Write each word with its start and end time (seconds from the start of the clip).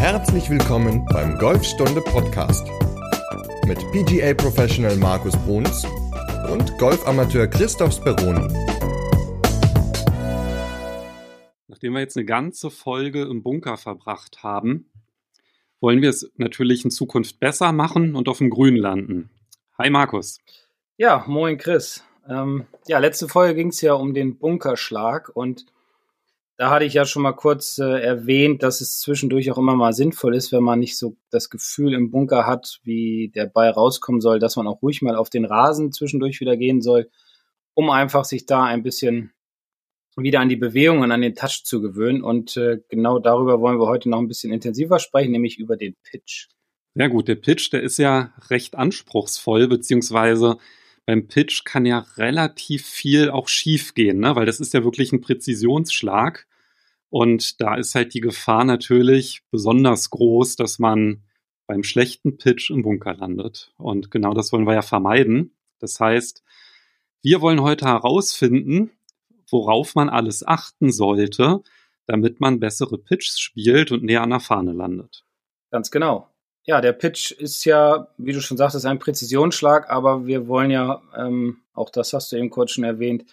Herzlich 0.00 0.48
willkommen 0.48 1.04
beim 1.12 1.36
Golfstunde 1.36 2.00
Podcast 2.00 2.66
mit 3.66 3.78
PGA 3.92 4.32
Professional 4.32 4.96
Markus 4.96 5.36
Bruns 5.44 5.84
und 6.50 6.78
Golfamateur 6.78 7.46
Christoph 7.46 7.92
Speroni. 7.92 8.48
Nachdem 11.68 11.92
wir 11.92 12.00
jetzt 12.00 12.16
eine 12.16 12.24
ganze 12.24 12.70
Folge 12.70 13.24
im 13.24 13.42
Bunker 13.42 13.76
verbracht 13.76 14.42
haben, 14.42 14.90
wollen 15.82 16.00
wir 16.00 16.08
es 16.08 16.32
natürlich 16.38 16.82
in 16.82 16.90
Zukunft 16.90 17.38
besser 17.38 17.70
machen 17.72 18.16
und 18.16 18.30
auf 18.30 18.38
dem 18.38 18.48
Grün 18.48 18.76
landen. 18.76 19.28
Hi 19.76 19.90
Markus. 19.90 20.38
Ja, 20.96 21.26
moin 21.26 21.58
Chris. 21.58 22.02
Ähm, 22.26 22.64
ja, 22.88 22.98
letzte 23.00 23.28
Folge 23.28 23.54
ging 23.54 23.68
es 23.68 23.82
ja 23.82 23.92
um 23.92 24.14
den 24.14 24.38
Bunkerschlag 24.38 25.28
und 25.34 25.66
da 26.60 26.68
hatte 26.68 26.84
ich 26.84 26.92
ja 26.92 27.06
schon 27.06 27.22
mal 27.22 27.32
kurz 27.32 27.78
äh, 27.78 28.02
erwähnt, 28.02 28.62
dass 28.62 28.82
es 28.82 29.00
zwischendurch 29.00 29.50
auch 29.50 29.56
immer 29.56 29.76
mal 29.76 29.94
sinnvoll 29.94 30.34
ist, 30.34 30.52
wenn 30.52 30.62
man 30.62 30.78
nicht 30.78 30.98
so 30.98 31.16
das 31.30 31.48
Gefühl 31.48 31.94
im 31.94 32.10
Bunker 32.10 32.46
hat, 32.46 32.80
wie 32.82 33.32
der 33.34 33.46
Ball 33.46 33.70
rauskommen 33.70 34.20
soll, 34.20 34.38
dass 34.38 34.56
man 34.56 34.66
auch 34.66 34.82
ruhig 34.82 35.00
mal 35.00 35.16
auf 35.16 35.30
den 35.30 35.46
Rasen 35.46 35.90
zwischendurch 35.90 36.38
wieder 36.38 36.58
gehen 36.58 36.82
soll, 36.82 37.08
um 37.72 37.88
einfach 37.88 38.26
sich 38.26 38.44
da 38.44 38.62
ein 38.64 38.82
bisschen 38.82 39.32
wieder 40.18 40.40
an 40.40 40.50
die 40.50 40.56
Bewegung 40.56 41.00
und 41.00 41.12
an 41.12 41.22
den 41.22 41.34
Touch 41.34 41.62
zu 41.64 41.80
gewöhnen. 41.80 42.22
Und 42.22 42.58
äh, 42.58 42.80
genau 42.90 43.20
darüber 43.20 43.62
wollen 43.62 43.80
wir 43.80 43.86
heute 43.86 44.10
noch 44.10 44.18
ein 44.18 44.28
bisschen 44.28 44.52
intensiver 44.52 44.98
sprechen, 44.98 45.32
nämlich 45.32 45.58
über 45.58 45.78
den 45.78 45.96
Pitch. 46.02 46.48
Ja 46.94 47.06
gut, 47.06 47.28
der 47.28 47.36
Pitch, 47.36 47.72
der 47.72 47.82
ist 47.82 47.96
ja 47.96 48.34
recht 48.50 48.74
anspruchsvoll, 48.74 49.66
beziehungsweise 49.66 50.58
beim 51.06 51.26
Pitch 51.26 51.64
kann 51.64 51.86
ja 51.86 52.04
relativ 52.18 52.84
viel 52.84 53.30
auch 53.30 53.48
schief 53.48 53.94
gehen, 53.94 54.18
ne? 54.18 54.36
weil 54.36 54.44
das 54.44 54.60
ist 54.60 54.74
ja 54.74 54.84
wirklich 54.84 55.10
ein 55.10 55.22
Präzisionsschlag. 55.22 56.46
Und 57.10 57.60
da 57.60 57.74
ist 57.74 57.94
halt 57.94 58.14
die 58.14 58.20
Gefahr 58.20 58.64
natürlich 58.64 59.42
besonders 59.50 60.10
groß, 60.10 60.56
dass 60.56 60.78
man 60.78 61.24
beim 61.66 61.82
schlechten 61.82 62.38
Pitch 62.38 62.70
im 62.70 62.82
Bunker 62.82 63.14
landet. 63.14 63.72
Und 63.76 64.10
genau 64.10 64.32
das 64.32 64.52
wollen 64.52 64.66
wir 64.66 64.74
ja 64.74 64.82
vermeiden. 64.82 65.56
Das 65.80 66.00
heißt, 66.00 66.42
wir 67.22 67.40
wollen 67.40 67.60
heute 67.60 67.86
herausfinden, 67.86 68.90
worauf 69.50 69.94
man 69.94 70.08
alles 70.08 70.46
achten 70.46 70.92
sollte, 70.92 71.62
damit 72.06 72.40
man 72.40 72.60
bessere 72.60 72.98
Pitches 72.98 73.38
spielt 73.38 73.92
und 73.92 74.04
näher 74.04 74.22
an 74.22 74.30
der 74.30 74.40
Fahne 74.40 74.72
landet. 74.72 75.24
Ganz 75.70 75.90
genau. 75.90 76.28
Ja, 76.64 76.80
der 76.80 76.92
Pitch 76.92 77.32
ist 77.32 77.64
ja, 77.64 78.08
wie 78.18 78.32
du 78.32 78.40
schon 78.40 78.56
sagtest, 78.56 78.86
ein 78.86 78.98
Präzisionsschlag, 78.98 79.90
aber 79.90 80.26
wir 80.26 80.46
wollen 80.46 80.70
ja, 80.70 81.02
ähm, 81.16 81.58
auch 81.72 81.90
das 81.90 82.12
hast 82.12 82.32
du 82.32 82.36
eben 82.36 82.50
kurz 82.50 82.72
schon 82.72 82.84
erwähnt, 82.84 83.24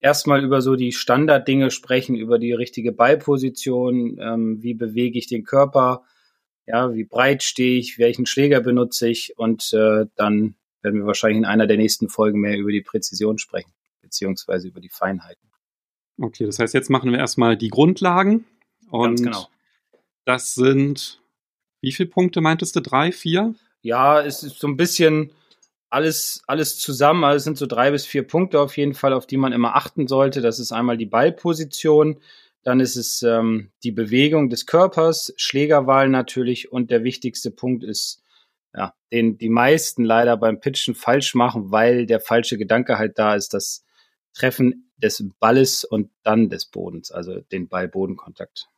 erstmal 0.00 0.44
über 0.44 0.60
so 0.60 0.76
die 0.76 0.92
Standarddinge 0.92 1.70
sprechen, 1.70 2.16
über 2.16 2.38
die 2.38 2.52
richtige 2.52 2.92
Ballposition, 2.92 4.18
ähm, 4.20 4.62
wie 4.62 4.74
bewege 4.74 5.18
ich 5.18 5.26
den 5.26 5.44
Körper, 5.44 6.04
ja, 6.66 6.92
wie 6.94 7.04
breit 7.04 7.42
stehe 7.42 7.78
ich, 7.78 7.98
welchen 7.98 8.26
Schläger 8.26 8.60
benutze 8.60 9.08
ich 9.08 9.38
und 9.38 9.72
äh, 9.72 10.06
dann 10.16 10.56
werden 10.82 11.00
wir 11.00 11.06
wahrscheinlich 11.06 11.38
in 11.38 11.44
einer 11.44 11.66
der 11.66 11.76
nächsten 11.76 12.08
Folgen 12.08 12.40
mehr 12.40 12.56
über 12.56 12.72
die 12.72 12.82
Präzision 12.82 13.38
sprechen, 13.38 13.72
beziehungsweise 14.02 14.68
über 14.68 14.80
die 14.80 14.88
Feinheiten. 14.88 15.50
Okay, 16.18 16.46
das 16.46 16.58
heißt, 16.58 16.74
jetzt 16.74 16.90
machen 16.90 17.10
wir 17.10 17.18
erstmal 17.18 17.56
die 17.56 17.68
Grundlagen 17.68 18.44
und 18.90 19.22
genau. 19.22 19.48
das 20.24 20.54
sind, 20.54 21.20
wie 21.80 21.92
viele 21.92 22.08
Punkte 22.08 22.40
meintest 22.40 22.76
du? 22.76 22.80
Drei, 22.80 23.12
vier? 23.12 23.54
Ja, 23.82 24.20
es 24.20 24.42
ist 24.42 24.58
so 24.58 24.66
ein 24.66 24.76
bisschen, 24.76 25.30
alles, 25.96 26.42
alles 26.46 26.78
zusammen. 26.78 27.24
Also 27.24 27.38
es 27.38 27.44
sind 27.44 27.56
so 27.56 27.64
drei 27.64 27.90
bis 27.90 28.04
vier 28.04 28.26
Punkte 28.26 28.60
auf 28.60 28.76
jeden 28.76 28.92
Fall, 28.92 29.14
auf 29.14 29.26
die 29.26 29.38
man 29.38 29.54
immer 29.54 29.76
achten 29.76 30.06
sollte. 30.06 30.42
Das 30.42 30.58
ist 30.58 30.70
einmal 30.70 30.98
die 30.98 31.06
Ballposition, 31.06 32.20
dann 32.62 32.80
ist 32.80 32.96
es 32.96 33.22
ähm, 33.22 33.70
die 33.82 33.92
Bewegung 33.92 34.50
des 34.50 34.66
Körpers, 34.66 35.32
Schlägerwahl 35.38 36.10
natürlich 36.10 36.70
und 36.70 36.90
der 36.90 37.02
wichtigste 37.02 37.50
Punkt 37.50 37.82
ist, 37.82 38.22
ja, 38.74 38.92
den 39.10 39.38
die 39.38 39.48
meisten 39.48 40.04
leider 40.04 40.36
beim 40.36 40.60
Pitchen 40.60 40.94
falsch 40.94 41.34
machen, 41.34 41.70
weil 41.70 42.04
der 42.04 42.20
falsche 42.20 42.58
Gedanke 42.58 42.98
halt 42.98 43.18
da 43.18 43.34
ist, 43.34 43.54
das 43.54 43.82
Treffen 44.34 44.90
des 44.98 45.24
Balles 45.40 45.84
und 45.84 46.10
dann 46.24 46.50
des 46.50 46.66
Bodens, 46.66 47.10
also 47.10 47.40
den 47.40 47.68
Ball-Bodenkontakt. 47.68 48.68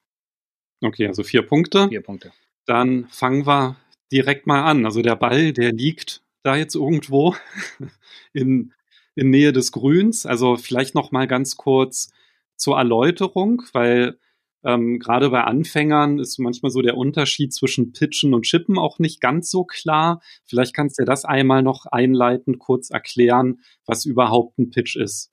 Okay, 0.83 1.09
also 1.09 1.25
vier 1.25 1.43
Punkte. 1.43 1.89
Vier 1.89 2.03
Punkte. 2.03 2.31
Dann 2.65 3.09
fangen 3.09 3.45
wir 3.45 3.75
direkt 4.12 4.47
mal 4.47 4.62
an. 4.62 4.84
Also 4.84 5.03
der 5.03 5.17
Ball, 5.17 5.53
der 5.53 5.73
liegt 5.73 6.23
da 6.43 6.56
jetzt 6.56 6.75
irgendwo 6.75 7.34
in, 8.32 8.72
in 9.15 9.31
Nähe 9.31 9.53
des 9.53 9.72
Grüns. 9.72 10.26
Also 10.26 10.56
vielleicht 10.56 10.94
noch 10.94 11.10
mal 11.10 11.26
ganz 11.26 11.56
kurz 11.56 12.10
zur 12.56 12.76
Erläuterung, 12.76 13.62
weil 13.72 14.19
ähm, 14.65 14.98
gerade 14.98 15.31
bei 15.31 15.44
Anfängern 15.44 16.19
ist 16.19 16.38
manchmal 16.38 16.71
so 16.71 16.82
der 16.82 16.97
Unterschied 16.97 17.54
zwischen 17.54 17.93
Pitchen 17.93 18.34
und 18.34 18.43
Chippen 18.43 18.78
auch 18.78 18.98
nicht 18.98 19.21
ganz 19.21 19.50
so 19.50 19.65
klar. 19.65 20.21
Vielleicht 20.44 20.75
kannst 20.75 20.98
du 20.98 21.04
das 21.04 21.25
einmal 21.25 21.62
noch 21.62 21.87
einleitend 21.87 22.59
kurz 22.59 22.91
erklären, 22.91 23.60
was 23.87 24.04
überhaupt 24.04 24.59
ein 24.59 24.71
Pitch 24.71 24.97
ist. 24.97 25.31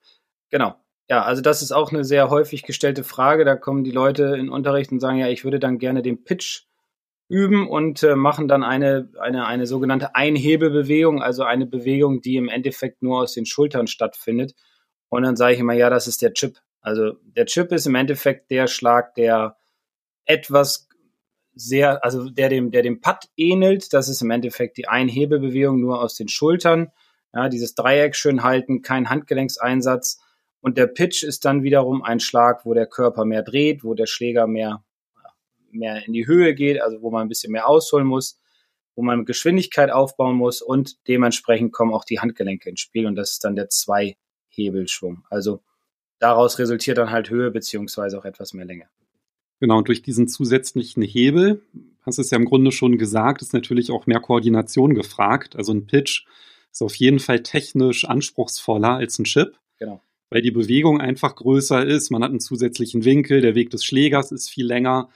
Genau. 0.50 0.76
Ja, 1.08 1.22
also 1.22 1.40
das 1.40 1.62
ist 1.62 1.72
auch 1.72 1.92
eine 1.92 2.04
sehr 2.04 2.30
häufig 2.30 2.62
gestellte 2.62 3.04
Frage. 3.04 3.44
Da 3.44 3.56
kommen 3.56 3.84
die 3.84 3.92
Leute 3.92 4.36
in 4.38 4.48
Unterricht 4.48 4.90
und 4.90 5.00
sagen, 5.00 5.18
ja, 5.18 5.28
ich 5.28 5.44
würde 5.44 5.60
dann 5.60 5.78
gerne 5.78 6.02
den 6.02 6.24
Pitch 6.24 6.64
üben 7.28 7.68
und 7.68 8.02
äh, 8.02 8.14
machen 8.14 8.48
dann 8.48 8.62
eine, 8.62 9.10
eine, 9.18 9.46
eine 9.46 9.66
sogenannte 9.66 10.14
Einhebelbewegung, 10.14 11.22
also 11.22 11.42
eine 11.42 11.66
Bewegung, 11.66 12.20
die 12.20 12.36
im 12.36 12.48
Endeffekt 12.48 13.02
nur 13.02 13.20
aus 13.20 13.34
den 13.34 13.46
Schultern 13.46 13.86
stattfindet. 13.86 14.54
Und 15.08 15.22
dann 15.22 15.36
sage 15.36 15.54
ich 15.54 15.60
immer, 15.60 15.72
ja, 15.72 15.90
das 15.90 16.06
ist 16.06 16.22
der 16.22 16.32
Chip. 16.34 16.58
Also 16.80 17.14
der 17.24 17.46
Chip 17.46 17.72
ist 17.72 17.86
im 17.86 17.96
Endeffekt 17.96 18.50
der 18.50 18.68
Schlag, 18.68 19.14
der 19.14 19.56
etwas 20.24 20.88
sehr, 21.54 22.04
also 22.04 22.30
der 22.30 22.48
dem, 22.48 22.70
der 22.70 22.82
dem 22.82 23.00
Putt 23.00 23.28
ähnelt. 23.36 23.92
Das 23.92 24.08
ist 24.08 24.22
im 24.22 24.30
Endeffekt 24.30 24.76
die 24.76 24.88
Einhebelbewegung 24.88 25.80
nur 25.80 26.00
aus 26.00 26.14
den 26.14 26.28
Schultern. 26.28 26.92
Ja, 27.34 27.48
dieses 27.48 27.74
Dreieck 27.74 28.14
schön 28.14 28.42
halten, 28.42 28.82
kein 28.82 29.10
Handgelenkseinsatz. 29.10 30.20
Und 30.60 30.78
der 30.78 30.86
Pitch 30.86 31.22
ist 31.22 31.44
dann 31.44 31.62
wiederum 31.62 32.02
ein 32.02 32.20
Schlag, 32.20 32.64
wo 32.64 32.74
der 32.74 32.86
Körper 32.86 33.24
mehr 33.24 33.42
dreht, 33.42 33.84
wo 33.84 33.94
der 33.94 34.06
Schläger 34.06 34.46
mehr 34.46 34.84
mehr 35.78 36.06
in 36.06 36.12
die 36.12 36.26
Höhe 36.26 36.54
geht, 36.54 36.80
also 36.80 37.02
wo 37.02 37.10
man 37.10 37.22
ein 37.22 37.28
bisschen 37.28 37.52
mehr 37.52 37.68
ausholen 37.68 38.06
muss, 38.06 38.40
wo 38.94 39.02
man 39.02 39.24
Geschwindigkeit 39.24 39.90
aufbauen 39.90 40.36
muss 40.36 40.62
und 40.62 40.96
dementsprechend 41.06 41.72
kommen 41.72 41.92
auch 41.92 42.04
die 42.04 42.20
Handgelenke 42.20 42.70
ins 42.70 42.80
Spiel 42.80 43.06
und 43.06 43.14
das 43.14 43.32
ist 43.32 43.44
dann 43.44 43.56
der 43.56 43.68
Zwei-Hebelschwung. 43.68 45.24
Also 45.30 45.62
daraus 46.18 46.58
resultiert 46.58 46.98
dann 46.98 47.10
halt 47.10 47.30
Höhe 47.30 47.50
beziehungsweise 47.50 48.18
auch 48.18 48.24
etwas 48.24 48.54
mehr 48.54 48.64
Länge. 48.64 48.88
Genau, 49.60 49.78
und 49.78 49.88
durch 49.88 50.02
diesen 50.02 50.28
zusätzlichen 50.28 51.02
Hebel, 51.02 51.62
hast 52.02 52.18
du 52.18 52.22
es 52.22 52.30
ja 52.30 52.36
im 52.36 52.44
Grunde 52.44 52.72
schon 52.72 52.98
gesagt, 52.98 53.42
ist 53.42 53.54
natürlich 53.54 53.90
auch 53.90 54.06
mehr 54.06 54.20
Koordination 54.20 54.94
gefragt. 54.94 55.56
Also 55.56 55.72
ein 55.72 55.86
Pitch 55.86 56.26
ist 56.72 56.82
auf 56.82 56.94
jeden 56.94 57.20
Fall 57.20 57.42
technisch 57.42 58.04
anspruchsvoller 58.04 58.96
als 58.96 59.18
ein 59.18 59.24
Chip. 59.24 59.58
Genau. 59.78 60.02
Weil 60.28 60.42
die 60.42 60.50
Bewegung 60.50 61.00
einfach 61.00 61.36
größer 61.36 61.86
ist, 61.86 62.10
man 62.10 62.22
hat 62.22 62.30
einen 62.30 62.40
zusätzlichen 62.40 63.04
Winkel, 63.04 63.40
der 63.40 63.54
Weg 63.54 63.70
des 63.70 63.84
Schlägers 63.84 64.32
ist 64.32 64.50
viel 64.50 64.66
länger. 64.66 65.08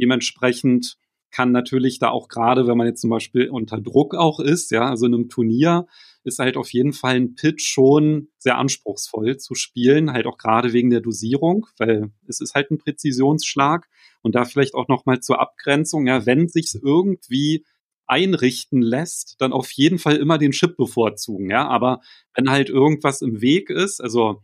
Dementsprechend 0.00 0.96
kann 1.30 1.50
natürlich 1.50 1.98
da 1.98 2.10
auch 2.10 2.28
gerade, 2.28 2.66
wenn 2.66 2.76
man 2.76 2.86
jetzt 2.86 3.00
zum 3.00 3.10
Beispiel 3.10 3.48
unter 3.48 3.80
Druck 3.80 4.14
auch 4.14 4.38
ist, 4.38 4.70
ja, 4.70 4.88
also 4.88 5.06
in 5.06 5.14
einem 5.14 5.28
Turnier, 5.28 5.86
ist 6.24 6.38
halt 6.38 6.56
auf 6.56 6.72
jeden 6.72 6.92
Fall 6.92 7.16
ein 7.16 7.34
Pitch 7.34 7.64
schon 7.64 8.28
sehr 8.38 8.58
anspruchsvoll 8.58 9.38
zu 9.38 9.54
spielen, 9.54 10.12
halt 10.12 10.26
auch 10.26 10.36
gerade 10.36 10.72
wegen 10.72 10.90
der 10.90 11.00
Dosierung, 11.00 11.66
weil 11.78 12.12
es 12.28 12.40
ist 12.40 12.54
halt 12.54 12.70
ein 12.70 12.78
Präzisionsschlag. 12.78 13.88
Und 14.20 14.36
da 14.36 14.44
vielleicht 14.44 14.74
auch 14.74 14.86
nochmal 14.86 15.20
zur 15.20 15.40
Abgrenzung, 15.40 16.06
ja, 16.06 16.26
wenn 16.26 16.46
sich's 16.48 16.74
irgendwie 16.74 17.64
einrichten 18.06 18.82
lässt, 18.82 19.36
dann 19.40 19.52
auf 19.52 19.70
jeden 19.72 19.98
Fall 19.98 20.16
immer 20.16 20.38
den 20.38 20.52
Chip 20.52 20.76
bevorzugen, 20.76 21.50
ja, 21.50 21.66
aber 21.66 22.00
wenn 22.34 22.50
halt 22.50 22.68
irgendwas 22.68 23.22
im 23.22 23.40
Weg 23.40 23.70
ist, 23.70 24.00
also 24.00 24.42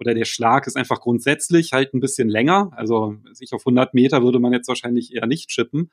oder 0.00 0.14
der 0.14 0.24
Schlag 0.24 0.66
ist 0.66 0.76
einfach 0.76 1.00
grundsätzlich 1.00 1.72
halt 1.72 1.94
ein 1.94 2.00
bisschen 2.00 2.28
länger. 2.28 2.72
Also 2.74 3.16
sich 3.32 3.52
auf 3.52 3.62
100 3.62 3.94
Meter 3.94 4.22
würde 4.22 4.40
man 4.40 4.52
jetzt 4.52 4.68
wahrscheinlich 4.68 5.14
eher 5.14 5.26
nicht 5.26 5.48
chippen. 5.50 5.90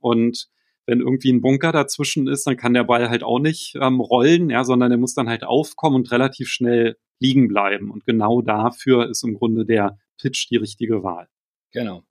Und 0.00 0.48
wenn 0.86 1.00
irgendwie 1.00 1.32
ein 1.32 1.40
Bunker 1.40 1.72
dazwischen 1.72 2.28
ist, 2.28 2.46
dann 2.46 2.56
kann 2.56 2.74
der 2.74 2.84
Ball 2.84 3.10
halt 3.10 3.22
auch 3.22 3.38
nicht 3.38 3.76
ähm, 3.80 4.00
rollen, 4.00 4.50
ja, 4.50 4.64
sondern 4.64 4.90
er 4.90 4.98
muss 4.98 5.14
dann 5.14 5.28
halt 5.28 5.44
aufkommen 5.44 5.96
und 5.96 6.10
relativ 6.10 6.48
schnell 6.48 6.96
liegen 7.18 7.48
bleiben. 7.48 7.90
Und 7.90 8.06
genau 8.06 8.40
dafür 8.40 9.08
ist 9.08 9.22
im 9.24 9.34
Grunde 9.34 9.66
der 9.66 9.98
Pitch 10.20 10.48
die 10.50 10.56
richtige 10.56 11.02
Wahl. 11.02 11.28
Genau. 11.72 12.02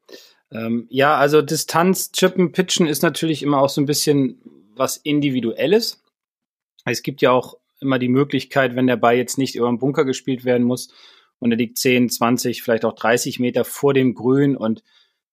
Ähm, 0.52 0.88
ja, 0.90 1.16
also 1.16 1.42
Distanz, 1.42 2.12
Chippen, 2.12 2.52
Pitchen 2.52 2.88
ist 2.88 3.02
natürlich 3.02 3.44
immer 3.44 3.60
auch 3.60 3.69
so 3.69 3.81
ein 3.81 3.86
bisschen 3.86 4.42
was 4.75 4.98
Individuelles. 4.98 6.04
Es 6.86 7.04
gibt 7.04 7.22
ja 7.22 7.31
auch 7.31 7.58
immer 7.81 8.00
die 8.00 8.10
Möglichkeit, 8.10 8.75
wenn 8.75 8.88
der 8.88 8.98
Ball 8.98 9.16
jetzt 9.16 9.38
nicht 9.38 9.56
über 9.56 9.68
den 9.68 9.80
Bunker 9.80 10.06
gespielt 10.06 10.46
werden 10.46 10.66
muss, 10.66 10.94
und 11.40 11.52
er 11.52 11.58
liegt 11.58 11.78
10, 11.78 12.10
20, 12.10 12.62
vielleicht 12.62 12.86
auch 12.86 12.94
30 12.94 13.40
Meter 13.40 13.64
vor 13.66 13.94
dem 13.94 14.14
Grün 14.14 14.56
und 14.56 14.84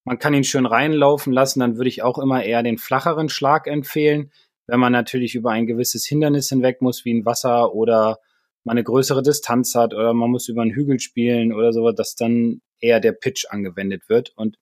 man 0.03 0.19
kann 0.19 0.33
ihn 0.33 0.45
schön 0.45 0.65
reinlaufen 0.65 1.33
lassen, 1.33 1.59
dann 1.59 1.75
würde 1.75 1.89
ich 1.89 2.01
auch 2.01 2.17
immer 2.17 2.43
eher 2.43 2.63
den 2.63 2.77
flacheren 2.77 3.27
Schlag 3.27 3.67
empfehlen. 3.67 4.31
Wenn 4.65 4.79
man 4.79 4.93
natürlich 4.93 5.35
über 5.35 5.51
ein 5.51 5.67
gewisses 5.67 6.05
Hindernis 6.05 6.49
hinweg 6.49 6.81
muss, 6.81 7.03
wie 7.03 7.13
ein 7.13 7.25
Wasser 7.25 7.73
oder 7.73 8.19
man 8.63 8.77
eine 8.77 8.83
größere 8.83 9.21
Distanz 9.21 9.75
hat 9.75 9.93
oder 9.93 10.13
man 10.13 10.29
muss 10.29 10.47
über 10.47 10.61
einen 10.61 10.71
Hügel 10.71 10.99
spielen 10.99 11.53
oder 11.53 11.73
sowas, 11.73 11.95
dass 11.95 12.15
dann 12.15 12.61
eher 12.79 12.99
der 12.99 13.13
Pitch 13.13 13.45
angewendet 13.49 14.09
wird. 14.09 14.33
Und 14.35 14.57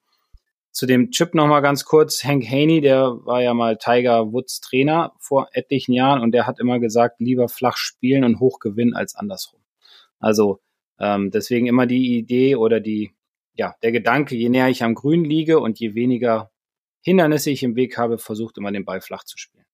Zu 0.72 0.86
dem 0.86 1.10
Chip 1.10 1.34
nochmal 1.34 1.62
ganz 1.62 1.84
kurz. 1.84 2.22
Hank 2.24 2.44
Haney, 2.48 2.80
der 2.80 3.16
war 3.24 3.42
ja 3.42 3.54
mal 3.54 3.78
Tiger 3.78 4.32
Woods 4.32 4.60
Trainer 4.60 5.12
vor 5.18 5.48
etlichen 5.52 5.92
Jahren 5.92 6.22
und 6.22 6.32
der 6.32 6.46
hat 6.46 6.60
immer 6.60 6.80
gesagt, 6.80 7.20
lieber 7.20 7.48
flach 7.48 7.76
spielen 7.76 8.24
und 8.24 8.40
hoch 8.40 8.58
gewinnen 8.58 8.94
als 8.94 9.14
andersrum. 9.14 9.60
Also 10.18 10.60
ähm, 10.98 11.30
deswegen 11.30 11.66
immer 11.66 11.86
die 11.86 12.16
Idee 12.16 12.56
oder 12.56 12.80
die, 12.80 13.12
ja, 13.54 13.74
der 13.82 13.92
Gedanke, 13.92 14.36
je 14.36 14.48
näher 14.48 14.68
ich 14.68 14.82
am 14.82 14.94
Grün 14.94 15.24
liege 15.24 15.60
und 15.60 15.78
je 15.78 15.94
weniger 15.94 16.50
Hindernisse 17.02 17.50
ich 17.50 17.62
im 17.62 17.76
Weg 17.76 17.98
habe, 17.98 18.18
versucht 18.18 18.58
immer 18.58 18.72
den 18.72 18.84
Ball 18.84 19.00
flach 19.00 19.24
zu 19.24 19.38
spielen. 19.38 19.64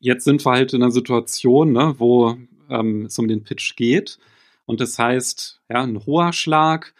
Jetzt 0.00 0.24
sind 0.24 0.44
wir 0.44 0.52
halt 0.52 0.72
in 0.72 0.82
einer 0.82 0.92
Situation, 0.92 1.72
ne, 1.72 1.94
wo 1.98 2.36
ähm, 2.70 3.06
es 3.06 3.18
um 3.18 3.28
den 3.28 3.42
Pitch 3.42 3.76
geht. 3.76 4.18
Und 4.64 4.80
das 4.80 4.98
heißt, 4.98 5.60
ja, 5.68 5.82
ein 5.82 6.06
hoher 6.06 6.32
Schlag, 6.32 6.94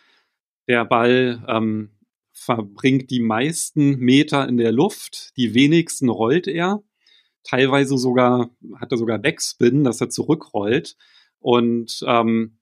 der 0.67 0.85
Ball 0.85 1.44
ähm, 1.49 1.90
verbringt 2.32 3.11
die 3.11 3.20
meisten 3.20 3.99
Meter 3.99 4.49
in 4.49 4.56
der 4.56 4.73
Luft, 4.73 5.37
die 5.37 5.55
wenigsten 5.55 6.08
rollt 6.08 6.46
er. 6.46 6.82
Teilweise 7.43 7.96
sogar 7.96 8.50
hat 8.76 8.93
er 8.93 8.99
sogar 8.99 9.19
Backspin, 9.19 9.85
dass 9.85 10.00
er 10.00 10.11
zurückrollt. 10.11 10.96
Und 11.40 12.05
ähm, 12.06 12.57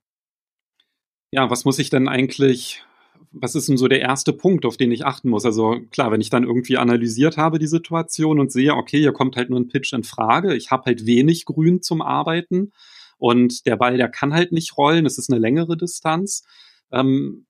ja, 1.37 1.51
was 1.51 1.65
muss 1.65 1.77
ich 1.77 1.91
denn 1.91 2.07
eigentlich, 2.07 2.83
was 3.31 3.53
ist 3.53 3.69
denn 3.69 3.77
so 3.77 3.87
der 3.87 4.01
erste 4.01 4.33
Punkt, 4.33 4.65
auf 4.65 4.75
den 4.75 4.91
ich 4.91 5.05
achten 5.05 5.29
muss? 5.29 5.45
Also 5.45 5.81
klar, 5.91 6.11
wenn 6.11 6.19
ich 6.19 6.31
dann 6.31 6.43
irgendwie 6.43 6.77
analysiert 6.77 7.37
habe 7.37 7.59
die 7.59 7.67
Situation 7.67 8.39
und 8.39 8.51
sehe, 8.51 8.73
okay, 8.73 8.97
hier 8.97 9.13
kommt 9.13 9.35
halt 9.35 9.51
nur 9.51 9.59
ein 9.59 9.67
Pitch 9.67 9.93
in 9.93 10.03
Frage, 10.03 10.55
ich 10.55 10.71
habe 10.71 10.85
halt 10.85 11.05
wenig 11.05 11.45
Grün 11.45 11.83
zum 11.83 12.01
Arbeiten 12.01 12.71
und 13.19 13.67
der 13.67 13.75
Ball, 13.75 13.97
der 13.97 14.09
kann 14.09 14.33
halt 14.33 14.51
nicht 14.51 14.77
rollen, 14.77 15.05
es 15.05 15.19
ist 15.19 15.29
eine 15.31 15.39
längere 15.39 15.77
Distanz. 15.77 16.43
Ähm, 16.91 17.45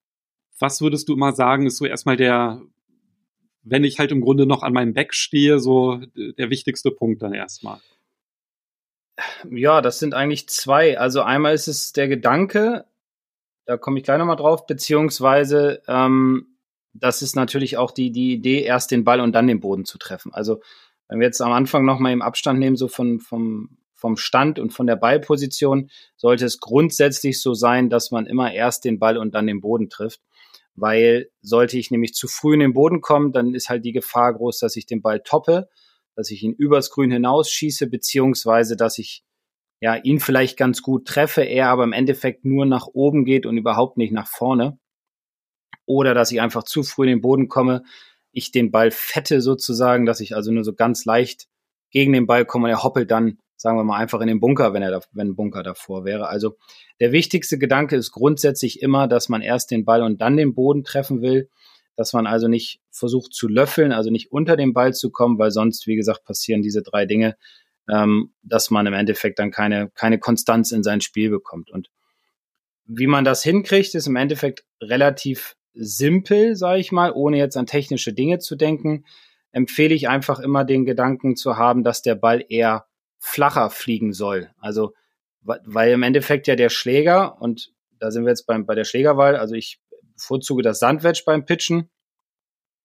was 0.58 0.82
würdest 0.82 1.08
du 1.08 1.14
immer 1.14 1.32
sagen, 1.32 1.64
ist 1.64 1.78
so 1.78 1.86
erstmal 1.86 2.18
der, 2.18 2.60
wenn 3.62 3.84
ich 3.84 3.98
halt 3.98 4.12
im 4.12 4.20
Grunde 4.20 4.44
noch 4.44 4.62
an 4.62 4.74
meinem 4.74 4.92
Back 4.92 5.14
stehe, 5.14 5.60
so 5.60 5.98
der 6.14 6.50
wichtigste 6.50 6.90
Punkt 6.90 7.22
dann 7.22 7.32
erstmal? 7.32 7.80
Ja, 9.50 9.80
das 9.80 9.98
sind 9.98 10.12
eigentlich 10.12 10.46
zwei. 10.50 10.98
Also 10.98 11.22
einmal 11.22 11.54
ist 11.54 11.68
es 11.68 11.94
der 11.94 12.08
Gedanke, 12.08 12.84
da 13.68 13.76
komme 13.76 13.98
ich 13.98 14.04
gleich 14.04 14.16
nochmal 14.16 14.36
drauf, 14.36 14.66
beziehungsweise 14.66 15.82
ähm, 15.88 16.56
das 16.94 17.20
ist 17.20 17.36
natürlich 17.36 17.76
auch 17.76 17.90
die, 17.90 18.10
die 18.10 18.32
Idee, 18.32 18.62
erst 18.62 18.90
den 18.90 19.04
Ball 19.04 19.20
und 19.20 19.34
dann 19.34 19.46
den 19.46 19.60
Boden 19.60 19.84
zu 19.84 19.98
treffen. 19.98 20.32
Also 20.32 20.62
wenn 21.06 21.20
wir 21.20 21.26
jetzt 21.26 21.42
am 21.42 21.52
Anfang 21.52 21.84
nochmal 21.84 22.14
im 22.14 22.22
Abstand 22.22 22.58
nehmen, 22.60 22.76
so 22.76 22.88
von, 22.88 23.20
vom, 23.20 23.76
vom 23.92 24.16
Stand 24.16 24.58
und 24.58 24.72
von 24.72 24.86
der 24.86 24.96
Ballposition, 24.96 25.90
sollte 26.16 26.46
es 26.46 26.60
grundsätzlich 26.60 27.42
so 27.42 27.52
sein, 27.52 27.90
dass 27.90 28.10
man 28.10 28.24
immer 28.24 28.54
erst 28.54 28.86
den 28.86 28.98
Ball 28.98 29.18
und 29.18 29.34
dann 29.34 29.46
den 29.46 29.60
Boden 29.60 29.90
trifft. 29.90 30.22
Weil 30.74 31.28
sollte 31.42 31.76
ich 31.76 31.90
nämlich 31.90 32.14
zu 32.14 32.26
früh 32.26 32.54
in 32.54 32.60
den 32.60 32.72
Boden 32.72 33.02
kommen, 33.02 33.32
dann 33.32 33.54
ist 33.54 33.68
halt 33.68 33.84
die 33.84 33.92
Gefahr 33.92 34.32
groß, 34.32 34.60
dass 34.60 34.76
ich 34.76 34.86
den 34.86 35.02
Ball 35.02 35.20
toppe, 35.20 35.68
dass 36.16 36.30
ich 36.30 36.42
ihn 36.42 36.54
übers 36.54 36.88
Grün 36.88 37.10
hinausschieße, 37.10 37.86
beziehungsweise 37.86 38.76
dass 38.76 38.96
ich 38.96 39.24
ja, 39.80 39.94
ihn 39.96 40.20
vielleicht 40.20 40.56
ganz 40.56 40.82
gut 40.82 41.06
treffe, 41.06 41.42
er 41.42 41.68
aber 41.68 41.84
im 41.84 41.92
Endeffekt 41.92 42.44
nur 42.44 42.66
nach 42.66 42.86
oben 42.86 43.24
geht 43.24 43.46
und 43.46 43.56
überhaupt 43.56 43.96
nicht 43.96 44.12
nach 44.12 44.26
vorne. 44.26 44.78
Oder 45.86 46.14
dass 46.14 46.32
ich 46.32 46.40
einfach 46.40 46.64
zu 46.64 46.82
früh 46.82 47.04
in 47.04 47.10
den 47.10 47.20
Boden 47.20 47.48
komme, 47.48 47.82
ich 48.32 48.50
den 48.50 48.70
Ball 48.70 48.90
fette 48.90 49.40
sozusagen, 49.40 50.04
dass 50.04 50.20
ich 50.20 50.34
also 50.34 50.52
nur 50.52 50.64
so 50.64 50.74
ganz 50.74 51.04
leicht 51.04 51.48
gegen 51.90 52.12
den 52.12 52.26
Ball 52.26 52.44
komme 52.44 52.64
und 52.64 52.70
er 52.70 52.82
hoppelt 52.82 53.10
dann, 53.10 53.38
sagen 53.56 53.78
wir 53.78 53.84
mal, 53.84 53.96
einfach 53.96 54.20
in 54.20 54.28
den 54.28 54.40
Bunker, 54.40 54.74
wenn 54.74 54.82
er 54.82 54.90
da, 54.90 55.00
wenn 55.12 55.28
ein 55.28 55.36
Bunker 55.36 55.62
davor 55.62 56.04
wäre. 56.04 56.28
Also 56.28 56.56
der 57.00 57.12
wichtigste 57.12 57.58
Gedanke 57.58 57.96
ist 57.96 58.12
grundsätzlich 58.12 58.82
immer, 58.82 59.08
dass 59.08 59.28
man 59.28 59.40
erst 59.40 59.70
den 59.70 59.84
Ball 59.84 60.02
und 60.02 60.20
dann 60.20 60.36
den 60.36 60.54
Boden 60.54 60.84
treffen 60.84 61.22
will, 61.22 61.48
dass 61.96 62.12
man 62.12 62.26
also 62.26 62.48
nicht 62.48 62.80
versucht 62.90 63.32
zu 63.32 63.48
löffeln, 63.48 63.92
also 63.92 64.10
nicht 64.10 64.30
unter 64.30 64.56
den 64.56 64.72
Ball 64.72 64.92
zu 64.92 65.10
kommen, 65.10 65.38
weil 65.38 65.50
sonst, 65.50 65.86
wie 65.86 65.96
gesagt, 65.96 66.24
passieren 66.24 66.62
diese 66.62 66.82
drei 66.82 67.06
Dinge, 67.06 67.36
ähm, 67.88 68.32
dass 68.42 68.70
man 68.70 68.86
im 68.86 68.94
Endeffekt 68.94 69.38
dann 69.38 69.50
keine, 69.50 69.90
keine 69.90 70.18
Konstanz 70.18 70.72
in 70.72 70.82
sein 70.82 71.00
Spiel 71.00 71.30
bekommt. 71.30 71.70
Und 71.70 71.90
wie 72.84 73.06
man 73.06 73.24
das 73.24 73.42
hinkriegt, 73.42 73.94
ist 73.94 74.06
im 74.06 74.16
Endeffekt 74.16 74.64
relativ 74.80 75.56
simpel, 75.74 76.56
sage 76.56 76.80
ich 76.80 76.92
mal, 76.92 77.12
ohne 77.12 77.38
jetzt 77.38 77.56
an 77.56 77.66
technische 77.66 78.12
Dinge 78.12 78.38
zu 78.38 78.56
denken, 78.56 79.04
empfehle 79.52 79.94
ich 79.94 80.08
einfach 80.08 80.40
immer 80.40 80.64
den 80.64 80.84
Gedanken 80.84 81.36
zu 81.36 81.56
haben, 81.56 81.84
dass 81.84 82.02
der 82.02 82.14
Ball 82.14 82.44
eher 82.48 82.86
flacher 83.18 83.70
fliegen 83.70 84.12
soll. 84.12 84.50
Also, 84.58 84.94
weil 85.42 85.92
im 85.92 86.02
Endeffekt 86.02 86.46
ja 86.46 86.56
der 86.56 86.68
Schläger, 86.68 87.40
und 87.40 87.72
da 87.98 88.10
sind 88.10 88.24
wir 88.24 88.30
jetzt 88.30 88.46
beim, 88.46 88.66
bei 88.66 88.74
der 88.74 88.84
Schlägerwahl, 88.84 89.36
also 89.36 89.54
ich 89.54 89.80
bevorzuge 90.14 90.62
das 90.62 90.78
Sandwedge 90.78 91.22
beim 91.24 91.44
Pitchen, 91.44 91.90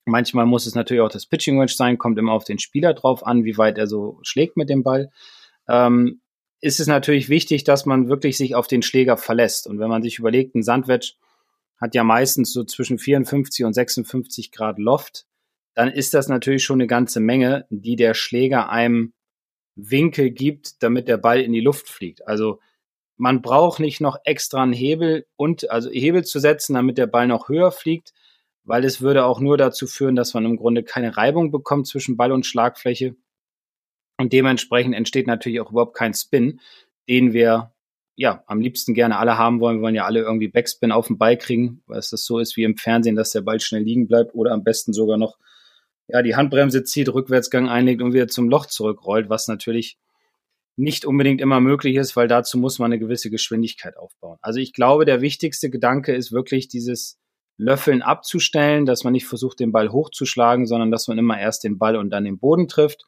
Manchmal 0.06 0.46
muss 0.46 0.66
es 0.66 0.76
natürlich 0.76 1.02
auch 1.02 1.10
das 1.10 1.26
Pitching 1.26 1.58
Range 1.58 1.72
sein, 1.72 1.98
kommt 1.98 2.20
immer 2.20 2.34
auf 2.34 2.44
den 2.44 2.60
Spieler 2.60 2.94
drauf 2.94 3.26
an, 3.26 3.46
wie 3.46 3.58
weit 3.58 3.78
er 3.78 3.88
so 3.88 4.20
schlägt 4.22 4.58
mit 4.58 4.70
dem 4.70 4.84
Ball. 4.84 5.12
Ähm, 5.68 6.22
ist 6.60 6.80
es 6.80 6.88
natürlich 6.88 7.30
wichtig, 7.30 7.64
dass 7.64 7.86
man 7.86 8.08
wirklich 8.08 8.38
sich 8.38 8.56
auf 8.56 8.68
den 8.68 8.82
Schläger 8.82 9.18
verlässt. 9.18 9.68
Und 9.68 9.80
wenn 9.80 9.90
man 9.90 10.02
sich 10.02 10.20
überlegt, 10.20 10.56
ein 10.56 10.64
Sandwedge 10.64 11.14
hat 11.78 11.96
ja 11.96 12.04
meistens 12.04 12.54
so 12.54 12.64
zwischen 12.64 12.98
54 12.98 13.66
und 13.66 13.74
56 13.74 14.52
Grad 14.52 14.80
Loft, 14.80 15.26
dann 15.74 15.90
ist 15.90 16.14
das 16.14 16.28
natürlich 16.28 16.64
schon 16.64 16.80
eine 16.80 16.88
ganze 16.88 17.20
Menge, 17.20 17.66
die 17.70 17.96
der 17.96 18.14
Schläger 18.14 18.70
einem 18.70 19.14
Winkel 19.76 20.30
gibt, 20.32 20.82
damit 20.84 21.08
der 21.08 21.18
Ball 21.18 21.42
in 21.42 21.52
die 21.52 21.62
Luft 21.62 21.90
fliegt. 21.90 22.28
Also 22.28 22.60
man 23.18 23.42
braucht 23.42 23.80
nicht 23.80 24.02
noch 24.02 24.18
extra 24.24 24.64
einen 24.64 24.74
Hebel 24.74 25.26
und 25.36 25.70
also 25.70 25.90
Hebel 25.90 26.24
zu 26.24 26.40
setzen, 26.40 26.74
damit 26.74 26.98
der 26.98 27.08
Ball 27.08 27.28
noch 27.28 27.50
höher 27.50 27.72
fliegt, 27.72 28.14
weil 28.64 28.86
es 28.86 29.02
würde 29.02 29.26
auch 29.26 29.40
nur 29.40 29.58
dazu 29.58 29.88
führen, 29.88 30.16
dass 30.16 30.34
man 30.34 30.46
im 30.46 30.58
Grunde 30.58 30.84
keine 30.84 31.18
Reibung 31.18 31.52
bekommt 31.52 31.88
zwischen 31.88 32.18
Ball 32.18 32.32
und 32.32 32.46
Schlagfläche. 32.46 33.16
Und 34.18 34.32
dementsprechend 34.32 34.96
entsteht 34.96 35.28
natürlich 35.28 35.60
auch 35.60 35.72
überhaupt 35.72 35.96
kein 35.96 36.14
Spin, 36.14 36.60
den 37.10 37.34
wir 37.34 37.74
ja 38.16 38.44
am 38.48 38.62
liebsten 38.62 38.94
gerne 38.94 39.18
alle 39.18 39.38
haben 39.38 39.60
wollen. 39.60 39.78
Wir 39.78 39.82
wollen 39.82 39.96
ja 39.96 40.06
alle 40.06 40.22
irgendwie 40.22 40.48
Backspin 40.48 40.92
auf 40.92 41.08
den 41.08 41.18
Ball 41.18 41.38
kriegen, 41.38 41.82
weil 41.88 42.00
es 42.00 42.10
das 42.10 42.26
so 42.26 42.40
ist 42.40 42.56
wie 42.56 42.64
im 42.64 42.78
Fernsehen, 42.78 43.16
dass 43.16 43.32
der 43.32 43.42
Ball 43.42 43.60
schnell 43.60 43.84
liegen 43.84 44.08
bleibt 44.08 44.36
oder 44.36 44.52
am 44.52 44.64
besten 44.64 44.94
sogar 44.94 45.18
noch 45.18 45.38
ja 46.08 46.22
die 46.22 46.36
Handbremse 46.36 46.84
zieht, 46.84 47.10
Rückwärtsgang 47.10 47.70
einlegt 47.70 48.02
und 48.02 48.14
wieder 48.14 48.28
zum 48.28 48.50
Loch 48.50 48.68
zurückrollt, 48.68 49.30
was 49.30 49.48
natürlich 49.48 49.98
nicht 50.76 51.06
unbedingt 51.06 51.42
immer 51.42 51.60
möglich 51.60 51.96
ist, 51.96 52.16
weil 52.16 52.28
dazu 52.28 52.58
muss 52.58 52.80
man 52.80 52.92
eine 52.92 53.00
gewisse 53.00 53.30
Geschwindigkeit 53.30 53.98
aufbauen. 53.98 54.38
Also 54.42 54.60
ich 54.60 54.74
glaube, 54.74 55.06
der 55.06 55.22
wichtigste 55.22 55.70
Gedanke 55.70 56.16
ist 56.16 56.32
wirklich 56.32 56.68
dieses 56.68 57.20
Löffeln 57.58 58.02
abzustellen, 58.02 58.86
dass 58.86 59.04
man 59.04 59.14
nicht 59.14 59.28
versucht, 59.28 59.60
den 59.60 59.72
Ball 59.72 59.92
hochzuschlagen, 59.92 60.66
sondern 60.66 60.92
dass 60.92 61.08
man 61.08 61.18
immer 61.18 61.40
erst 61.40 61.64
den 61.64 61.78
Ball 61.78 61.96
und 61.96 62.10
dann 62.10 62.26
den 62.26 62.40
Boden 62.40 62.68
trifft, 62.68 63.06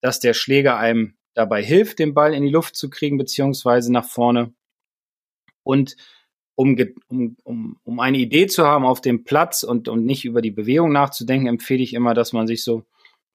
dass 0.00 0.20
der 0.20 0.34
Schläger 0.34 0.76
einem 0.76 1.14
dabei 1.34 1.62
hilft, 1.62 1.98
den 1.98 2.14
Ball 2.14 2.34
in 2.34 2.42
die 2.42 2.50
Luft 2.50 2.76
zu 2.76 2.90
kriegen, 2.90 3.16
beziehungsweise 3.16 3.92
nach 3.92 4.04
vorne. 4.04 4.52
Und 5.62 5.96
um, 6.54 6.76
um, 7.44 7.78
um, 7.82 8.00
eine 8.00 8.18
Idee 8.18 8.46
zu 8.46 8.66
haben 8.66 8.84
auf 8.84 9.00
dem 9.00 9.24
Platz 9.24 9.62
und, 9.62 9.88
und 9.88 10.04
nicht 10.04 10.24
über 10.24 10.42
die 10.42 10.50
Bewegung 10.50 10.92
nachzudenken, 10.92 11.46
empfehle 11.46 11.82
ich 11.82 11.94
immer, 11.94 12.12
dass 12.14 12.32
man 12.32 12.46
sich 12.46 12.62
so 12.62 12.84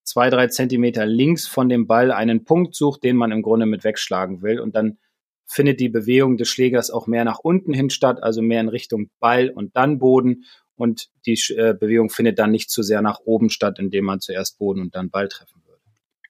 zwei, 0.03 0.29
drei 0.29 0.47
Zentimeter 0.47 1.05
links 1.05 1.47
von 1.47 1.67
dem 1.67 1.87
Ball 1.87 2.11
einen 2.11 2.45
Punkt 2.45 2.75
sucht, 2.75 3.03
den 3.03 3.17
man 3.17 3.31
im 3.31 3.41
Grunde 3.41 3.65
mit 3.65 3.83
wegschlagen 3.83 4.41
will 4.41 4.59
und 4.59 4.75
dann 4.75 4.99
findet 5.47 5.79
die 5.79 5.89
Bewegung 5.89 6.37
des 6.37 6.49
Schlägers 6.49 6.91
auch 6.91 7.07
mehr 7.07 7.25
nach 7.25 7.39
unten 7.39 7.73
hin 7.73 7.89
statt, 7.89 8.21
also 8.21 8.41
mehr 8.41 8.61
in 8.61 8.69
Richtung 8.69 9.09
Ball 9.19 9.49
und 9.49 9.75
dann 9.75 9.97
Boden. 9.97 10.45
Und 10.75 11.09
die 11.25 11.39
äh, 11.55 11.73
Bewegung 11.73 12.09
findet 12.09 12.37
dann 12.37 12.51
nicht 12.51 12.69
zu 12.69 12.83
sehr 12.83 13.01
nach 13.01 13.21
oben 13.25 13.49
statt, 13.49 13.79
indem 13.79 14.05
man 14.05 14.19
zuerst 14.19 14.59
Boden 14.59 14.81
und 14.81 14.93
dann 14.93 15.09
Ball 15.09 15.27
treffen 15.27 15.61
würde. 15.65 15.81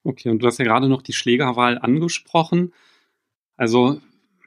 Okay, 0.04 0.30
und 0.30 0.38
du 0.38 0.46
hast 0.46 0.58
ja 0.58 0.64
gerade 0.64 0.88
noch 0.88 1.02
die 1.02 1.12
Schlägerwahl 1.12 1.78
angesprochen. 1.78 2.72
Also 3.56 4.00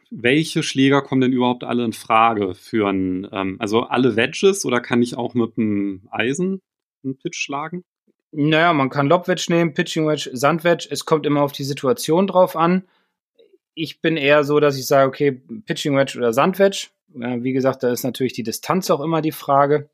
welche 0.09 0.63
Schläger 0.63 1.01
kommen 1.01 1.21
denn 1.21 1.33
überhaupt 1.33 1.63
alle 1.63 1.85
in 1.85 1.93
Frage 1.93 2.55
für 2.55 2.89
ein, 2.89 3.27
ähm, 3.31 3.57
also 3.59 3.81
alle 3.81 4.15
Wedges 4.15 4.65
oder 4.65 4.79
kann 4.79 5.01
ich 5.01 5.17
auch 5.17 5.33
mit 5.33 5.57
einem 5.57 6.07
Eisen 6.09 6.61
einen 7.03 7.17
Pitch 7.17 7.37
schlagen? 7.37 7.83
Naja, 8.31 8.71
man 8.71 8.89
kann 8.89 9.07
Lobwedge 9.07 9.47
nehmen, 9.49 9.73
Pitching 9.73 10.07
Wedge, 10.07 10.29
Sandwedge. 10.33 10.87
Es 10.89 11.05
kommt 11.05 11.25
immer 11.25 11.41
auf 11.41 11.51
die 11.51 11.65
Situation 11.65 12.27
drauf 12.27 12.55
an 12.55 12.83
ich 13.73 14.01
bin 14.01 14.17
eher 14.17 14.43
so, 14.43 14.59
dass 14.59 14.77
ich 14.77 14.85
sage, 14.85 15.07
okay, 15.07 15.31
Pitching 15.65 15.95
Wedge 15.95 16.17
oder 16.17 16.33
Sandwedge. 16.33 16.87
Wie 17.13 17.53
gesagt, 17.53 17.83
da 17.83 17.91
ist 17.91 18.03
natürlich 18.03 18.33
die 18.33 18.43
Distanz 18.43 18.89
auch 18.89 19.01
immer 19.01 19.21
die 19.21 19.31
Frage. 19.31 19.89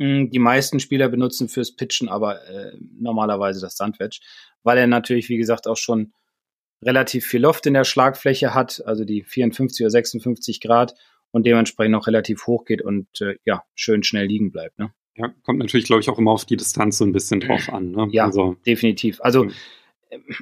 Hm, 0.00 0.30
die 0.30 0.38
meisten 0.38 0.80
Spieler 0.80 1.08
benutzen 1.08 1.48
fürs 1.48 1.76
Pitchen 1.76 2.08
aber 2.08 2.44
äh, 2.48 2.76
normalerweise 2.98 3.60
das 3.60 3.76
Sandwedge, 3.76 4.20
weil 4.62 4.78
er 4.78 4.86
natürlich, 4.86 5.28
wie 5.28 5.36
gesagt, 5.36 5.68
auch 5.68 5.76
schon 5.76 6.12
relativ 6.82 7.26
viel 7.26 7.40
Loft 7.40 7.66
in 7.66 7.74
der 7.74 7.84
Schlagfläche 7.84 8.54
hat, 8.54 8.82
also 8.86 9.04
die 9.04 9.22
54 9.22 9.84
oder 9.84 9.90
56 9.90 10.60
Grad 10.60 10.94
und 11.30 11.46
dementsprechend 11.46 11.94
auch 11.94 12.06
relativ 12.06 12.46
hoch 12.46 12.64
geht 12.64 12.82
und 12.82 13.20
äh, 13.20 13.36
ja, 13.44 13.62
schön 13.74 14.02
schnell 14.02 14.26
liegen 14.26 14.50
bleibt. 14.50 14.78
Ne? 14.78 14.92
Ja, 15.16 15.32
kommt 15.44 15.60
natürlich, 15.60 15.86
glaube 15.86 16.00
ich, 16.00 16.08
auch 16.08 16.18
immer 16.18 16.32
auf 16.32 16.44
die 16.44 16.56
Distanz 16.56 16.98
so 16.98 17.04
ein 17.04 17.12
bisschen 17.12 17.40
drauf 17.40 17.68
an. 17.72 17.92
Ne? 17.92 18.08
Ja, 18.10 18.26
also, 18.26 18.56
definitiv. 18.66 19.20
Also 19.20 19.48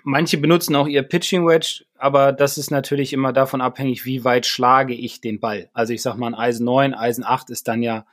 manche 0.02 0.38
benutzen 0.38 0.76
auch 0.76 0.87
ihr 0.87 1.02
Pitching 1.02 1.47
Wedge, 1.47 1.85
aber 1.97 2.33
das 2.33 2.59
ist 2.59 2.71
natürlich 2.71 3.12
immer 3.12 3.33
davon 3.33 3.61
abhängig, 3.61 4.05
wie 4.05 4.25
weit 4.25 4.47
schlage 4.47 4.95
ich 4.95 5.21
den 5.21 5.41
Ball. 5.41 5.71
Also 5.73 5.93
ich 5.93 6.02
sag 6.02 6.17
mal, 6.17 6.29
ein 6.29 6.35
Eisen 6.35 6.64
9, 6.64 6.95
Eisen 6.95 7.25
8 7.25 7.50
ist 7.50 7.69
dann 7.69 7.83
ja 7.83 8.07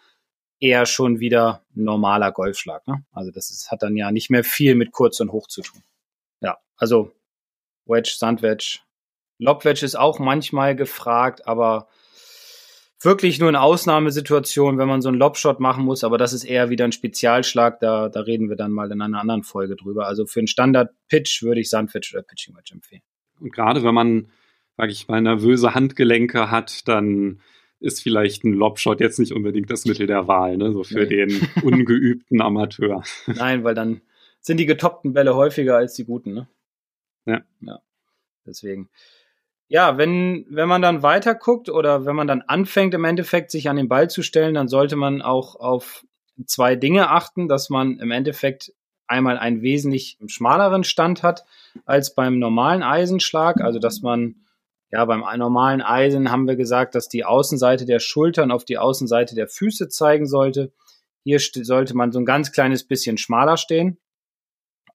eher 0.59 0.85
schon 0.85 1.19
wieder 1.19 1.63
normaler 1.73 2.31
Golfschlag. 2.31 2.85
Ne? 2.87 3.03
Also 3.11 3.31
das 3.31 3.49
ist, 3.49 3.71
hat 3.71 3.81
dann 3.81 3.95
ja 3.95 4.11
nicht 4.11 4.29
mehr 4.29 4.43
viel 4.43 4.75
mit 4.75 4.91
kurz 4.91 5.19
und 5.19 5.31
hoch 5.31 5.47
zu 5.47 5.61
tun. 5.61 5.83
Ja, 6.41 6.57
also 6.77 7.13
Wedge, 7.85 8.13
Sandwedge. 8.17 8.79
Lobwedge 9.37 9.85
ist 9.85 9.95
auch 9.95 10.19
manchmal 10.19 10.75
gefragt, 10.75 11.47
aber 11.47 11.87
wirklich 13.01 13.39
nur 13.39 13.49
in 13.49 13.55
Ausnahmesituationen, 13.55 14.79
wenn 14.79 14.87
man 14.87 15.01
so 15.01 15.09
einen 15.09 15.17
Lobshot 15.17 15.59
machen 15.59 15.85
muss, 15.85 16.03
aber 16.03 16.17
das 16.17 16.33
ist 16.33 16.43
eher 16.43 16.69
wieder 16.69 16.85
ein 16.85 16.91
Spezialschlag, 16.91 17.79
da, 17.79 18.09
da 18.09 18.21
reden 18.21 18.49
wir 18.49 18.55
dann 18.55 18.71
mal 18.71 18.91
in 18.91 19.01
einer 19.01 19.19
anderen 19.19 19.43
Folge 19.43 19.75
drüber. 19.75 20.07
Also 20.07 20.25
für 20.25 20.39
einen 20.39 20.47
Standard-Pitch 20.47 21.43
würde 21.43 21.61
ich 21.61 21.69
Sandwich 21.69 22.13
oder 22.13 22.23
Pitching 22.23 22.55
Wedge 22.55 22.73
empfehlen. 22.73 23.01
Und 23.39 23.53
gerade 23.53 23.83
wenn 23.83 23.93
man, 23.93 24.31
sage 24.75 24.91
ich 24.91 25.07
mal, 25.07 25.21
nervöse 25.21 25.73
Handgelenke 25.73 26.51
hat, 26.51 26.87
dann 26.87 27.41
ist 27.79 28.03
vielleicht 28.03 28.43
ein 28.43 28.53
Lobshot 28.53 28.99
jetzt 28.99 29.19
nicht 29.19 29.31
unbedingt 29.31 29.71
das 29.71 29.85
Mittel 29.85 30.05
der 30.05 30.27
Wahl, 30.27 30.57
ne? 30.57 30.73
so 30.73 30.83
für 30.83 31.05
nee. 31.05 31.25
den 31.25 31.47
ungeübten 31.63 32.41
Amateur. 32.41 33.03
Nein, 33.27 33.63
weil 33.63 33.75
dann 33.75 34.01
sind 34.41 34.57
die 34.57 34.65
getoppten 34.65 35.13
Bälle 35.13 35.35
häufiger 35.35 35.77
als 35.77 35.93
die 35.93 36.03
guten. 36.03 36.33
Ne? 36.33 36.49
Ja. 37.25 37.41
Ja, 37.61 37.79
deswegen 38.45 38.89
ja, 39.69 39.97
wenn, 39.99 40.47
wenn 40.49 40.67
man 40.67 40.81
dann 40.81 41.03
weiter 41.03 41.35
guckt 41.35 41.69
oder 41.69 42.05
wenn 42.05 42.15
man 42.15 42.27
dann 42.27 42.41
anfängt, 42.41 42.95
im 42.95 43.05
Endeffekt 43.05 43.51
sich 43.51 43.69
an 43.69 43.75
den 43.75 43.87
Ball 43.87 44.09
zu 44.09 44.23
stellen, 44.23 44.55
dann 44.55 44.67
sollte 44.67 44.95
man 44.95 45.21
auch 45.21 45.55
auf 45.55 46.05
zwei 46.45 46.75
Dinge 46.75 47.11
achten, 47.11 47.47
dass 47.47 47.69
man 47.69 47.99
im 47.99 48.09
Endeffekt 48.09 48.73
einmal 49.07 49.37
einen 49.37 49.61
wesentlich 49.61 50.17
schmaleren 50.25 50.83
Stand 50.83 51.21
hat 51.21 51.45
als 51.85 52.15
beim 52.15 52.39
normalen 52.39 52.81
Eisenschlag, 52.81 53.61
also 53.61 53.77
dass 53.77 54.01
man 54.01 54.35
ja, 54.91 55.05
beim 55.05 55.23
normalen 55.37 55.83
Eisen 55.83 56.31
haben 56.31 56.47
wir 56.47 56.55
gesagt, 56.55 56.95
dass 56.95 57.07
die 57.07 57.23
Außenseite 57.23 57.85
der 57.85 57.99
Schultern 57.99 58.49
auf 58.49 58.65
die 58.65 58.79
Außenseite 58.79 59.35
der 59.35 59.47
Füße 59.47 59.87
zeigen 59.87 60.25
sollte. 60.25 60.71
Hier 61.23 61.39
sollte 61.39 61.95
man 61.95 62.11
so 62.11 62.17
ein 62.17 62.25
ganz 62.25 62.51
kleines 62.51 62.83
bisschen 62.83 63.19
schmaler 63.19 63.57
stehen. 63.57 63.99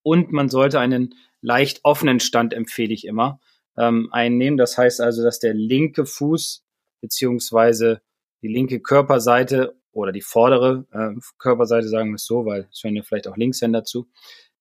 Und 0.02 0.32
man 0.32 0.48
sollte 0.48 0.80
einen 0.80 1.14
leicht 1.42 1.84
offenen 1.84 2.18
Stand 2.18 2.52
empfehle 2.52 2.92
ich 2.92 3.06
immer 3.06 3.38
ähm, 3.76 4.08
einnehmen. 4.12 4.56
Das 4.56 4.78
heißt 4.78 5.00
also, 5.00 5.22
dass 5.22 5.38
der 5.38 5.54
linke 5.54 6.06
Fuß 6.06 6.64
beziehungsweise 7.00 8.00
die 8.42 8.48
linke 8.48 8.80
Körperseite 8.80 9.76
oder 9.92 10.12
die 10.12 10.22
vordere 10.22 10.86
äh, 10.92 11.18
Körperseite, 11.38 11.88
sagen 11.88 12.10
wir 12.10 12.16
es 12.16 12.26
so, 12.26 12.44
weil 12.44 12.68
es 12.72 12.82
hören 12.82 12.96
ja 12.96 13.02
vielleicht 13.02 13.28
auch 13.28 13.36
Linkshänder 13.36 13.84
zu, 13.84 14.08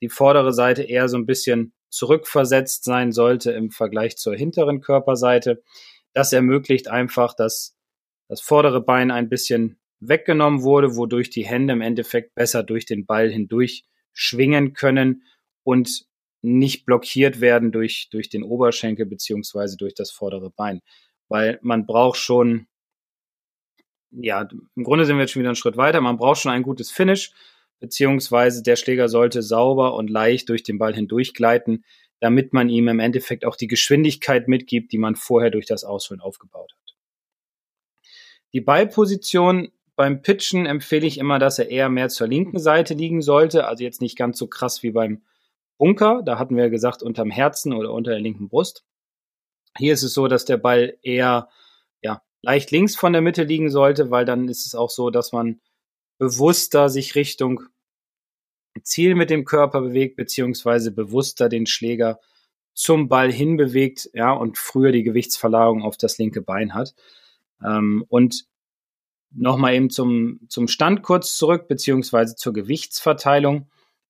die 0.01 0.09
vordere 0.09 0.53
Seite 0.53 0.83
eher 0.83 1.07
so 1.07 1.17
ein 1.17 1.25
bisschen 1.25 1.73
zurückversetzt 1.89 2.83
sein 2.83 3.11
sollte 3.11 3.51
im 3.51 3.69
Vergleich 3.69 4.17
zur 4.17 4.35
hinteren 4.35 4.81
Körperseite. 4.81 5.63
Das 6.13 6.33
ermöglicht 6.33 6.87
einfach, 6.87 7.33
dass 7.33 7.75
das 8.27 8.41
vordere 8.41 8.81
Bein 8.81 9.11
ein 9.11 9.29
bisschen 9.29 9.79
weggenommen 9.99 10.63
wurde, 10.63 10.95
wodurch 10.95 11.29
die 11.29 11.45
Hände 11.45 11.73
im 11.73 11.81
Endeffekt 11.81 12.35
besser 12.35 12.63
durch 12.63 12.85
den 12.85 13.05
Ball 13.05 13.29
hindurch 13.29 13.85
schwingen 14.11 14.73
können 14.73 15.23
und 15.63 16.05
nicht 16.43 16.85
blockiert 16.85 17.41
werden 17.41 17.71
durch, 17.71 18.09
durch 18.11 18.29
den 18.29 18.43
Oberschenkel 18.43 19.05
beziehungsweise 19.05 19.77
durch 19.77 19.95
das 19.95 20.11
vordere 20.11 20.51
Bein. 20.51 20.81
Weil 21.29 21.57
man 21.61 21.85
braucht 21.85 22.17
schon, 22.17 22.67
ja, 24.11 24.47
im 24.75 24.83
Grunde 24.83 25.05
sind 25.05 25.15
wir 25.15 25.21
jetzt 25.21 25.31
schon 25.31 25.39
wieder 25.39 25.49
einen 25.49 25.55
Schritt 25.55 25.77
weiter, 25.77 26.01
man 26.01 26.17
braucht 26.17 26.41
schon 26.41 26.51
ein 26.51 26.63
gutes 26.63 26.91
Finish, 26.91 27.31
beziehungsweise 27.79 28.61
der 28.61 28.75
Schläger 28.75 29.07
sollte 29.07 29.41
sauber 29.41 29.95
und 29.95 30.09
leicht 30.09 30.49
durch 30.49 30.63
den 30.63 30.77
Ball 30.77 30.93
hindurch 30.93 31.33
gleiten, 31.33 31.85
damit 32.19 32.53
man 32.53 32.69
ihm 32.69 32.89
im 32.89 32.99
Endeffekt 32.99 33.45
auch 33.45 33.55
die 33.55 33.67
Geschwindigkeit 33.67 34.47
mitgibt, 34.47 34.91
die 34.91 34.97
man 34.97 35.15
vorher 35.15 35.49
durch 35.49 35.65
das 35.65 35.83
Ausholen 35.83 36.21
aufgebaut 36.21 36.73
hat. 36.73 36.95
Die 38.53 38.61
Ballposition 38.61 39.71
beim 39.95 40.21
Pitchen 40.21 40.65
empfehle 40.65 41.07
ich 41.07 41.17
immer, 41.17 41.39
dass 41.39 41.59
er 41.59 41.69
eher 41.69 41.89
mehr 41.89 42.09
zur 42.09 42.27
linken 42.27 42.59
Seite 42.59 42.93
liegen 42.93 43.21
sollte, 43.21 43.65
also 43.65 43.83
jetzt 43.83 44.01
nicht 44.01 44.17
ganz 44.17 44.37
so 44.37 44.47
krass 44.47 44.83
wie 44.83 44.91
beim 44.91 45.21
Bunker, 45.83 46.21
da 46.23 46.39
hatten 46.39 46.55
wir 46.55 46.69
gesagt 46.69 47.03
unterm 47.03 47.29
Herzen 47.29 47.73
oder 47.73 47.91
unter 47.91 48.11
der 48.11 48.21
linken 48.21 48.47
Brust. 48.47 48.85
Hier 49.77 49.93
ist 49.93 50.03
es 50.03 50.13
so, 50.13 50.29
dass 50.29 50.45
der 50.45 50.55
Ball 50.55 50.97
eher 51.01 51.49
ja, 52.01 52.21
leicht 52.41 52.71
links 52.71 52.95
von 52.95 53.11
der 53.11 53.21
Mitte 53.21 53.43
liegen 53.43 53.69
sollte, 53.69 54.09
weil 54.09 54.23
dann 54.23 54.47
ist 54.47 54.65
es 54.65 54.75
auch 54.75 54.89
so, 54.89 55.09
dass 55.09 55.33
man 55.33 55.59
bewusster 56.19 56.87
sich 56.87 57.15
Richtung 57.15 57.63
Ziel 58.81 59.15
mit 59.15 59.29
dem 59.29 59.43
Körper 59.43 59.81
bewegt, 59.81 60.15
beziehungsweise 60.15 60.89
bewusster 60.93 61.49
den 61.49 61.65
Schläger 61.65 62.21
zum 62.73 63.09
Ball 63.09 63.29
hinbewegt, 63.29 64.09
ja, 64.13 64.31
und 64.31 64.57
früher 64.57 64.93
die 64.93 65.03
Gewichtsverlagerung 65.03 65.83
auf 65.83 65.97
das 65.97 66.17
linke 66.17 66.41
Bein 66.41 66.73
hat. 66.73 66.95
Ähm, 67.61 68.05
und 68.07 68.45
nochmal 69.31 69.73
eben 69.73 69.89
zum, 69.89 70.39
zum 70.47 70.69
Stand 70.69 71.03
kurz 71.03 71.35
zurück, 71.35 71.67
beziehungsweise 71.67 72.37
zur 72.37 72.53
Gewichtsverteilung. 72.53 73.67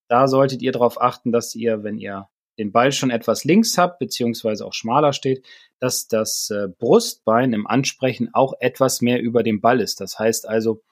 Da 0.08 0.28
solltet 0.28 0.62
ihr 0.62 0.72
darauf 0.72 1.02
achten, 1.02 1.32
dass 1.32 1.56
ihr, 1.56 1.84
wenn 1.84 1.98
ihr 1.98 2.30
den 2.58 2.72
Ball 2.72 2.92
schon 2.92 3.10
etwas 3.10 3.44
links 3.46 3.78
habt, 3.78 4.00
beziehungsweise 4.00 4.66
auch 4.66 4.74
schmaler 4.74 5.14
steht, 5.14 5.46
dass 5.80 6.08
das 6.08 6.50
äh, 6.52 6.68
Brustbein 6.68 7.54
im 7.54 7.66
Ansprechen 7.66 8.30
auch 8.34 8.54
etwas 8.60 9.02
mehr 9.02 9.22
über 9.22 9.44
dem 9.44 9.60
Ball 9.60 9.82
ist. 9.82 10.02
Das 10.02 10.20
heißt 10.20 10.48
also, 10.48 10.84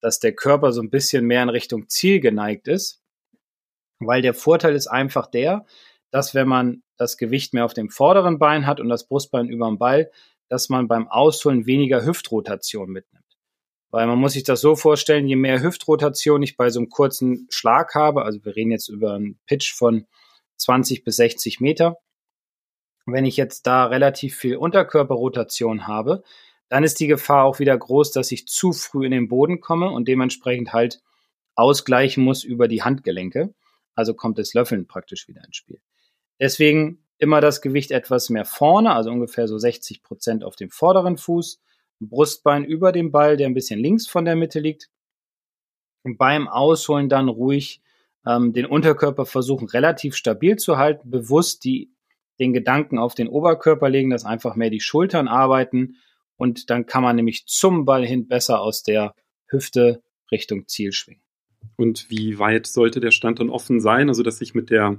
dass 0.00 0.20
der 0.20 0.34
Körper 0.34 0.72
so 0.72 0.80
ein 0.80 0.90
bisschen 0.90 1.26
mehr 1.26 1.42
in 1.42 1.48
Richtung 1.48 1.88
Ziel 1.88 2.20
geneigt 2.20 2.68
ist, 2.68 3.02
weil 3.98 4.22
der 4.22 4.34
Vorteil 4.34 4.74
ist 4.74 4.86
einfach 4.86 5.26
der, 5.26 5.66
dass 6.10 6.34
wenn 6.34 6.48
man 6.48 6.82
das 6.96 7.16
Gewicht 7.16 7.52
mehr 7.52 7.64
auf 7.64 7.74
dem 7.74 7.90
vorderen 7.90 8.38
Bein 8.38 8.66
hat 8.66 8.80
und 8.80 8.88
das 8.88 9.06
Brustbein 9.06 9.48
über 9.48 9.66
dem 9.66 9.78
Ball, 9.78 10.10
dass 10.48 10.68
man 10.68 10.88
beim 10.88 11.08
Ausholen 11.08 11.66
weniger 11.66 12.04
Hüftrotation 12.04 12.90
mitnimmt. 12.90 13.24
Weil 13.90 14.06
man 14.06 14.18
muss 14.18 14.34
sich 14.34 14.44
das 14.44 14.60
so 14.60 14.76
vorstellen, 14.76 15.26
je 15.26 15.36
mehr 15.36 15.62
Hüftrotation 15.62 16.42
ich 16.42 16.56
bei 16.56 16.68
so 16.68 16.80
einem 16.80 16.90
kurzen 16.90 17.46
Schlag 17.50 17.94
habe, 17.94 18.22
also 18.22 18.44
wir 18.44 18.54
reden 18.54 18.70
jetzt 18.70 18.88
über 18.88 19.14
einen 19.14 19.38
Pitch 19.46 19.74
von 19.74 20.06
20 20.56 21.04
bis 21.04 21.16
60 21.16 21.60
Meter, 21.60 21.96
wenn 23.06 23.24
ich 23.24 23.36
jetzt 23.36 23.66
da 23.66 23.86
relativ 23.86 24.36
viel 24.36 24.56
Unterkörperrotation 24.56 25.86
habe, 25.86 26.22
dann 26.68 26.84
ist 26.84 27.00
die 27.00 27.06
Gefahr 27.06 27.44
auch 27.44 27.58
wieder 27.58 27.76
groß, 27.76 28.12
dass 28.12 28.30
ich 28.30 28.46
zu 28.46 28.72
früh 28.72 29.06
in 29.06 29.12
den 29.12 29.28
Boden 29.28 29.60
komme 29.60 29.90
und 29.90 30.06
dementsprechend 30.08 30.72
halt 30.72 31.00
ausgleichen 31.54 32.22
muss 32.22 32.44
über 32.44 32.68
die 32.68 32.82
Handgelenke. 32.82 33.54
Also 33.94 34.14
kommt 34.14 34.38
das 34.38 34.54
Löffeln 34.54 34.86
praktisch 34.86 35.26
wieder 35.28 35.42
ins 35.44 35.56
Spiel. 35.56 35.80
Deswegen 36.38 37.04
immer 37.16 37.40
das 37.40 37.62
Gewicht 37.62 37.90
etwas 37.90 38.30
mehr 38.30 38.44
vorne, 38.44 38.92
also 38.92 39.10
ungefähr 39.10 39.48
so 39.48 39.58
60 39.58 40.02
Prozent 40.02 40.44
auf 40.44 40.54
dem 40.54 40.70
vorderen 40.70 41.16
Fuß 41.16 41.60
Brustbein 42.00 42.64
über 42.64 42.92
dem 42.92 43.10
Ball, 43.10 43.36
der 43.36 43.46
ein 43.46 43.54
bisschen 43.54 43.80
links 43.80 44.06
von 44.06 44.24
der 44.24 44.36
Mitte 44.36 44.60
liegt. 44.60 44.90
Und 46.04 46.16
beim 46.18 46.48
Ausholen 46.48 47.08
dann 47.08 47.28
ruhig 47.28 47.82
ähm, 48.26 48.52
den 48.52 48.66
Unterkörper 48.66 49.26
versuchen 49.26 49.68
relativ 49.68 50.14
stabil 50.14 50.56
zu 50.56 50.76
halten, 50.76 51.10
bewusst 51.10 51.64
die, 51.64 51.90
den 52.38 52.52
Gedanken 52.52 52.98
auf 52.98 53.14
den 53.14 53.28
Oberkörper 53.28 53.88
legen, 53.88 54.10
dass 54.10 54.24
einfach 54.24 54.54
mehr 54.54 54.70
die 54.70 54.80
Schultern 54.80 55.28
arbeiten 55.28 55.96
und 56.38 56.70
dann 56.70 56.86
kann 56.86 57.02
man 57.02 57.16
nämlich 57.16 57.46
zum 57.46 57.84
Ball 57.84 58.06
hin 58.06 58.28
besser 58.28 58.60
aus 58.60 58.82
der 58.82 59.14
Hüfte 59.48 60.02
Richtung 60.30 60.68
Ziel 60.68 60.92
schwingen. 60.92 61.22
Und 61.76 62.08
wie 62.10 62.38
weit 62.38 62.66
sollte 62.66 63.00
der 63.00 63.10
Stand 63.10 63.40
dann 63.40 63.50
offen 63.50 63.80
sein? 63.80 64.08
Also, 64.08 64.22
dass 64.22 64.40
ich 64.40 64.54
mit 64.54 64.70
der, 64.70 64.98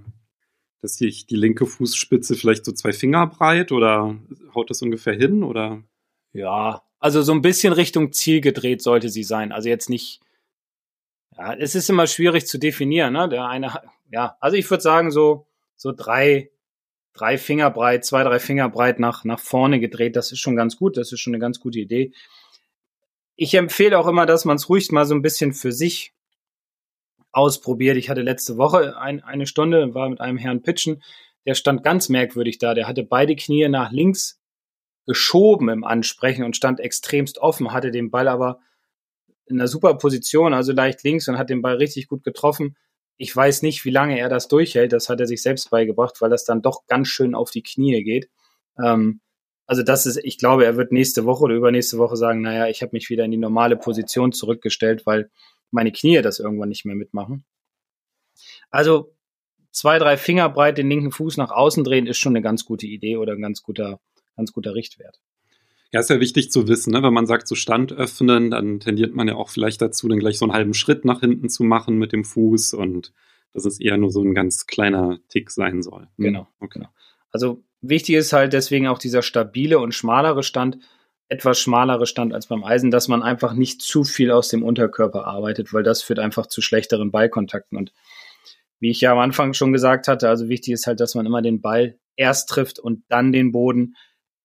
dass 0.81 0.95
sich 0.95 1.27
die 1.27 1.37
linke 1.37 1.65
Fußspitze 1.65 2.35
vielleicht 2.35 2.65
so 2.65 2.73
zwei 2.73 2.91
Finger 2.91 3.25
breit 3.27 3.71
oder 3.71 4.17
haut 4.53 4.69
das 4.69 4.81
ungefähr 4.81 5.13
hin 5.13 5.43
oder? 5.43 5.81
Ja, 6.33 6.83
also 6.99 7.21
so 7.21 7.31
ein 7.31 7.41
bisschen 7.41 7.73
Richtung 7.73 8.11
Ziel 8.11 8.41
gedreht 8.41 8.81
sollte 8.81 9.09
sie 9.09 9.23
sein. 9.23 9.51
Also 9.51 9.69
jetzt 9.69 9.89
nicht, 9.89 10.19
ja, 11.37 11.53
es 11.53 11.75
ist 11.75 11.89
immer 11.89 12.07
schwierig 12.07 12.45
zu 12.45 12.57
definieren, 12.57 13.13
ne? 13.13 13.29
Der 13.29 13.47
eine, 13.47 13.81
ja, 14.11 14.37
also 14.39 14.57
ich 14.57 14.69
würde 14.69 14.83
sagen, 14.83 15.11
so, 15.11 15.47
so 15.75 15.93
drei, 15.93 16.51
drei 17.13 17.37
Finger 17.37 17.71
breit, 17.71 18.05
zwei, 18.05 18.23
drei 18.23 18.39
Finger 18.39 18.69
breit 18.69 18.99
nach, 18.99 19.23
nach 19.23 19.39
vorne 19.39 19.79
gedreht, 19.79 20.15
das 20.15 20.31
ist 20.31 20.39
schon 20.39 20.55
ganz 20.55 20.75
gut, 20.77 20.97
das 20.97 21.11
ist 21.11 21.19
schon 21.19 21.33
eine 21.33 21.41
ganz 21.41 21.59
gute 21.59 21.79
Idee. 21.79 22.11
Ich 23.35 23.53
empfehle 23.53 23.97
auch 23.97 24.07
immer, 24.07 24.25
dass 24.25 24.43
man 24.43 24.57
es 24.57 24.67
ruhig 24.67 24.91
mal 24.91 25.05
so 25.05 25.15
ein 25.15 25.21
bisschen 25.21 25.53
für 25.53 25.71
sich 25.71 26.13
ausprobiert. 27.31 27.95
Ich 27.95 28.09
hatte 28.09 28.21
letzte 28.21 28.57
Woche 28.57 28.97
ein, 28.97 29.23
eine 29.23 29.47
Stunde, 29.47 29.93
war 29.93 30.09
mit 30.09 30.19
einem 30.19 30.37
Herrn 30.37 30.61
pitchen, 30.61 31.01
der 31.45 31.53
stand 31.53 31.83
ganz 31.83 32.09
merkwürdig 32.09 32.57
da. 32.57 32.73
Der 32.73 32.87
hatte 32.87 33.03
beide 33.03 33.35
Knie 33.35 33.69
nach 33.69 33.91
links 33.91 34.38
geschoben 35.09 35.69
im 35.69 35.83
Ansprechen 35.83 36.43
und 36.43 36.55
stand 36.55 36.79
extremst 36.79 37.39
offen, 37.39 37.73
hatte 37.73 37.89
den 37.89 38.11
Ball 38.11 38.27
aber 38.27 38.59
in 39.47 39.59
einer 39.59 39.67
super 39.67 39.95
Position, 39.95 40.53
also 40.53 40.71
leicht 40.71 41.03
links 41.03 41.27
und 41.27 41.39
hat 41.39 41.49
den 41.49 41.63
Ball 41.63 41.77
richtig 41.77 42.07
gut 42.07 42.23
getroffen. 42.23 42.77
Ich 43.17 43.35
weiß 43.35 43.63
nicht, 43.63 43.83
wie 43.85 43.89
lange 43.89 44.19
er 44.19 44.29
das 44.29 44.47
durchhält. 44.47 44.93
Das 44.93 45.09
hat 45.09 45.19
er 45.19 45.25
sich 45.25 45.41
selbst 45.41 45.71
beigebracht, 45.71 46.21
weil 46.21 46.29
das 46.29 46.45
dann 46.45 46.61
doch 46.61 46.85
ganz 46.85 47.07
schön 47.07 47.33
auf 47.33 47.49
die 47.49 47.63
Knie 47.63 48.03
geht. 48.03 48.29
Ähm, 48.77 49.19
also 49.65 49.81
das 49.81 50.05
ist, 50.05 50.19
ich 50.23 50.37
glaube, 50.37 50.65
er 50.65 50.77
wird 50.77 50.91
nächste 50.91 51.25
Woche 51.25 51.45
oder 51.45 51.55
übernächste 51.55 51.97
Woche 51.97 52.15
sagen, 52.15 52.41
naja, 52.41 52.67
ich 52.67 52.83
habe 52.83 52.91
mich 52.93 53.09
wieder 53.09 53.25
in 53.25 53.31
die 53.31 53.37
normale 53.37 53.77
Position 53.77 54.31
zurückgestellt, 54.31 55.07
weil 55.07 55.31
meine 55.71 55.91
Knie 55.91 56.21
das 56.21 56.39
irgendwann 56.39 56.69
nicht 56.69 56.85
mehr 56.85 56.95
mitmachen. 56.95 57.45
Also 58.69 59.15
zwei, 59.71 59.97
drei 59.97 60.17
Finger 60.17 60.49
breit 60.49 60.77
den 60.77 60.87
linken 60.87 61.11
Fuß 61.11 61.37
nach 61.37 61.49
außen 61.49 61.83
drehen 61.83 62.05
ist 62.05 62.19
schon 62.19 62.33
eine 62.33 62.43
ganz 62.43 62.63
gute 62.63 62.85
Idee 62.85 63.17
oder 63.17 63.33
ein 63.33 63.41
ganz 63.41 63.63
guter 63.63 63.99
ganz 64.39 64.53
guter 64.53 64.73
Richtwert. 64.73 65.19
Ja, 65.91 65.99
ist 65.99 66.09
ja 66.09 66.19
wichtig 66.19 66.51
zu 66.51 66.67
wissen, 66.67 66.93
ne? 66.93 67.03
wenn 67.03 67.13
man 67.13 67.25
sagt, 67.25 67.47
so 67.47 67.55
Stand 67.55 67.91
öffnen, 67.91 68.51
dann 68.51 68.79
tendiert 68.79 69.15
man 69.15 69.27
ja 69.27 69.35
auch 69.35 69.49
vielleicht 69.49 69.81
dazu, 69.81 70.07
dann 70.07 70.19
gleich 70.19 70.37
so 70.37 70.45
einen 70.45 70.53
halben 70.53 70.73
Schritt 70.73 71.03
nach 71.03 71.19
hinten 71.19 71.49
zu 71.49 71.63
machen 71.63 71.97
mit 71.97 72.13
dem 72.13 72.23
Fuß 72.23 72.73
und 72.73 73.11
dass 73.53 73.65
es 73.65 73.79
eher 73.79 73.97
nur 73.97 74.11
so 74.11 74.21
ein 74.21 74.35
ganz 74.35 74.67
kleiner 74.67 75.19
Tick 75.29 75.49
sein 75.49 75.81
soll. 75.81 76.03
Hm. 76.17 76.25
Genau, 76.25 76.47
okay. 76.59 76.79
Genau. 76.79 76.89
Also 77.31 77.63
wichtig 77.81 78.15
ist 78.15 78.33
halt 78.33 78.53
deswegen 78.53 78.87
auch 78.87 78.99
dieser 78.99 79.21
stabile 79.23 79.79
und 79.79 79.93
schmalere 79.93 80.43
Stand, 80.43 80.77
etwas 81.27 81.59
schmalere 81.59 82.07
Stand 82.07 82.33
als 82.33 82.47
beim 82.47 82.63
Eisen, 82.63 82.91
dass 82.91 83.07
man 83.07 83.23
einfach 83.23 83.53
nicht 83.53 83.81
zu 83.81 84.03
viel 84.03 84.31
aus 84.31 84.49
dem 84.49 84.63
Unterkörper 84.63 85.25
arbeitet, 85.25 85.73
weil 85.73 85.83
das 85.83 86.01
führt 86.01 86.19
einfach 86.19 86.47
zu 86.47 86.61
schlechteren 86.61 87.11
Ballkontakten. 87.11 87.77
Und 87.77 87.93
wie 88.79 88.89
ich 88.91 89.01
ja 89.01 89.11
am 89.11 89.19
Anfang 89.19 89.53
schon 89.53 89.73
gesagt 89.73 90.07
hatte, 90.07 90.29
also 90.29 90.49
wichtig 90.49 90.73
ist 90.73 90.87
halt, 90.87 90.99
dass 90.99 91.15
man 91.15 91.25
immer 91.25 91.41
den 91.41 91.61
Ball 91.61 91.99
erst 92.15 92.49
trifft 92.49 92.79
und 92.79 93.03
dann 93.09 93.31
den 93.31 93.51
Boden. 93.51 93.95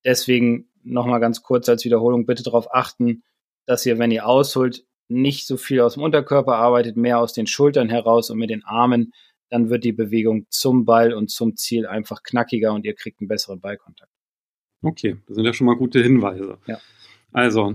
Deswegen 0.04 0.68
nochmal 0.82 1.20
ganz 1.20 1.42
kurz 1.42 1.68
als 1.68 1.84
Wiederholung, 1.84 2.26
bitte 2.26 2.42
darauf 2.42 2.74
achten, 2.74 3.22
dass 3.66 3.86
ihr, 3.86 3.98
wenn 3.98 4.10
ihr 4.10 4.26
ausholt, 4.26 4.84
nicht 5.08 5.46
so 5.46 5.56
viel 5.56 5.80
aus 5.80 5.94
dem 5.94 6.02
Unterkörper 6.02 6.56
arbeitet, 6.56 6.96
mehr 6.96 7.18
aus 7.18 7.32
den 7.32 7.46
Schultern 7.46 7.88
heraus 7.88 8.30
und 8.30 8.38
mit 8.38 8.50
den 8.50 8.64
Armen, 8.64 9.12
dann 9.50 9.70
wird 9.70 9.84
die 9.84 9.92
Bewegung 9.92 10.46
zum 10.50 10.84
Ball 10.84 11.12
und 11.12 11.30
zum 11.30 11.56
Ziel 11.56 11.86
einfach 11.86 12.22
knackiger 12.22 12.72
und 12.72 12.84
ihr 12.84 12.94
kriegt 12.94 13.20
einen 13.20 13.28
besseren 13.28 13.60
Ballkontakt. 13.60 14.10
Okay, 14.82 15.16
das 15.26 15.36
sind 15.36 15.44
ja 15.44 15.52
schon 15.52 15.66
mal 15.66 15.76
gute 15.76 16.02
Hinweise. 16.02 16.58
Ja. 16.66 16.78
Also, 17.32 17.74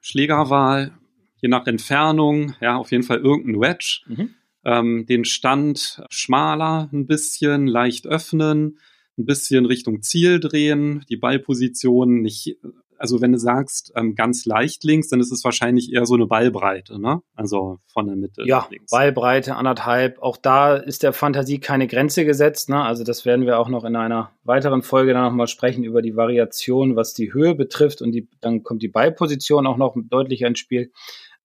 Schlägerwahl, 0.00 0.92
je 1.40 1.48
nach 1.48 1.66
Entfernung, 1.66 2.54
ja, 2.60 2.76
auf 2.76 2.92
jeden 2.92 3.02
Fall 3.02 3.18
irgendein 3.18 3.60
Wedge. 3.60 4.02
Mhm. 4.06 4.34
Ähm, 4.64 5.06
den 5.06 5.24
Stand 5.24 6.02
schmaler 6.10 6.88
ein 6.92 7.06
bisschen, 7.06 7.66
leicht 7.66 8.06
öffnen, 8.06 8.78
ein 9.18 9.24
bisschen 9.24 9.66
Richtung 9.66 10.02
Ziel 10.02 10.40
drehen, 10.40 11.04
die 11.08 11.16
Ballposition 11.16 12.20
nicht, 12.20 12.58
also 12.98 13.20
wenn 13.20 13.32
du 13.32 13.38
sagst 13.38 13.92
ähm, 13.96 14.14
ganz 14.14 14.46
leicht 14.46 14.84
links, 14.84 15.08
dann 15.08 15.20
ist 15.20 15.32
es 15.32 15.44
wahrscheinlich 15.44 15.92
eher 15.92 16.06
so 16.06 16.14
eine 16.14 16.26
Ballbreite, 16.26 17.00
ne? 17.00 17.22
Also 17.34 17.78
von 17.86 18.06
der 18.06 18.16
Mitte. 18.16 18.42
Ja, 18.46 18.66
links. 18.70 18.90
Ballbreite 18.90 19.56
anderthalb. 19.56 20.18
Auch 20.20 20.36
da 20.36 20.76
ist 20.76 21.02
der 21.02 21.12
Fantasie 21.12 21.58
keine 21.58 21.86
Grenze 21.86 22.24
gesetzt, 22.24 22.68
ne? 22.68 22.82
Also 22.82 23.04
das 23.04 23.24
werden 23.24 23.46
wir 23.46 23.58
auch 23.58 23.68
noch 23.68 23.84
in 23.84 23.96
einer 23.96 24.32
weiteren 24.44 24.82
Folge 24.82 25.12
dann 25.12 25.24
nochmal 25.24 25.48
sprechen 25.48 25.84
über 25.84 26.02
die 26.02 26.16
Variation, 26.16 26.96
was 26.96 27.14
die 27.14 27.32
Höhe 27.32 27.54
betrifft 27.54 28.02
und 28.02 28.12
die, 28.12 28.28
dann 28.40 28.62
kommt 28.62 28.82
die 28.82 28.88
Ballposition 28.88 29.66
auch 29.66 29.76
noch 29.76 29.96
deutlich 29.96 30.42
ins 30.42 30.58
Spiel. 30.58 30.92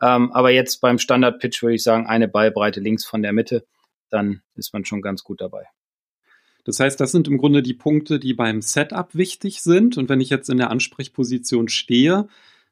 Ähm, 0.02 0.32
aber 0.32 0.50
jetzt 0.50 0.82
beim 0.82 0.98
Standard-Pitch 0.98 1.62
würde 1.62 1.76
ich 1.76 1.84
sagen, 1.84 2.08
eine 2.08 2.28
Ballbreite 2.28 2.80
links 2.80 3.06
von 3.06 3.22
der 3.22 3.34
Mitte, 3.34 3.66
dann 4.10 4.42
ist 4.56 4.74
man 4.74 4.84
schon 4.84 5.02
ganz 5.02 5.24
gut 5.24 5.42
dabei. 5.42 5.68
Das 6.64 6.80
heißt, 6.80 7.00
das 7.00 7.12
sind 7.12 7.28
im 7.28 7.38
Grunde 7.38 7.64
die 7.64 7.74
Punkte, 7.74 8.20
die 8.20 8.34
beim 8.34 8.62
Setup 8.62 9.16
wichtig 9.16 9.62
sind. 9.62 9.98
Und 9.98 10.10
wenn 10.10 10.22
ich 10.22 10.30
jetzt 10.30 10.50
in 10.50 10.58
der 10.58 10.70
Ansprechposition 10.70 11.68
stehe, 11.68 12.28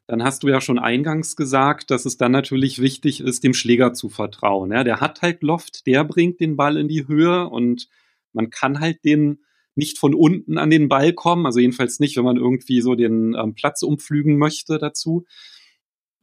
dann 0.06 0.24
hast 0.24 0.42
du 0.42 0.48
ja 0.48 0.60
schon 0.60 0.78
eingangs 0.78 1.36
gesagt, 1.36 1.90
dass 1.90 2.04
es 2.04 2.16
dann 2.16 2.32
natürlich 2.32 2.80
wichtig 2.80 3.20
ist, 3.20 3.44
dem 3.44 3.54
Schläger 3.54 3.92
zu 3.92 4.08
vertrauen. 4.08 4.72
Ja, 4.72 4.82
der 4.82 5.00
hat 5.00 5.22
halt 5.22 5.42
Loft, 5.42 5.86
der 5.86 6.04
bringt 6.04 6.40
den 6.40 6.56
Ball 6.56 6.76
in 6.76 6.88
die 6.88 7.06
Höhe 7.06 7.48
und 7.48 7.88
man 8.32 8.50
kann 8.50 8.80
halt 8.80 9.04
den 9.04 9.40
nicht 9.76 9.98
von 9.98 10.14
unten 10.14 10.58
an 10.58 10.70
den 10.70 10.88
Ball 10.88 11.12
kommen, 11.12 11.46
also 11.46 11.60
jedenfalls 11.60 12.00
nicht, 12.00 12.16
wenn 12.16 12.24
man 12.24 12.36
irgendwie 12.36 12.80
so 12.80 12.96
den 12.96 13.34
ähm, 13.34 13.54
Platz 13.54 13.82
umflügen 13.82 14.36
möchte 14.36 14.78
dazu. 14.78 15.26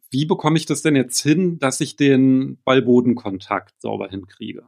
Wie 0.10 0.26
bekomme 0.26 0.58
ich 0.58 0.66
das 0.66 0.82
denn 0.82 0.96
jetzt 0.96 1.22
hin, 1.22 1.58
dass 1.60 1.80
ich 1.80 1.96
den 1.96 2.62
Ball-Boden-Kontakt 2.64 3.82
sauber 3.82 4.10
hinkriege? 4.10 4.66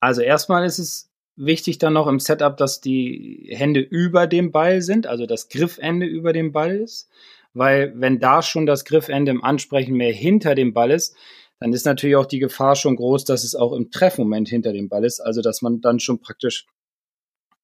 Also 0.00 0.22
erstmal 0.22 0.64
ist 0.64 0.80
es 0.80 1.11
wichtig 1.36 1.78
dann 1.78 1.94
noch 1.94 2.06
im 2.06 2.20
Setup, 2.20 2.56
dass 2.56 2.80
die 2.80 3.48
Hände 3.50 3.80
über 3.80 4.26
dem 4.26 4.52
Ball 4.52 4.82
sind, 4.82 5.06
also 5.06 5.26
das 5.26 5.48
Griffende 5.48 6.06
über 6.06 6.32
dem 6.32 6.52
Ball 6.52 6.76
ist, 6.76 7.08
weil 7.54 7.92
wenn 7.96 8.20
da 8.20 8.42
schon 8.42 8.66
das 8.66 8.84
Griffende 8.84 9.30
im 9.30 9.44
Ansprechen 9.44 9.94
mehr 9.94 10.12
hinter 10.12 10.54
dem 10.54 10.72
Ball 10.72 10.90
ist, 10.90 11.16
dann 11.58 11.72
ist 11.72 11.86
natürlich 11.86 12.16
auch 12.16 12.26
die 12.26 12.38
Gefahr 12.38 12.74
schon 12.74 12.96
groß, 12.96 13.24
dass 13.24 13.44
es 13.44 13.54
auch 13.54 13.72
im 13.72 13.90
Treffmoment 13.90 14.48
hinter 14.48 14.72
dem 14.72 14.88
Ball 14.88 15.04
ist, 15.04 15.20
also 15.20 15.42
dass 15.42 15.62
man 15.62 15.80
dann 15.80 16.00
schon 16.00 16.20
praktisch 16.20 16.66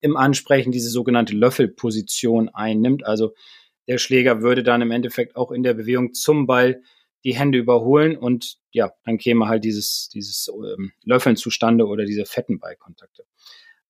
im 0.01 0.17
Ansprechen 0.17 0.71
diese 0.71 0.91
sogenannte 0.91 1.35
Löffelposition 1.35 2.49
einnimmt, 2.51 3.05
also 3.05 3.35
der 3.89 3.99
Schläger 3.99 4.43
würde 4.43 4.63
dann 4.63 4.83
im 4.83 4.91
Endeffekt 4.91 5.35
auch 5.35 5.51
in 5.51 5.63
der 5.63 5.75
Bewegung 5.75 6.13
zum 6.13 6.47
Ball 6.47 6.83
die 7.25 7.35
Hände 7.35 7.59
überholen 7.59 8.17
und 8.17 8.59
ja, 8.71 8.93
dann 9.05 9.19
käme 9.19 9.49
halt 9.49 9.65
dieses, 9.65 10.09
dieses 10.13 10.49
ähm, 10.49 10.93
Löffeln 11.03 11.37
zustande 11.37 11.87
oder 11.87 12.05
diese 12.05 12.27
fetten 12.27 12.61
Ballkontakte. 12.61 13.25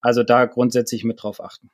Also 0.01 0.23
da 0.23 0.47
grundsätzlich 0.47 1.05
mit 1.05 1.23
drauf 1.23 1.43
achten. 1.43 1.71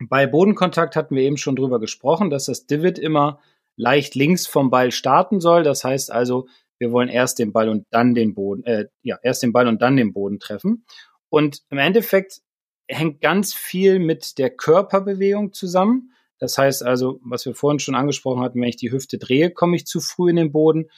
Bei 0.00 0.26
Bodenkontakt 0.26 0.94
hatten 0.94 1.16
wir 1.16 1.22
eben 1.22 1.36
schon 1.36 1.56
drüber 1.56 1.80
gesprochen, 1.80 2.30
dass 2.30 2.46
das 2.46 2.66
Divid 2.66 2.98
immer 2.98 3.40
leicht 3.76 4.14
links 4.14 4.46
vom 4.46 4.70
Ball 4.70 4.92
starten 4.92 5.40
soll. 5.40 5.62
Das 5.62 5.84
heißt 5.84 6.12
also, 6.12 6.46
wir 6.78 6.92
wollen 6.92 7.08
erst 7.08 7.38
den 7.38 7.52
Ball 7.52 7.68
und 7.68 7.86
dann 7.90 8.14
den 8.14 8.34
Boden, 8.34 8.64
äh, 8.64 8.86
ja, 9.02 9.18
erst 9.22 9.42
den 9.42 9.52
Ball 9.52 9.66
und 9.66 9.82
dann 9.82 9.96
den 9.96 10.12
Boden 10.12 10.38
treffen. 10.38 10.84
Und 11.28 11.62
im 11.70 11.78
Endeffekt 11.78 12.40
hängt 12.86 13.20
ganz 13.20 13.54
viel 13.54 13.98
mit 13.98 14.38
der 14.38 14.50
Körperbewegung 14.50 15.52
zusammen. 15.52 16.12
Das 16.38 16.56
heißt 16.56 16.84
also, 16.84 17.20
was 17.24 17.44
wir 17.44 17.54
vorhin 17.54 17.80
schon 17.80 17.96
angesprochen 17.96 18.42
hatten, 18.42 18.60
wenn 18.60 18.68
ich 18.68 18.76
die 18.76 18.92
Hüfte 18.92 19.18
drehe, 19.18 19.50
komme 19.50 19.76
ich 19.76 19.86
zu 19.86 20.00
früh 20.00 20.30
in 20.30 20.36
den 20.36 20.52
Boden. 20.52 20.88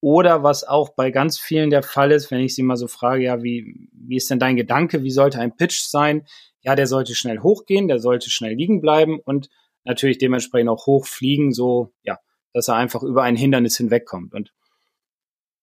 Oder 0.00 0.42
was 0.42 0.64
auch 0.64 0.90
bei 0.90 1.10
ganz 1.10 1.38
vielen 1.38 1.70
der 1.70 1.82
Fall 1.82 2.12
ist, 2.12 2.30
wenn 2.30 2.40
ich 2.40 2.54
sie 2.54 2.62
mal 2.62 2.76
so 2.76 2.86
frage, 2.86 3.24
ja, 3.24 3.42
wie, 3.42 3.88
wie 3.92 4.16
ist 4.16 4.30
denn 4.30 4.38
dein 4.38 4.56
Gedanke? 4.56 5.02
Wie 5.02 5.10
sollte 5.10 5.40
ein 5.40 5.56
Pitch 5.56 5.80
sein? 5.80 6.26
Ja, 6.60 6.74
der 6.74 6.86
sollte 6.86 7.14
schnell 7.14 7.40
hochgehen, 7.40 7.88
der 7.88 7.98
sollte 7.98 8.30
schnell 8.30 8.54
liegen 8.54 8.80
bleiben 8.80 9.20
und 9.24 9.48
natürlich 9.84 10.18
dementsprechend 10.18 10.68
auch 10.68 10.86
hochfliegen, 10.86 11.52
so, 11.52 11.92
ja, 12.02 12.18
dass 12.52 12.68
er 12.68 12.76
einfach 12.76 13.02
über 13.02 13.22
ein 13.22 13.36
Hindernis 13.36 13.76
hinwegkommt. 13.76 14.34
Und 14.34 14.52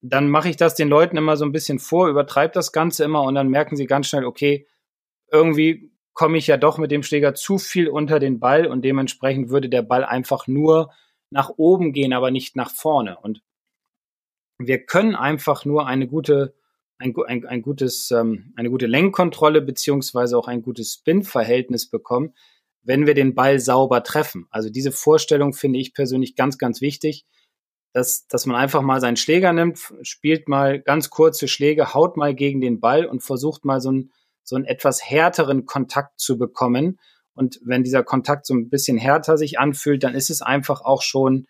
dann 0.01 0.29
mache 0.29 0.49
ich 0.49 0.57
das 0.57 0.75
den 0.75 0.89
Leuten 0.89 1.17
immer 1.17 1.37
so 1.37 1.45
ein 1.45 1.51
bisschen 1.51 1.79
vor, 1.79 2.09
übertreibe 2.09 2.53
das 2.53 2.71
Ganze 2.71 3.03
immer 3.03 3.23
und 3.23 3.35
dann 3.35 3.49
merken 3.49 3.75
sie 3.75 3.85
ganz 3.85 4.07
schnell, 4.07 4.25
okay, 4.25 4.67
irgendwie 5.31 5.91
komme 6.13 6.37
ich 6.37 6.47
ja 6.47 6.57
doch 6.57 6.77
mit 6.77 6.91
dem 6.91 7.03
Schläger 7.03 7.33
zu 7.33 7.57
viel 7.57 7.87
unter 7.87 8.19
den 8.19 8.39
Ball 8.39 8.67
und 8.67 8.83
dementsprechend 8.83 9.49
würde 9.49 9.69
der 9.69 9.81
Ball 9.81 10.03
einfach 10.03 10.47
nur 10.47 10.91
nach 11.29 11.51
oben 11.57 11.93
gehen, 11.93 12.13
aber 12.13 12.31
nicht 12.31 12.55
nach 12.55 12.69
vorne. 12.69 13.17
Und 13.19 13.41
wir 14.57 14.85
können 14.85 15.15
einfach 15.15 15.65
nur 15.65 15.87
eine 15.87 16.07
gute, 16.07 16.53
ein, 16.97 17.13
ein, 17.27 17.45
ein 17.45 17.61
gutes, 17.61 18.11
ähm, 18.11 18.53
eine 18.55 18.69
gute 18.69 18.87
Lenkkontrolle 18.87 19.61
beziehungsweise 19.61 20.37
auch 20.37 20.47
ein 20.47 20.61
gutes 20.61 20.93
Spin-Verhältnis 20.93 21.89
bekommen, 21.89 22.33
wenn 22.81 23.07
wir 23.07 23.13
den 23.13 23.35
Ball 23.35 23.59
sauber 23.59 24.03
treffen. 24.03 24.47
Also 24.49 24.69
diese 24.69 24.91
Vorstellung 24.91 25.53
finde 25.53 25.79
ich 25.79 25.93
persönlich 25.93 26.35
ganz, 26.35 26.57
ganz 26.57 26.81
wichtig, 26.81 27.25
dass, 27.93 28.27
dass 28.27 28.45
man 28.45 28.55
einfach 28.55 28.81
mal 28.81 28.99
seinen 29.01 29.17
Schläger 29.17 29.53
nimmt, 29.53 29.79
spielt 30.01 30.47
mal 30.47 30.81
ganz 30.81 31.09
kurze 31.09 31.47
Schläge, 31.47 31.93
haut 31.93 32.17
mal 32.17 32.33
gegen 32.33 32.59
den 32.59 32.79
Ball 32.79 33.05
und 33.05 33.21
versucht 33.21 33.65
mal 33.65 33.79
so 33.79 33.91
ein 33.91 34.11
so 34.43 34.55
einen 34.55 34.65
etwas 34.65 35.03
härteren 35.03 35.65
Kontakt 35.65 36.19
zu 36.19 36.37
bekommen. 36.37 36.99
Und 37.33 37.59
wenn 37.63 37.83
dieser 37.83 38.03
Kontakt 38.03 38.45
so 38.45 38.53
ein 38.53 38.69
bisschen 38.69 38.97
härter 38.97 39.37
sich 39.37 39.59
anfühlt, 39.59 40.03
dann 40.03 40.13
ist 40.13 40.29
es 40.29 40.41
einfach 40.41 40.81
auch 40.81 41.01
schon, 41.01 41.47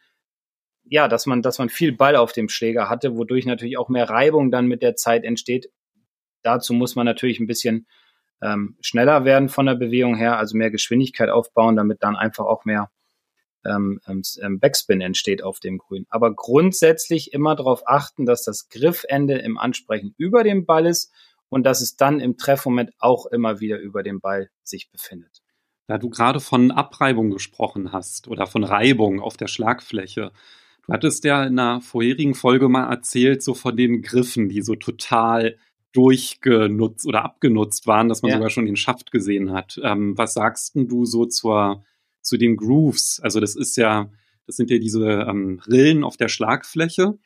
ja, 0.85 1.07
dass 1.07 1.25
man, 1.25 1.41
dass 1.41 1.59
man 1.59 1.69
viel 1.69 1.91
Ball 1.91 2.15
auf 2.15 2.33
dem 2.33 2.49
Schläger 2.49 2.89
hatte, 2.89 3.15
wodurch 3.15 3.45
natürlich 3.45 3.77
auch 3.77 3.89
mehr 3.89 4.09
Reibung 4.09 4.51
dann 4.51 4.67
mit 4.67 4.81
der 4.81 4.95
Zeit 4.95 5.23
entsteht. 5.23 5.71
Dazu 6.41 6.73
muss 6.73 6.95
man 6.95 7.05
natürlich 7.05 7.39
ein 7.39 7.47
bisschen 7.47 7.87
ähm, 8.41 8.77
schneller 8.81 9.25
werden 9.25 9.49
von 9.49 9.65
der 9.65 9.75
Bewegung 9.75 10.15
her, 10.15 10.37
also 10.37 10.57
mehr 10.57 10.71
Geschwindigkeit 10.71 11.29
aufbauen, 11.29 11.75
damit 11.75 12.03
dann 12.03 12.15
einfach 12.15 12.45
auch 12.45 12.65
mehr 12.65 12.91
ähm, 13.65 14.01
ähm, 14.07 14.59
Backspin 14.59 15.01
entsteht 15.01 15.43
auf 15.43 15.59
dem 15.59 15.77
Grün. 15.77 16.05
Aber 16.09 16.33
grundsätzlich 16.33 17.33
immer 17.33 17.55
darauf 17.55 17.83
achten, 17.87 18.25
dass 18.25 18.43
das 18.43 18.67
Griffende 18.69 19.37
im 19.37 19.57
Ansprechen 19.57 20.13
über 20.17 20.43
dem 20.43 20.65
Ball 20.65 20.85
ist 20.85 21.13
und 21.49 21.63
dass 21.63 21.81
es 21.81 21.95
dann 21.95 22.19
im 22.19 22.37
Treffmoment 22.37 22.91
auch 22.99 23.25
immer 23.27 23.59
wieder 23.59 23.79
über 23.79 24.03
dem 24.03 24.19
Ball 24.19 24.49
sich 24.63 24.89
befindet. 24.91 25.41
Da 25.87 25.97
du 25.97 26.09
gerade 26.09 26.39
von 26.39 26.71
Abreibung 26.71 27.29
gesprochen 27.29 27.91
hast 27.91 28.27
oder 28.27 28.47
von 28.47 28.63
Reibung 28.63 29.19
auf 29.19 29.37
der 29.37 29.47
Schlagfläche. 29.47 30.31
Du 30.85 30.93
hattest 30.93 31.23
ja 31.23 31.43
in 31.45 31.57
einer 31.57 31.81
vorherigen 31.81 32.35
Folge 32.35 32.67
mal 32.67 32.89
erzählt, 32.89 33.41
so 33.41 33.53
von 33.53 33.77
den 33.77 34.01
Griffen, 34.01 34.49
die 34.49 34.61
so 34.61 34.75
total 34.75 35.57
durchgenutzt 35.93 37.07
oder 37.07 37.23
abgenutzt 37.23 37.87
waren, 37.87 38.09
dass 38.09 38.21
man 38.21 38.31
ja. 38.31 38.37
sogar 38.37 38.49
schon 38.49 38.65
den 38.65 38.75
Schaft 38.75 39.11
gesehen 39.11 39.53
hat. 39.53 39.79
Ähm, 39.83 40.17
was 40.17 40.33
sagst 40.33 40.73
du 40.75 41.05
so 41.05 41.25
zur, 41.25 41.83
zu 42.21 42.37
den 42.37 42.57
Grooves? 42.57 43.21
Also 43.23 43.39
das 43.39 43.55
ist 43.55 43.77
ja, 43.77 44.09
das 44.45 44.57
sind 44.57 44.69
ja 44.71 44.79
diese 44.79 45.07
ähm, 45.07 45.61
Rillen 45.67 46.03
auf 46.03 46.17
der 46.17 46.27
Schlagfläche 46.27 47.17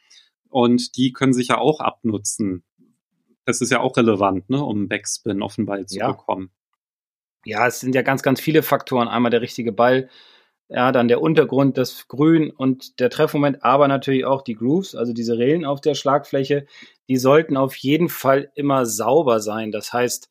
und 0.50 0.98
die 0.98 1.14
können 1.14 1.34
sich 1.34 1.48
ja 1.48 1.58
auch 1.58 1.80
abnutzen. 1.80 2.64
Das 3.46 3.62
ist 3.62 3.72
ja 3.72 3.80
auch 3.80 3.96
relevant, 3.96 4.50
ne, 4.50 4.62
um 4.64 4.90
Backspin 4.90 5.42
auf 5.42 5.56
den 5.56 5.66
Ball 5.66 5.86
zu 5.86 5.98
ja. 5.98 6.12
bekommen. 6.12 6.52
Ja, 7.46 7.66
es 7.66 7.80
sind 7.80 7.96
ja 7.96 8.02
ganz, 8.02 8.22
ganz 8.22 8.42
viele 8.42 8.62
Faktoren. 8.62 9.08
Einmal 9.08 9.32
der 9.32 9.42
richtige 9.42 9.72
Ball, 9.72 10.10
ja, 10.70 10.92
dann 10.92 11.08
der 11.08 11.22
Untergrund, 11.22 11.78
das 11.78 12.08
Grün 12.08 12.52
und 12.52 13.00
der 13.00 13.10
Treffmoment, 13.10 13.64
aber 13.64 13.88
natürlich 13.88 14.26
auch 14.26 14.42
die 14.42 14.56
Grooves, 14.56 14.96
also 14.96 15.14
diese 15.14 15.38
Rillen 15.38 15.66
auf 15.66 15.80
der 15.80 15.96
Schlagfläche, 15.96 16.66
die 17.08 17.18
sollten 17.18 17.56
auf 17.56 17.76
jeden 17.76 18.10
Fall 18.10 18.52
immer 18.56 18.86
sauber 18.86 19.40
sein. 19.40 19.72
Das 19.72 19.94
heißt, 19.94 20.30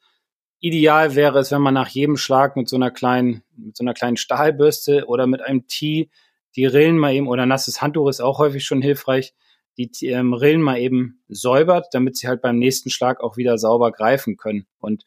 ideal 0.60 1.14
wäre 1.14 1.38
es, 1.38 1.52
wenn 1.52 1.62
man 1.62 1.74
nach 1.74 1.88
jedem 1.88 2.16
Schlag 2.16 2.56
mit 2.56 2.68
so 2.68 2.76
einer 2.76 2.90
kleinen, 2.90 3.42
mit 3.56 3.76
so 3.76 3.84
einer 3.84 3.94
kleinen 3.94 4.18
Stahlbürste 4.18 5.06
oder 5.06 5.26
mit 5.26 5.40
einem 5.40 5.66
Tee 5.66 6.10
die 6.54 6.66
Rillen 6.66 6.98
mal 6.98 7.14
eben, 7.14 7.28
oder 7.28 7.46
nasses 7.46 7.80
Handtuch 7.80 8.08
ist 8.08 8.20
auch 8.20 8.38
häufig 8.38 8.64
schon 8.64 8.82
hilfreich, 8.82 9.34
die 9.78 9.90
ähm, 10.06 10.32
Rillen 10.32 10.62
mal 10.62 10.78
eben 10.78 11.22
säubert, 11.28 11.88
damit 11.92 12.16
sie 12.16 12.28
halt 12.28 12.40
beim 12.40 12.58
nächsten 12.58 12.90
Schlag 12.90 13.20
auch 13.20 13.36
wieder 13.36 13.58
sauber 13.58 13.92
greifen 13.92 14.36
können. 14.36 14.66
Und 14.80 15.04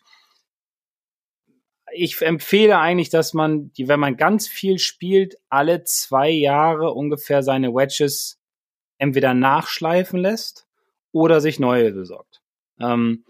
ich 1.94 2.22
empfehle 2.22 2.80
eigentlich, 2.80 3.10
dass 3.10 3.34
man, 3.34 3.72
die, 3.74 3.88
wenn 3.88 4.00
man 4.00 4.18
ganz 4.18 4.48
viel 4.48 4.80
spielt, 4.80 5.36
alle 5.50 5.84
zwei 5.84 6.30
Jahre 6.30 6.94
ungefähr 6.94 7.44
seine 7.44 7.74
Wedges 7.74 8.40
entweder 8.98 9.34
nachschleifen 9.34 10.20
lässt 10.20 10.68
oder 11.12 11.42
sich 11.42 11.60
neue 11.60 11.92
besorgt. 11.92 12.42
Ähm, 12.80 13.26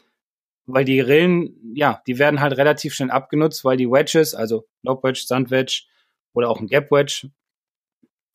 weil 0.65 0.85
die 0.85 0.99
Rillen, 0.99 1.73
ja, 1.73 2.01
die 2.05 2.19
werden 2.19 2.41
halt 2.41 2.57
relativ 2.57 2.93
schnell 2.93 3.11
abgenutzt, 3.11 3.65
weil 3.65 3.77
die 3.77 3.89
Wedges, 3.89 4.35
also 4.35 4.67
Lob 4.83 5.03
Wedge, 5.03 5.23
Sand 5.25 5.49
Wedge 5.49 5.83
oder 6.33 6.49
auch 6.49 6.59
ein 6.59 6.67
Gap 6.67 6.91
Wedge, 6.91 7.29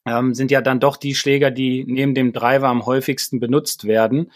ähm, 0.06 0.34
sind 0.34 0.50
ja 0.50 0.60
dann 0.60 0.80
doch 0.80 0.96
die 0.96 1.14
Schläger, 1.14 1.50
die 1.50 1.84
neben 1.86 2.14
dem 2.14 2.32
Driver 2.32 2.68
am 2.68 2.86
häufigsten 2.86 3.40
benutzt 3.40 3.84
werden. 3.86 4.32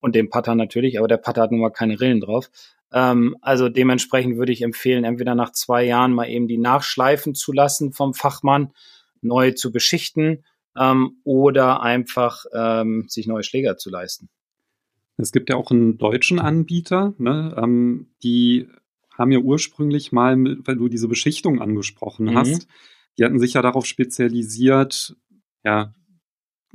Und 0.00 0.14
dem 0.14 0.30
Putter 0.30 0.54
natürlich, 0.54 0.98
aber 0.98 1.08
der 1.08 1.16
Putter 1.16 1.42
hat 1.42 1.50
nun 1.50 1.60
mal 1.60 1.70
keine 1.70 2.00
Rillen 2.00 2.20
drauf. 2.20 2.50
Ähm, 2.92 3.36
also 3.40 3.68
dementsprechend 3.68 4.38
würde 4.38 4.52
ich 4.52 4.62
empfehlen, 4.62 5.04
entweder 5.04 5.34
nach 5.34 5.52
zwei 5.52 5.84
Jahren 5.84 6.12
mal 6.12 6.28
eben 6.28 6.48
die 6.48 6.58
nachschleifen 6.58 7.34
zu 7.34 7.52
lassen 7.52 7.92
vom 7.92 8.14
Fachmann, 8.14 8.72
neu 9.20 9.52
zu 9.52 9.72
beschichten 9.72 10.44
ähm, 10.76 11.18
oder 11.24 11.82
einfach 11.82 12.44
ähm, 12.54 13.06
sich 13.08 13.26
neue 13.26 13.42
Schläger 13.42 13.76
zu 13.76 13.90
leisten. 13.90 14.28
Es 15.16 15.32
gibt 15.32 15.50
ja 15.50 15.56
auch 15.56 15.70
einen 15.72 15.98
deutschen 15.98 16.38
Anbieter, 16.38 17.14
ne, 17.18 17.54
ähm, 17.60 18.10
die 18.22 18.68
haben 19.18 19.32
ja 19.32 19.40
ursprünglich 19.40 20.12
mal, 20.12 20.36
weil 20.64 20.76
du 20.76 20.88
diese 20.88 21.08
Beschichtung 21.08 21.60
angesprochen 21.60 22.26
mhm. 22.26 22.36
hast, 22.36 22.68
die 23.18 23.24
hatten 23.24 23.40
sich 23.40 23.54
ja 23.54 23.62
darauf 23.62 23.84
spezialisiert, 23.84 25.16
ja, 25.64 25.92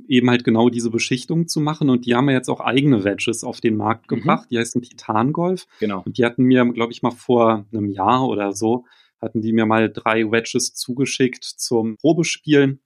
eben 0.07 0.29
halt 0.29 0.43
genau 0.43 0.69
diese 0.69 0.89
Beschichtung 0.89 1.47
zu 1.47 1.61
machen. 1.61 1.89
Und 1.89 2.05
die 2.05 2.15
haben 2.15 2.29
ja 2.29 2.35
jetzt 2.35 2.49
auch 2.49 2.59
eigene 2.59 3.03
Wedges 3.03 3.43
auf 3.43 3.61
den 3.61 3.75
Markt 3.75 4.09
mhm. 4.09 4.15
gebracht. 4.15 4.47
Die 4.49 4.57
heißen 4.57 4.81
Titan 4.81 5.33
Golf. 5.33 5.67
Genau. 5.79 6.03
Und 6.05 6.17
die 6.17 6.25
hatten 6.25 6.43
mir, 6.43 6.65
glaube 6.65 6.91
ich, 6.91 7.01
mal 7.01 7.11
vor 7.11 7.65
einem 7.71 7.89
Jahr 7.89 8.27
oder 8.27 8.53
so, 8.53 8.85
hatten 9.21 9.41
die 9.41 9.53
mir 9.53 9.65
mal 9.65 9.91
drei 9.91 10.29
Wedges 10.31 10.73
zugeschickt 10.73 11.43
zum 11.43 11.97
Probespielen. 11.97 12.79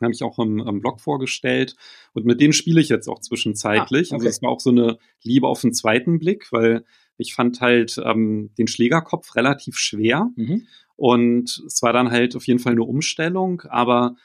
Habe 0.00 0.12
ich 0.12 0.24
auch 0.24 0.38
im, 0.40 0.58
im 0.58 0.80
Blog 0.80 1.00
vorgestellt. 1.00 1.76
Und 2.12 2.26
mit 2.26 2.40
denen 2.40 2.52
spiele 2.52 2.80
ich 2.80 2.88
jetzt 2.88 3.08
auch 3.08 3.20
zwischenzeitlich. 3.20 4.12
Ah, 4.12 4.16
okay. 4.16 4.26
Also 4.26 4.28
es 4.28 4.42
war 4.42 4.50
auch 4.50 4.60
so 4.60 4.70
eine 4.70 4.98
Liebe 5.22 5.46
auf 5.46 5.60
den 5.60 5.72
zweiten 5.72 6.18
Blick, 6.18 6.50
weil 6.50 6.84
ich 7.18 7.34
fand 7.34 7.60
halt 7.60 8.00
ähm, 8.04 8.50
den 8.58 8.66
Schlägerkopf 8.66 9.36
relativ 9.36 9.76
schwer. 9.76 10.30
Mhm. 10.34 10.66
Und 10.96 11.62
es 11.66 11.82
war 11.82 11.92
dann 11.92 12.10
halt 12.10 12.34
auf 12.36 12.46
jeden 12.46 12.58
Fall 12.58 12.72
eine 12.72 12.82
Umstellung, 12.82 13.62
aber 13.68 14.16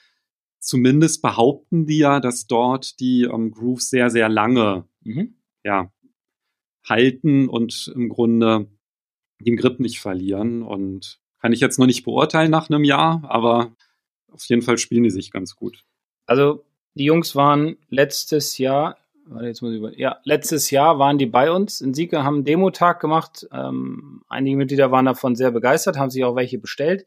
zumindest 0.60 1.22
behaupten 1.22 1.86
die 1.86 2.00
ja, 2.00 2.20
dass 2.20 2.48
dort 2.48 3.00
die 3.00 3.24
ähm, 3.24 3.52
Grooves 3.52 3.90
sehr, 3.90 4.10
sehr 4.10 4.30
lange 4.30 4.86
mhm. 5.04 5.36
ja, 5.64 5.92
halten 6.86 7.48
und 7.48 7.92
im 7.96 8.10
Grunde 8.10 8.68
den 9.40 9.58
Grip 9.58 9.80
nicht 9.80 10.00
verlieren. 10.00 10.64
Und 10.64 11.20
kann 11.40 11.54
ich 11.54 11.60
jetzt 11.60 11.80
noch 11.80 11.86
nicht 11.86 12.04
beurteilen 12.04 12.52
nach 12.52 12.70
einem 12.70 12.84
Jahr, 12.84 13.24
aber 13.28 13.76
auf 14.32 14.44
jeden 14.46 14.62
Fall 14.62 14.78
spielen 14.78 15.04
die 15.04 15.12
sich 15.12 15.32
ganz 15.32 15.56
gut. 15.56 15.86
Also 16.26 16.66
die 16.96 17.06
Jungs 17.06 17.36
waren 17.36 17.78
letztes 17.90 18.58
Jahr, 18.58 18.98
jetzt 19.42 19.62
muss 19.62 19.72
ich 19.72 19.78
über, 19.78 19.98
ja, 19.98 20.20
letztes 20.24 20.72
Jahr 20.72 21.00
waren 21.00 21.18
die 21.18 21.26
bei 21.26 21.52
uns 21.52 21.80
in 21.82 21.94
Sieke, 21.94 22.24
haben 22.24 22.38
einen 22.38 22.46
Demotag 22.46 23.00
gemacht. 23.00 23.48
Ähm, 23.52 24.24
einige 24.28 24.58
Mitglieder 24.58 24.92
waren 24.92 25.06
davon 25.06 25.36
sehr 25.36 25.52
begeistert, 25.52 25.98
haben 25.98 26.10
sich 26.10 26.24
auch 26.24 26.36
welche 26.36 26.58
bestellt. 26.58 27.06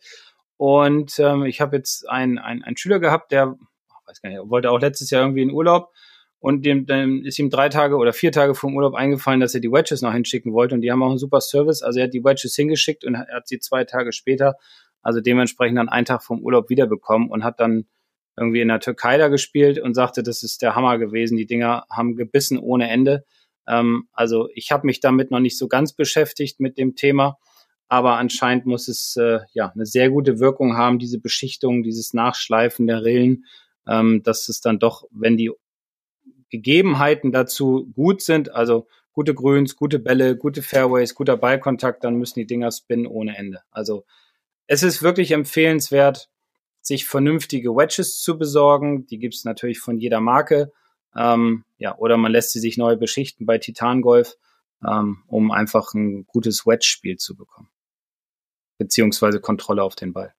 Und 0.61 1.19
ähm, 1.19 1.47
ich 1.47 1.63
habe 1.63 1.77
jetzt 1.77 2.07
einen, 2.07 2.37
einen, 2.37 2.63
einen 2.63 2.77
Schüler 2.77 3.01
gehabt, 3.01 3.33
der, 3.33 3.57
weiß 4.05 4.21
gar 4.21 4.29
nicht, 4.29 4.43
wollte 4.45 4.71
auch 4.71 4.79
letztes 4.79 5.09
Jahr 5.09 5.23
irgendwie 5.23 5.41
in 5.41 5.53
Urlaub 5.53 5.89
und 6.39 6.67
dem, 6.67 6.85
dem 6.85 7.25
ist 7.25 7.39
ihm 7.39 7.49
drei 7.49 7.71
Tage 7.71 7.97
oder 7.97 8.13
vier 8.13 8.31
Tage 8.31 8.55
vor 8.55 8.69
dem 8.69 8.77
Urlaub 8.77 8.93
eingefallen, 8.93 9.41
dass 9.41 9.55
er 9.55 9.63
die 9.63 9.73
Wedges 9.73 10.03
noch 10.03 10.13
hinschicken 10.13 10.53
wollte 10.53 10.75
und 10.75 10.83
die 10.83 10.93
haben 10.93 11.03
auch 11.03 11.09
einen 11.09 11.17
super 11.17 11.41
Service. 11.41 11.81
Also 11.81 12.01
er 12.01 12.09
hat 12.09 12.13
die 12.13 12.23
Wedges 12.23 12.55
hingeschickt 12.55 13.07
und 13.07 13.15
er 13.15 13.27
hat 13.35 13.49
sie 13.49 13.59
zwei 13.59 13.85
Tage 13.85 14.13
später, 14.13 14.57
also 15.01 15.23
dementsprechend 15.23 15.79
dann 15.79 15.89
einen 15.89 16.05
Tag 16.05 16.23
vom 16.23 16.41
Urlaub 16.43 16.69
wiederbekommen 16.69 17.31
und 17.31 17.43
hat 17.43 17.59
dann 17.59 17.87
irgendwie 18.37 18.61
in 18.61 18.69
der 18.69 18.81
Türkei 18.81 19.17
da 19.17 19.29
gespielt 19.29 19.79
und 19.79 19.95
sagte, 19.95 20.23
das 20.23 20.43
ist 20.43 20.61
der 20.61 20.75
Hammer 20.77 20.99
gewesen. 20.99 21.39
Die 21.39 21.47
Dinger 21.47 21.87
haben 21.89 22.17
gebissen 22.17 22.59
ohne 22.59 22.91
Ende. 22.91 23.25
Ähm, 23.67 24.09
also 24.13 24.51
ich 24.53 24.71
habe 24.73 24.87
mich 24.87 25.01
damit 25.01 25.31
noch 25.31 25.41
nicht 25.41 25.57
so 25.57 25.69
ganz 25.69 25.95
beschäftigt 25.95 26.61
mit 26.61 26.77
dem 26.77 26.97
Thema 26.97 27.39
aber 27.91 28.19
anscheinend 28.19 28.67
muss 28.67 28.87
es 28.87 29.17
äh, 29.17 29.41
ja 29.53 29.73
eine 29.75 29.85
sehr 29.85 30.11
gute 30.11 30.39
Wirkung 30.39 30.77
haben, 30.77 31.01
diese 31.01 31.19
Beschichtung, 31.19 31.83
dieses 31.83 32.15
Nachschleifen 32.15 32.87
der 32.87 33.05
Rillen, 33.05 33.47
ähm, 33.87 34.23
dass 34.23 34.49
es 34.49 34.61
dann 34.61 34.79
doch, 34.79 35.09
wenn 35.11 35.37
die 35.37 35.51
Gegebenheiten 36.51 37.33
dazu 37.33 37.91
gut 37.93 38.23
sind, 38.23 38.55
also 38.55 38.87
gute 39.11 39.35
Grüns, 39.35 39.75
gute 39.75 39.99
Bälle, 39.99 40.37
gute 40.37 40.63
Fairways, 40.63 41.17
guter 41.17 41.37
Ballkontakt, 41.37 42.05
dann 42.05 42.15
müssen 42.15 42.39
die 42.39 42.47
Dinger 42.47 42.71
spinnen 42.71 43.09
ohne 43.09 43.37
Ende. 43.37 43.63
Also 43.73 44.05
es 44.69 44.85
ist 44.85 45.03
wirklich 45.03 45.33
empfehlenswert, 45.33 46.31
sich 46.81 47.07
vernünftige 47.07 47.71
Wedges 47.71 48.21
zu 48.23 48.39
besorgen. 48.39 49.07
Die 49.07 49.19
gibt's 49.19 49.45
natürlich 49.45 49.81
von 49.81 49.99
jeder 49.99 50.21
Marke. 50.21 50.71
Ähm, 51.17 51.65
ja, 51.77 51.99
oder 51.99 52.17
man 52.19 52.31
lässt 52.31 52.53
sie 52.53 52.61
sich 52.61 52.79
neu 52.79 52.95
beschichten 52.95 53.47
bei 53.47 53.59
Titan 53.59 54.01
Golf, 54.01 54.37
ähm, 54.89 55.25
um 55.27 55.51
einfach 55.51 55.93
ein 55.93 56.25
gutes 56.27 56.67
Wedge-Spiel 56.67 57.17
zu 57.17 57.35
bekommen 57.35 57.69
beziehungsweise 58.81 59.41
Kontrolle 59.41 59.83
auf 59.83 59.95
den 59.95 60.15
Ball. 60.15 60.35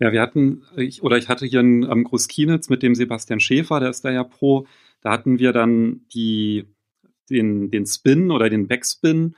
Ja, 0.00 0.12
wir 0.12 0.20
hatten, 0.20 0.64
ich, 0.76 1.04
oder 1.04 1.16
ich 1.16 1.28
hatte 1.28 1.46
hier 1.46 1.60
einen 1.60 1.84
am 1.84 2.02
Großkienitz 2.02 2.68
mit 2.68 2.82
dem 2.82 2.96
Sebastian 2.96 3.38
Schäfer, 3.38 3.78
der 3.78 3.90
ist 3.90 4.04
da 4.04 4.10
ja 4.10 4.24
Pro. 4.24 4.66
Da 5.02 5.12
hatten 5.12 5.38
wir 5.38 5.52
dann 5.52 6.04
die, 6.12 6.64
den, 7.30 7.70
den 7.70 7.86
Spin 7.86 8.32
oder 8.32 8.50
den 8.50 8.66
Backspin. 8.66 9.36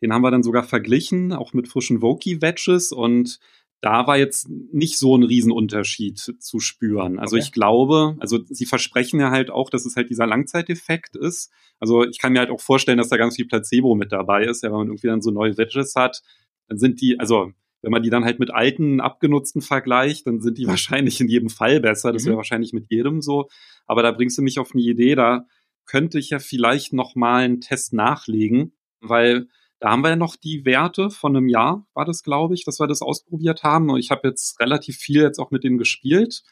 Den 0.00 0.12
haben 0.12 0.22
wir 0.22 0.30
dann 0.30 0.44
sogar 0.44 0.62
verglichen, 0.62 1.32
auch 1.32 1.52
mit 1.52 1.66
frischen 1.66 2.00
Voki-Wedges. 2.00 2.92
Und 2.92 3.40
da 3.80 4.06
war 4.06 4.16
jetzt 4.16 4.48
nicht 4.48 4.98
so 4.98 5.16
ein 5.16 5.24
Riesenunterschied 5.24 6.36
zu 6.38 6.60
spüren. 6.60 7.18
Also 7.18 7.34
okay. 7.34 7.44
ich 7.44 7.52
glaube, 7.52 8.16
also 8.20 8.38
sie 8.44 8.66
versprechen 8.66 9.18
ja 9.18 9.32
halt 9.32 9.50
auch, 9.50 9.68
dass 9.68 9.84
es 9.84 9.96
halt 9.96 10.10
dieser 10.10 10.28
Langzeiteffekt 10.28 11.16
ist. 11.16 11.50
Also 11.80 12.04
ich 12.04 12.20
kann 12.20 12.32
mir 12.32 12.38
halt 12.38 12.50
auch 12.50 12.60
vorstellen, 12.60 12.98
dass 12.98 13.08
da 13.08 13.16
ganz 13.16 13.34
viel 13.34 13.48
Placebo 13.48 13.96
mit 13.96 14.12
dabei 14.12 14.44
ist, 14.44 14.62
ja, 14.62 14.70
wenn 14.70 14.78
man 14.78 14.86
irgendwie 14.88 15.08
dann 15.08 15.22
so 15.22 15.32
neue 15.32 15.58
Wedges 15.58 15.96
hat, 15.96 16.22
dann 16.68 16.78
sind 16.78 17.00
die, 17.00 17.18
also 17.18 17.52
wenn 17.82 17.92
man 17.92 18.02
die 18.02 18.10
dann 18.10 18.24
halt 18.24 18.38
mit 18.38 18.50
alten, 18.50 19.00
abgenutzten 19.00 19.62
vergleicht, 19.62 20.26
dann 20.26 20.40
sind 20.40 20.58
die 20.58 20.66
wahrscheinlich 20.68 21.20
in 21.20 21.28
jedem 21.28 21.48
Fall 21.48 21.80
besser. 21.80 22.12
Das 22.12 22.24
mhm. 22.24 22.28
wäre 22.28 22.36
wahrscheinlich 22.38 22.72
mit 22.72 22.90
jedem 22.90 23.22
so. 23.22 23.48
Aber 23.86 24.02
da 24.02 24.12
bringst 24.12 24.38
du 24.38 24.42
mich 24.42 24.58
auf 24.58 24.72
eine 24.72 24.82
Idee, 24.82 25.14
da 25.14 25.46
könnte 25.86 26.18
ich 26.18 26.30
ja 26.30 26.38
vielleicht 26.38 26.92
noch 26.92 27.14
mal 27.14 27.44
einen 27.44 27.60
Test 27.60 27.94
nachlegen, 27.94 28.76
weil 29.00 29.48
da 29.80 29.90
haben 29.90 30.02
wir 30.02 30.10
ja 30.10 30.16
noch 30.16 30.36
die 30.36 30.64
Werte 30.64 31.08
von 31.08 31.36
einem 31.36 31.48
Jahr, 31.48 31.86
war 31.94 32.04
das, 32.04 32.22
glaube 32.22 32.54
ich, 32.54 32.64
dass 32.64 32.80
wir 32.80 32.88
das 32.88 33.00
ausprobiert 33.00 33.62
haben. 33.62 33.90
Und 33.90 34.00
ich 34.00 34.10
habe 34.10 34.28
jetzt 34.28 34.60
relativ 34.60 34.96
viel 34.96 35.22
jetzt 35.22 35.38
auch 35.38 35.50
mit 35.50 35.64
denen 35.64 35.78
gespielt. 35.78 36.42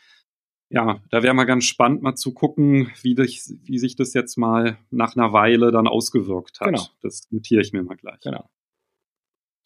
Ja, 0.68 1.00
da 1.10 1.22
wäre 1.22 1.34
mal 1.34 1.44
ganz 1.44 1.64
spannend, 1.64 2.02
mal 2.02 2.14
zu 2.14 2.32
gucken, 2.32 2.90
wie, 3.02 3.14
dich, 3.14 3.42
wie 3.64 3.78
sich 3.78 3.94
das 3.94 4.14
jetzt 4.14 4.36
mal 4.36 4.78
nach 4.90 5.16
einer 5.16 5.32
Weile 5.32 5.70
dann 5.70 5.86
ausgewirkt 5.86 6.60
hat. 6.60 6.68
Genau. 6.68 6.86
Das 7.02 7.28
notiere 7.30 7.62
ich 7.62 7.72
mir 7.72 7.82
mal 7.82 7.96
gleich. 7.96 8.20
Genau. 8.20 8.48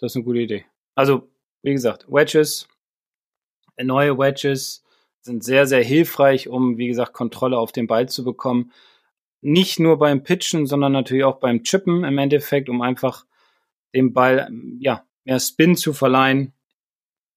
Das 0.01 0.13
ist 0.13 0.17
eine 0.17 0.25
gute 0.25 0.41
Idee. 0.41 0.65
Also, 0.95 1.31
wie 1.63 1.73
gesagt, 1.73 2.07
Wedges, 2.09 2.67
neue 3.81 4.19
Wedges 4.19 4.83
sind 5.21 5.45
sehr, 5.45 5.67
sehr 5.67 5.85
hilfreich, 5.85 6.49
um, 6.49 6.79
wie 6.79 6.89
gesagt, 6.89 7.13
Kontrolle 7.13 7.59
auf 7.59 7.73
den 7.73 7.87
Ball 7.87 8.09
zu 8.09 8.25
bekommen. 8.25 8.73
Nicht 9.43 9.79
nur 9.79 9.99
beim 9.99 10.23
Pitchen, 10.23 10.67
sondern 10.67 10.93
natürlich 10.93 11.25
auch 11.25 11.39
beim 11.39 11.63
Chippen 11.63 12.05
im 12.05 12.19
Endeffekt, 12.19 12.69
um 12.69 12.81
einfach 12.83 13.27
dem 13.95 14.13
Ball, 14.13 14.51
ja, 14.79 15.05
mehr 15.25 15.41
Spin 15.41 15.77
zu 15.77 15.93
verleihen. 15.93 16.55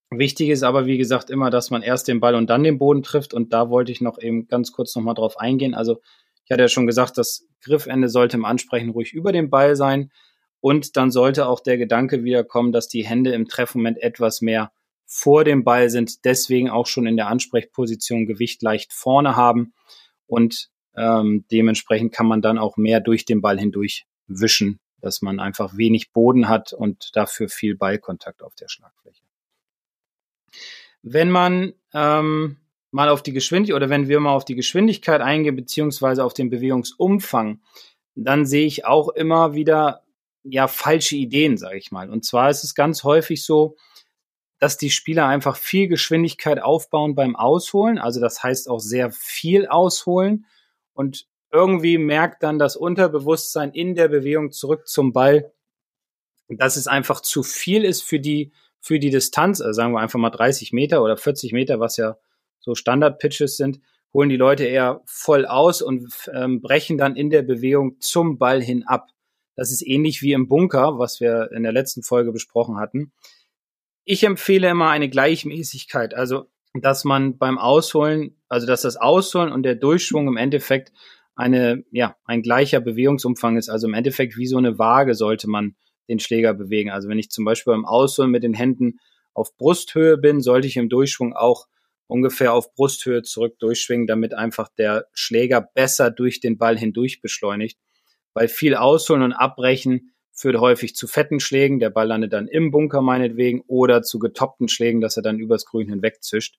Wichtig 0.10 0.49
ist 0.49 0.63
aber, 0.63 0.86
wie 0.86 0.97
gesagt, 0.97 1.30
immer, 1.30 1.49
dass 1.49 1.71
man 1.71 1.82
erst 1.82 2.08
den 2.08 2.19
Ball 2.19 2.36
und 2.36 2.49
dann 2.49 2.63
den 2.63 2.78
Boden 2.78 3.04
trifft. 3.04 3.34
Und 3.34 3.52
da 3.52 3.69
wollte 3.69 3.91
ich 3.91 3.99
noch 3.99 4.19
eben 4.19 4.47
ganz 4.47 4.71
kurz 4.71 4.95
nochmal 4.95 5.15
drauf 5.15 5.38
eingehen. 5.38 5.73
Also, 5.73 6.02
ich 6.45 6.52
hatte 6.52 6.62
ja 6.62 6.67
schon 6.67 6.88
gesagt, 6.88 7.17
das 7.17 7.47
Griffende 7.62 8.10
sollte 8.10 8.38
im 8.38 8.45
Ansprechen 8.45 8.89
ruhig 8.89 9.13
über 9.13 9.32
dem 9.32 9.49
Ball 9.49 9.76
sein. 9.76 10.12
Und 10.63 10.95
dann 10.95 11.12
sollte 11.12 11.47
auch 11.47 11.60
der 11.60 11.78
Gedanke 11.78 12.23
wiederkommen, 12.23 12.71
dass 12.71 12.88
die 12.88 13.06
Hände 13.06 13.34
im 13.34 13.49
Treffmoment 13.49 14.02
etwas 14.02 14.39
mehr 14.39 14.71
vor 15.06 15.43
dem 15.43 15.65
Ball 15.65 15.89
sind, 15.89 16.23
deswegen 16.23 16.69
auch 16.69 16.88
schon 16.88 17.06
in 17.06 17.17
der 17.17 17.28
Ansprechposition 17.28 18.26
Gewicht 18.26 18.62
leicht 18.62 18.93
vorne 18.93 19.36
haben 19.36 19.73
und 20.26 20.69
ähm, 20.95 21.43
dementsprechend 21.52 22.13
kann 22.13 22.28
man 22.28 22.41
dann 22.41 22.58
auch 22.58 22.78
mehr 22.78 23.02
durch 23.02 23.26
den 23.26 23.41
Ball 23.41 23.60
hindurch 23.60 24.06
wischen, 24.28 24.80
dass 25.02 25.21
man 25.21 25.41
einfach 25.41 25.76
wenig 25.76 26.13
Boden 26.13 26.47
hat 26.47 26.71
und 26.71 27.13
dafür 27.13 27.49
viel 27.49 27.76
Ballkontakt 27.76 28.41
auf 28.41 28.56
der 28.56 28.69
Schlagfläche. 28.69 29.26
Wenn 31.02 31.30
man 31.30 31.73
ähm, 31.93 32.56
mal 32.89 33.10
auf 33.10 33.21
die 33.21 33.34
Geschwindigkeit 33.34 33.76
oder 33.76 33.89
wenn 33.89 34.08
wir 34.08 34.21
mal 34.21 34.32
auf 34.32 34.45
die 34.45 34.56
Geschwindigkeit 34.56 35.19
eingehen, 35.19 35.58
beziehungsweise 35.58 36.23
auf 36.23 36.34
den 36.34 36.49
Bewegungsumfang, 36.49 37.60
dann 38.15 38.45
sehe 38.45 38.65
ich 38.65 38.86
auch 38.86 39.10
immer 39.10 39.56
wieder 39.56 40.03
ja 40.43 40.67
falsche 40.67 41.15
Ideen, 41.15 41.58
sage 41.58 41.77
ich 41.77 41.91
mal. 41.91 42.10
Und 42.10 42.25
zwar 42.25 42.49
ist 42.49 42.63
es 42.63 42.75
ganz 42.75 43.03
häufig 43.03 43.43
so, 43.43 43.75
dass 44.60 44.77
die 44.77 44.91
Spieler 44.91 45.27
einfach 45.27 45.58
viel 45.58 45.88
Geschwindigkeit 45.88 46.62
aufbauen 46.62 47.15
beim 47.15 47.36
Ausholen. 47.36 47.97
Also 47.97 48.21
das 48.21 48.43
heißt 48.43 48.69
auch 48.69 48.79
sehr 48.79 49.12
viel 49.12 49.67
ausholen. 49.67 50.45
Und 50.93 51.27
irgendwie 51.51 51.97
merkt 51.97 52.43
dann 52.43 52.60
das 52.60 52.75
Unterbewusstsein 52.75 53.71
in 53.71 53.95
der 53.95 54.08
Bewegung 54.08 54.51
zurück 54.51 54.88
zum 54.88 55.13
Ball, 55.13 55.51
dass 56.47 56.77
es 56.77 56.88
einfach 56.88 57.21
zu 57.21 57.43
viel 57.43 57.84
ist 57.84 58.03
für 58.03 58.19
die, 58.19 58.51
für 58.79 58.99
die 58.99 59.10
Distanz. 59.10 59.62
Also 59.62 59.73
sagen 59.73 59.93
wir 59.93 59.99
einfach 59.99 60.19
mal 60.19 60.29
30 60.29 60.71
Meter 60.71 61.03
oder 61.03 61.17
40 61.17 61.53
Meter, 61.53 61.79
was 61.79 61.97
ja 61.97 62.17
so 62.60 62.75
Standard-Pitches 62.75 63.58
sind, 63.58 63.82
holen 64.13 64.29
die 64.29 64.38
Leute 64.38 64.63
eher 64.63 65.01
voll 65.06 65.45
aus 65.45 65.82
und 65.82 66.10
ähm, 66.34 66.62
brechen 66.62 66.97
dann 66.97 67.15
in 67.15 67.29
der 67.29 67.41
Bewegung 67.41 67.99
zum 67.99 68.38
Ball 68.38 68.62
hin 68.62 68.84
ab. 68.84 69.10
Das 69.56 69.72
ist 69.72 69.86
ähnlich 69.86 70.22
wie 70.22 70.34
im 70.34 70.48
Bunker, 70.48 70.98
was 70.98 71.20
wir 71.20 71.52
in 71.52 71.63
der 71.63 71.72
letzten 71.72 72.04
Folge 72.04 72.32
besprochen 72.32 72.78
hatten. 72.78 73.12
Ich 74.06 74.24
empfehle 74.24 74.70
immer 74.70 74.89
eine 74.89 75.10
Gleichmäßigkeit, 75.10 76.13
also 76.13 76.46
dass 76.74 77.04
man 77.04 77.38
beim 77.38 77.58
Ausholen, 77.58 78.42
also 78.50 78.66
dass 78.66 78.82
das 78.82 78.98
Ausholen 78.98 79.52
und 79.52 79.63
der 79.63 79.76
Durchschwung 79.76 80.28
im 80.28 80.38
Endeffekt 80.38 80.92
eine, 81.36 81.84
ja, 81.92 82.16
ein 82.26 82.42
gleicher 82.42 82.80
Bewegungsumfang 82.80 83.58
ist. 83.58 83.70
Also 83.70 83.88
im 83.88 83.94
Endeffekt 83.94 84.38
wie 84.38 84.48
so 84.48 84.58
eine 84.58 84.78
Waage 84.80 85.13
sollte 85.13 85.50
man 85.50 85.76
den 86.10 86.20
Schläger 86.20 86.54
bewegen. 86.54 86.89
Also 86.89 87.10
wenn 87.10 87.20
ich 87.20 87.30
zum 87.30 87.46
Beispiel 87.46 87.74
beim 87.74 87.86
Ausholen 87.86 88.32
mit 88.32 88.44
den 88.44 88.54
Händen 88.54 89.00
auf 89.34 89.56
Brusthöhe 89.56 90.18
bin, 90.18 90.42
sollte 90.42 90.68
ich 90.68 90.78
im 90.78 90.89
Durchschwung 90.89 91.34
auch 91.34 91.68
ungefähr 92.08 92.54
auf 92.54 92.74
Brusthöhe 92.74 93.24
zurück 93.24 93.58
durchschwingen, 93.60 94.08
damit 94.08 94.34
einfach 94.34 94.70
der 94.78 95.06
Schläger 95.13 95.62
besser 95.62 96.12
durch 96.12 96.39
den 96.39 96.58
Ball 96.58 96.78
hindurch 96.78 97.22
beschleunigt. 97.22 97.80
Weil 98.34 98.48
viel 98.48 98.76
Ausholen 98.76 99.22
und 99.22 99.34
Abbrechen 99.34 100.13
führt 100.32 100.60
häufig 100.60 100.96
zu 100.96 101.08
fetten 101.08 101.39
Schlägen. 101.39 101.80
Der 101.80 101.89
Ball 101.89 102.08
landet 102.08 102.34
dann 102.34 102.48
im 102.48 102.72
Bunker 102.72 103.02
meinetwegen 103.02 103.63
oder 103.67 104.02
zu 104.02 104.19
getoppten 104.19 104.67
Schlägen, 104.67 105.02
dass 105.02 105.17
er 105.17 105.24
dann 105.24 105.39
übers 105.39 105.65
Grün 105.65 105.89
hinweg 105.89 106.24
zischt. 106.24 106.58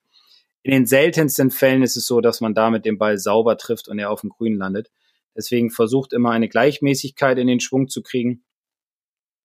In 0.62 0.70
den 0.70 0.86
seltensten 0.86 1.50
Fällen 1.50 1.82
ist 1.82 1.96
es 1.96 2.06
so, 2.06 2.20
dass 2.20 2.40
man 2.40 2.54
damit 2.54 2.86
den 2.86 2.96
Ball 2.96 3.18
sauber 3.18 3.58
trifft 3.58 3.88
und 3.88 3.98
er 3.98 4.10
auf 4.10 4.22
dem 4.22 4.30
Grün 4.30 4.56
landet. 4.56 4.90
Deswegen 5.36 5.70
versucht 5.70 6.12
immer 6.12 6.30
eine 6.30 6.48
Gleichmäßigkeit 6.48 7.38
in 7.38 7.48
den 7.48 7.60
Schwung 7.60 7.88
zu 7.88 8.02
kriegen, 8.02 8.44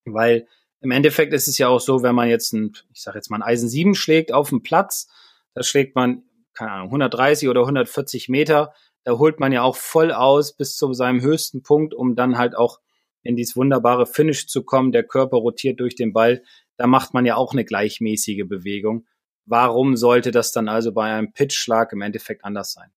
weil 0.06 0.48
im 0.82 0.92
Endeffekt 0.92 1.34
ist 1.34 1.48
es 1.48 1.58
ja 1.58 1.68
auch 1.68 1.82
so, 1.82 2.04
wenn 2.04 2.16
man 2.16 2.30
jetzt 2.30 2.54
ein, 2.54 2.72
ich 2.94 3.02
sage 3.02 3.18
jetzt 3.18 3.30
mal 3.30 3.38
ein 3.38 3.44
Eisen 3.44 3.68
7 3.68 3.96
schlägt 3.96 4.32
auf 4.32 4.50
dem 4.50 4.64
Platz, 4.64 5.10
da 5.54 5.64
schlägt 5.64 5.96
man, 5.96 6.24
keine 6.54 6.72
Ahnung, 6.72 6.88
130 6.88 7.50
oder 7.50 7.62
140 7.62 8.30
Meter, 8.30 8.74
da 9.04 9.18
holt 9.18 9.40
man 9.40 9.52
ja 9.52 9.64
auch 9.64 9.76
voll 9.76 10.12
aus 10.12 10.54
bis 10.54 10.76
zu 10.76 10.94
seinem 10.94 11.22
höchsten 11.22 11.64
Punkt, 11.64 11.94
um 11.94 12.16
dann 12.16 12.38
halt 12.38 12.56
auch 12.56 12.80
in 13.24 13.36
dieses 13.36 13.56
wunderbare 13.56 14.06
Finish 14.06 14.48
zu 14.48 14.64
kommen. 14.64 14.92
Der 14.92 15.04
Körper 15.04 15.38
rotiert 15.38 15.80
durch 15.80 15.96
den 15.96 16.14
Ball. 16.14 16.44
Da 16.78 16.88
macht 16.88 17.14
man 17.14 17.26
ja 17.26 17.36
auch 17.36 17.54
eine 17.54 17.66
gleichmäßige 17.66 18.48
Bewegung. 18.48 19.06
Warum 19.46 19.98
sollte 19.98 20.32
das 20.32 20.52
dann 20.52 20.70
also 20.70 20.94
bei 20.94 21.12
einem 21.12 21.34
Pitchschlag 21.34 21.92
im 21.92 22.02
Endeffekt 22.02 22.46
anders 22.46 22.74
sein? 22.74 22.92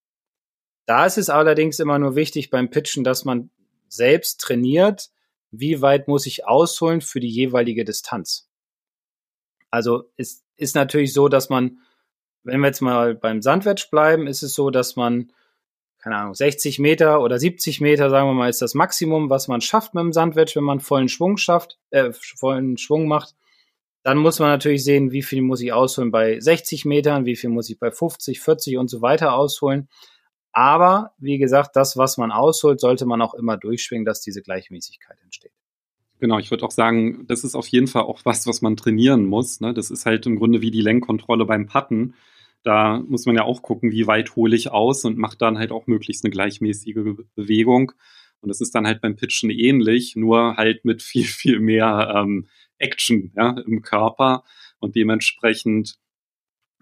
Da 0.87 1.07
ist 1.07 1.19
es 1.19 1.31
allerdings 1.31 1.79
immer 1.79 1.99
nur 1.99 2.17
wichtig 2.17 2.51
beim 2.51 2.71
Pitchen, 2.71 3.05
dass 3.05 3.25
man 3.25 3.51
selbst 3.89 4.41
trainiert, 4.41 5.11
wie 5.51 5.81
weit 5.83 6.09
muss 6.09 6.27
ich 6.27 6.47
ausholen 6.47 7.01
für 7.01 7.21
die 7.21 7.29
jeweilige 7.29 7.85
Distanz. 7.85 8.49
Also 9.71 10.11
es 10.17 10.45
ist 10.57 10.75
natürlich 10.75 11.13
so, 11.13 11.29
dass 11.29 11.49
man, 11.49 11.79
wenn 12.43 12.61
wir 12.61 12.67
jetzt 12.67 12.81
mal 12.81 13.15
beim 13.15 13.43
Sandwedge 13.43 13.87
bleiben, 13.91 14.27
ist 14.27 14.43
es 14.43 14.55
so, 14.55 14.71
dass 14.71 14.97
man 14.97 15.33
keine 16.03 16.17
Ahnung, 16.17 16.35
60 16.35 16.81
Meter 16.81 17.23
oder 17.23 17.39
70 17.39 17.81
Meter, 17.81 18.11
sagen 18.11 18.29
wir 18.29 18.35
mal, 18.35 18.51
ist 18.51 18.61
das 18.61 18.75
Maximum, 18.75 19.31
was 19.31 19.47
man 19.47 19.61
schafft 19.61 19.95
mit 19.95 20.03
dem 20.03 20.13
Sandwedge, 20.13 20.57
wenn 20.57 20.65
man 20.65 20.81
vollen 20.81 21.09
Schwung 21.09 21.37
schafft, 21.37 21.79
äh, 21.91 22.13
vollen 22.13 22.77
Schwung 22.77 23.07
macht. 23.07 23.37
Dann 24.03 24.19
muss 24.19 24.41
man 24.41 24.49
natürlich 24.49 24.83
sehen, 24.83 25.13
wie 25.13 25.23
viel 25.23 25.43
muss 25.43 25.61
ich 25.61 25.73
ausholen 25.73 26.11
bei 26.11 26.41
60 26.41 26.85
Metern, 26.87 27.25
wie 27.25 27.37
viel 27.37 27.51
muss 27.51 27.71
ich 27.71 27.79
bei 27.79 27.93
50, 27.93 28.41
40 28.41 28.79
und 28.79 28.89
so 28.89 29.01
weiter 29.01 29.35
ausholen. 29.35 29.89
Aber 30.51 31.13
wie 31.19 31.39
gesagt, 31.39 31.77
das, 31.77 31.97
was 31.97 32.19
man 32.19 32.33
ausholt, 32.33 32.81
sollte 32.81 33.07
man 33.07 33.23
auch 33.23 33.35
immer 33.35 33.57
durchschwingen, 33.57 34.05
dass 34.05 34.21
diese 34.21 34.43
Gleichmäßigkeit 34.43 35.19
entsteht. 35.23 35.53
Genau, 36.19 36.39
ich 36.39 36.51
würde 36.51 36.65
auch 36.65 36.73
sagen, 36.73 37.27
das 37.29 37.45
ist 37.45 37.55
auf 37.55 37.69
jeden 37.69 37.87
Fall 37.87 38.03
auch 38.03 38.21
was, 38.25 38.47
was 38.47 38.61
man 38.61 38.77
trainieren 38.77 39.25
muss. 39.25 39.61
Ne? 39.61 39.73
Das 39.73 39.91
ist 39.91 40.05
halt 40.05 40.27
im 40.27 40.37
Grunde 40.37 40.61
wie 40.61 40.73
die 40.73 40.83
Lenkkontrolle 40.83 41.47
beim 41.47 41.67
Patten. 41.67 42.15
Da 42.63 43.01
muss 43.01 43.27
man 43.27 43.37
ja 43.37 43.45
auch 43.45 43.63
gucken, 43.63 43.91
wie 43.91 44.07
weit 44.07 44.37
hole 44.37 44.55
ich 44.55 44.71
aus 44.71 45.05
und 45.05 45.19
macht 45.19 45.43
dann 45.43 45.59
halt 45.59 45.73
auch 45.73 45.87
möglichst 45.87 46.25
eine 46.25 46.31
gleichmäßige 46.31 46.95
Bewegung. 47.35 47.93
Und 48.41 48.49
das 48.49 48.61
ist 48.61 48.75
dann 48.75 48.87
halt 48.87 49.01
beim 49.01 49.17
Pitchen 49.17 49.51
ähnlich, 49.51 50.17
nur 50.17 50.57
halt 50.57 50.85
mit 50.85 51.03
viel, 51.03 51.25
viel 51.25 51.61
mehr 51.61 52.13
ähm, 52.17 52.49
Action 52.79 53.33
ja, 53.37 53.57
im 53.67 53.83
Körper. 53.83 54.45
Und 54.79 54.97
dementsprechend 54.97 55.97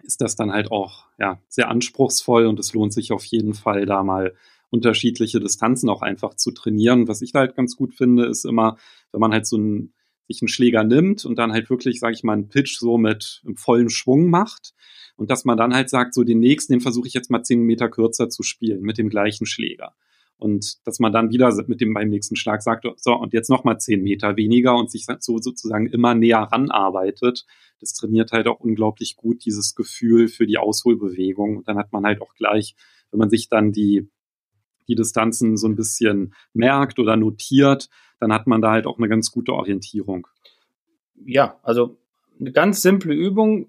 ist 0.02 0.20
das 0.20 0.36
dann 0.36 0.52
halt 0.52 0.70
auch 0.70 1.04
ja, 1.18 1.40
sehr 1.48 1.68
anspruchsvoll 1.68 2.46
und 2.46 2.58
es 2.58 2.72
lohnt 2.72 2.92
sich 2.92 3.12
auf 3.12 3.24
jeden 3.24 3.54
Fall, 3.54 3.86
da 3.86 4.02
mal 4.02 4.34
unterschiedliche 4.70 5.40
Distanzen 5.40 5.90
auch 5.90 6.02
einfach 6.02 6.34
zu 6.34 6.52
trainieren. 6.52 7.08
Was 7.08 7.22
ich 7.22 7.32
da 7.32 7.40
halt 7.40 7.56
ganz 7.56 7.76
gut 7.76 7.94
finde, 7.94 8.26
ist 8.26 8.44
immer, 8.44 8.78
wenn 9.12 9.20
man 9.20 9.32
halt 9.32 9.46
so 9.46 9.56
einen, 9.56 9.92
sich 10.28 10.40
einen 10.42 10.48
Schläger 10.48 10.84
nimmt 10.84 11.24
und 11.24 11.38
dann 11.38 11.52
halt 11.52 11.70
wirklich, 11.70 11.98
sage 11.98 12.14
ich 12.14 12.22
mal, 12.22 12.34
einen 12.34 12.48
Pitch 12.48 12.78
so 12.78 12.96
mit 12.96 13.42
im 13.44 13.56
vollen 13.56 13.90
Schwung 13.90 14.30
macht, 14.30 14.72
und 15.20 15.28
dass 15.28 15.44
man 15.44 15.58
dann 15.58 15.74
halt 15.74 15.90
sagt, 15.90 16.14
so 16.14 16.24
den 16.24 16.38
nächsten, 16.38 16.72
den 16.72 16.80
versuche 16.80 17.06
ich 17.06 17.12
jetzt 17.12 17.30
mal 17.30 17.42
zehn 17.42 17.60
Meter 17.60 17.90
kürzer 17.90 18.30
zu 18.30 18.42
spielen 18.42 18.80
mit 18.80 18.96
dem 18.96 19.10
gleichen 19.10 19.44
Schläger. 19.44 19.94
Und 20.38 20.78
dass 20.86 20.98
man 20.98 21.12
dann 21.12 21.28
wieder 21.28 21.54
mit 21.66 21.82
dem 21.82 21.92
beim 21.92 22.08
nächsten 22.08 22.36
Schlag 22.36 22.62
sagt, 22.62 22.86
so, 22.96 23.12
und 23.12 23.34
jetzt 23.34 23.50
nochmal 23.50 23.78
zehn 23.78 24.02
Meter 24.02 24.38
weniger 24.38 24.74
und 24.74 24.90
sich 24.90 25.04
so 25.18 25.36
sozusagen 25.36 25.88
immer 25.88 26.14
näher 26.14 26.38
ranarbeitet. 26.38 27.44
Das 27.80 27.92
trainiert 27.92 28.32
halt 28.32 28.48
auch 28.48 28.60
unglaublich 28.60 29.16
gut 29.16 29.44
dieses 29.44 29.74
Gefühl 29.74 30.28
für 30.28 30.46
die 30.46 30.56
Ausholbewegung. 30.56 31.58
Und 31.58 31.68
dann 31.68 31.76
hat 31.76 31.92
man 31.92 32.06
halt 32.06 32.22
auch 32.22 32.34
gleich, 32.34 32.74
wenn 33.10 33.18
man 33.18 33.28
sich 33.28 33.50
dann 33.50 33.72
die, 33.72 34.08
die 34.88 34.94
Distanzen 34.94 35.58
so 35.58 35.68
ein 35.68 35.76
bisschen 35.76 36.32
merkt 36.54 36.98
oder 36.98 37.18
notiert, 37.18 37.90
dann 38.20 38.32
hat 38.32 38.46
man 38.46 38.62
da 38.62 38.70
halt 38.70 38.86
auch 38.86 38.96
eine 38.96 39.10
ganz 39.10 39.30
gute 39.30 39.52
Orientierung. 39.52 40.26
Ja, 41.26 41.60
also 41.62 41.98
eine 42.40 42.52
ganz 42.52 42.80
simple 42.80 43.12
Übung. 43.12 43.68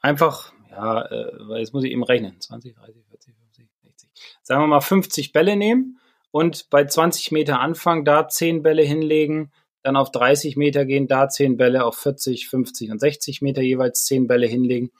Einfach 0.00 0.54
ja, 0.70 1.02
äh, 1.02 1.58
jetzt 1.58 1.72
muss 1.72 1.84
ich 1.84 1.92
eben 1.92 2.04
rechnen. 2.04 2.40
20, 2.40 2.74
30, 2.74 3.04
40, 3.08 3.34
50, 3.34 3.68
60. 3.82 4.10
Sagen 4.42 4.62
wir 4.62 4.66
mal 4.66 4.80
50 4.80 5.32
Bälle 5.32 5.56
nehmen 5.56 5.98
und 6.30 6.70
bei 6.70 6.84
20 6.84 7.32
Meter 7.32 7.60
Anfang 7.60 8.04
da 8.04 8.28
10 8.28 8.62
Bälle 8.62 8.82
hinlegen, 8.82 9.52
dann 9.82 9.96
auf 9.96 10.10
30 10.10 10.56
Meter 10.56 10.84
gehen, 10.84 11.08
da 11.08 11.28
10 11.28 11.56
Bälle, 11.56 11.84
auf 11.84 11.96
40, 11.96 12.48
50 12.48 12.90
und 12.90 13.00
60 13.00 13.42
Meter 13.42 13.62
jeweils 13.62 14.04
10 14.04 14.26
Bälle 14.26 14.46
hinlegen 14.46 14.90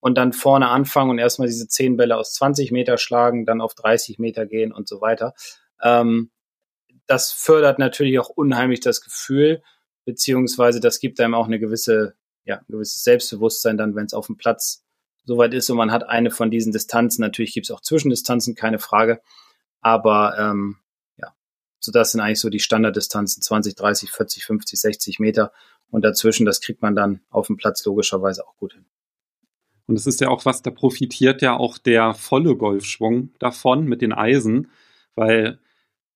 und 0.00 0.16
dann 0.16 0.32
vorne 0.32 0.68
anfangen 0.68 1.10
und 1.10 1.18
erstmal 1.18 1.48
diese 1.48 1.68
10 1.68 1.96
Bälle 1.96 2.16
aus 2.16 2.32
20 2.34 2.72
Meter 2.72 2.98
schlagen, 2.98 3.44
dann 3.44 3.60
auf 3.60 3.74
30 3.74 4.18
Meter 4.18 4.46
gehen 4.46 4.72
und 4.72 4.88
so 4.88 5.00
weiter. 5.00 5.34
Ähm, 5.82 6.30
das 7.06 7.32
fördert 7.32 7.78
natürlich 7.78 8.18
auch 8.18 8.30
unheimlich 8.30 8.80
das 8.80 9.00
Gefühl, 9.00 9.62
beziehungsweise 10.04 10.80
das 10.80 11.00
gibt 11.00 11.20
einem 11.20 11.34
auch 11.34 11.46
eine 11.46 11.58
gewisse, 11.58 12.14
ja, 12.44 12.56
ein 12.56 12.66
gewisses 12.68 13.02
Selbstbewusstsein 13.04 13.76
dann, 13.76 13.94
wenn 13.94 14.06
es 14.06 14.14
auf 14.14 14.26
dem 14.26 14.36
Platz 14.36 14.84
soweit 15.24 15.54
ist 15.54 15.70
und 15.70 15.76
man 15.76 15.92
hat 15.92 16.08
eine 16.08 16.30
von 16.30 16.50
diesen 16.50 16.72
Distanzen. 16.72 17.22
Natürlich 17.22 17.52
gibt 17.52 17.66
es 17.66 17.70
auch 17.70 17.80
Zwischendistanzen, 17.80 18.54
keine 18.54 18.78
Frage. 18.78 19.20
Aber 19.80 20.38
ähm, 20.38 20.76
ja, 21.16 21.34
so 21.78 21.92
das 21.92 22.12
sind 22.12 22.20
eigentlich 22.20 22.40
so 22.40 22.50
die 22.50 22.60
Standarddistanzen 22.60 23.42
20, 23.42 23.74
30, 23.74 24.10
40, 24.10 24.44
50, 24.44 24.80
60 24.80 25.18
Meter. 25.18 25.52
Und 25.90 26.04
dazwischen, 26.04 26.46
das 26.46 26.60
kriegt 26.60 26.82
man 26.82 26.94
dann 26.94 27.20
auf 27.30 27.48
dem 27.48 27.56
Platz 27.56 27.84
logischerweise 27.84 28.46
auch 28.46 28.56
gut 28.56 28.74
hin. 28.74 28.86
Und 29.86 29.96
es 29.96 30.06
ist 30.06 30.20
ja 30.20 30.28
auch 30.28 30.44
was, 30.44 30.62
da 30.62 30.70
profitiert 30.70 31.42
ja 31.42 31.56
auch 31.56 31.76
der 31.76 32.14
volle 32.14 32.56
Golfschwung 32.56 33.34
davon 33.40 33.86
mit 33.86 34.02
den 34.02 34.12
Eisen, 34.12 34.70
weil 35.16 35.58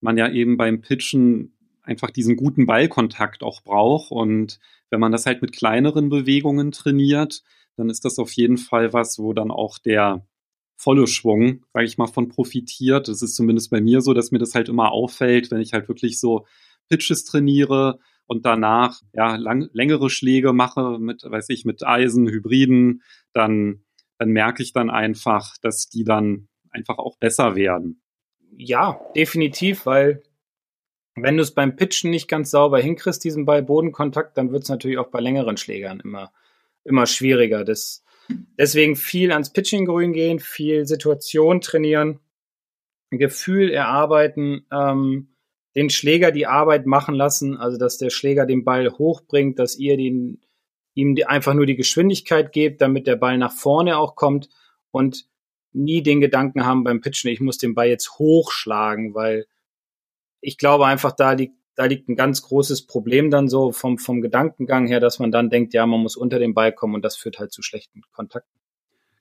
man 0.01 0.17
ja 0.17 0.31
eben 0.31 0.57
beim 0.57 0.81
Pitchen 0.81 1.57
einfach 1.83 2.11
diesen 2.11 2.37
guten 2.37 2.67
Ballkontakt 2.67 3.43
auch 3.43 3.63
braucht. 3.63 4.13
Und 4.13 4.61
wenn 4.91 5.01
man 5.01 5.11
das 5.11 5.27
halt 5.27 5.43
mit 5.43 5.53
kleineren 5.53 6.09
Bewegungen 6.09 6.71
trainiert, 6.71 7.43
dann 7.77 7.91
ist 7.91 8.05
das 8.05 8.19
auf 8.19 8.33
jeden 8.33 8.59
Fall 8.59 8.93
was, 8.93 9.19
wo 9.19 9.33
dann 9.33 9.51
auch 9.51 9.79
der 9.79 10.27
volle 10.77 11.07
Schwung, 11.07 11.65
sage 11.73 11.87
ich 11.87 11.99
mal, 11.99 12.07
von 12.07 12.29
profitiert. 12.29 13.09
Das 13.09 13.23
ist 13.23 13.37
zumindest 13.37 13.71
bei 13.71 13.81
mir 13.81 14.01
so, 14.01 14.13
dass 14.13 14.31
mir 14.31 14.39
das 14.39 14.55
halt 14.55 14.69
immer 14.69 14.93
auffällt, 14.93 15.51
wenn 15.51 15.61
ich 15.61 15.73
halt 15.73 15.89
wirklich 15.89 16.19
so 16.19 16.47
Pitches 16.89 17.25
trainiere 17.25 17.99
und 18.27 18.45
danach 18.45 19.01
ja 19.13 19.37
lang, 19.37 19.69
längere 19.73 20.11
Schläge 20.11 20.53
mache 20.53 20.99
mit, 20.99 21.23
weiß 21.25 21.49
ich, 21.51 21.65
mit 21.65 21.87
Eisen, 21.87 22.29
Hybriden, 22.29 23.03
dann, 23.33 23.85
dann 24.19 24.31
merke 24.31 24.63
ich 24.63 24.73
dann 24.73 24.91
einfach, 24.91 25.57
dass 25.59 25.89
die 25.89 26.05
dann 26.05 26.49
einfach 26.71 26.99
auch 26.99 27.19
besser 27.19 27.55
werden. 27.55 28.03
Ja, 28.57 29.01
definitiv, 29.15 29.87
weil 29.87 30.23
wenn 31.17 31.37
du 31.37 31.43
es 31.43 31.55
beim 31.55 31.77
Pitchen 31.77 32.11
nicht 32.11 32.29
ganz 32.29 32.51
sauber 32.51 32.81
hinkriegst, 32.81 33.23
diesen 33.23 33.45
Ball-Bodenkontakt, 33.45 34.37
dann 34.37 34.51
wird 34.51 34.65
es 34.65 34.69
natürlich 34.69 34.99
auch 34.99 35.11
bei 35.11 35.21
längeren 35.21 35.57
Schlägern 35.57 36.01
immer 36.01 36.33
immer 36.85 37.07
schwieriger. 37.07 37.65
Das, 37.65 38.05
deswegen 38.59 38.97
viel 38.97 39.33
ans 39.33 39.53
Pitching-Grün 39.53 40.13
gehen, 40.13 40.39
viel 40.39 40.87
Situation 40.87 41.61
trainieren, 41.61 42.21
Gefühl 43.11 43.71
erarbeiten, 43.71 44.67
ähm, 44.73 45.35
den 45.77 45.91
Schläger 45.91 46.31
die 46.31 46.47
Arbeit 46.47 46.87
machen 46.87 47.15
lassen, 47.15 47.57
also 47.57 47.79
dass 47.79 47.99
der 47.99 48.11
Schläger 48.11 48.47
den 48.47 48.65
Ball 48.65 48.91
hochbringt, 48.91 49.59
dass 49.59 49.77
ihr 49.77 49.97
den 49.97 50.41
ihm 50.95 51.17
einfach 51.27 51.55
nur 51.55 51.67
die 51.67 51.77
Geschwindigkeit 51.77 52.53
gebt, 52.53 52.81
damit 52.81 53.07
der 53.07 53.17
Ball 53.17 53.37
nach 53.37 53.53
vorne 53.53 53.99
auch 53.99 54.15
kommt 54.15 54.49
und 54.91 55.27
nie 55.73 56.03
den 56.03 56.21
Gedanken 56.21 56.65
haben 56.65 56.85
beim 56.85 57.01
Pitchen, 57.01 57.31
ich 57.31 57.41
muss 57.41 57.59
den 57.59 57.75
Ball 57.75 57.89
jetzt 57.89 58.19
hochschlagen, 58.19 59.13
weil 59.15 59.47
ich 60.41 60.57
glaube 60.57 60.87
einfach, 60.87 61.13
da 61.13 61.33
liegt, 61.33 61.57
da 61.77 61.87
liegt 61.87 62.09
ein 62.09 62.17
ganz 62.17 62.43
großes 62.43 62.87
Problem 62.87 63.31
dann 63.31 63.49
so 63.49 63.73
vom, 63.73 63.99
vom 63.99 64.21
Gedankengang 64.21 64.87
her, 64.87 65.01
dass 65.01 65.19
man 65.19 65.33
dann 65.33 65.51
denkt, 65.51 65.75
ja, 65.75 65.87
man 65.87 66.01
muss 66.01 66.17
unter 66.17 66.39
den 66.39 66.55
Ball 66.55 66.73
kommen 66.73 66.95
und 66.95 67.05
das 67.05 67.17
führt 67.17 67.39
halt 67.39 67.53
zu 67.53 67.63
schlechten 67.63 68.03
Kontakten. 68.13 68.61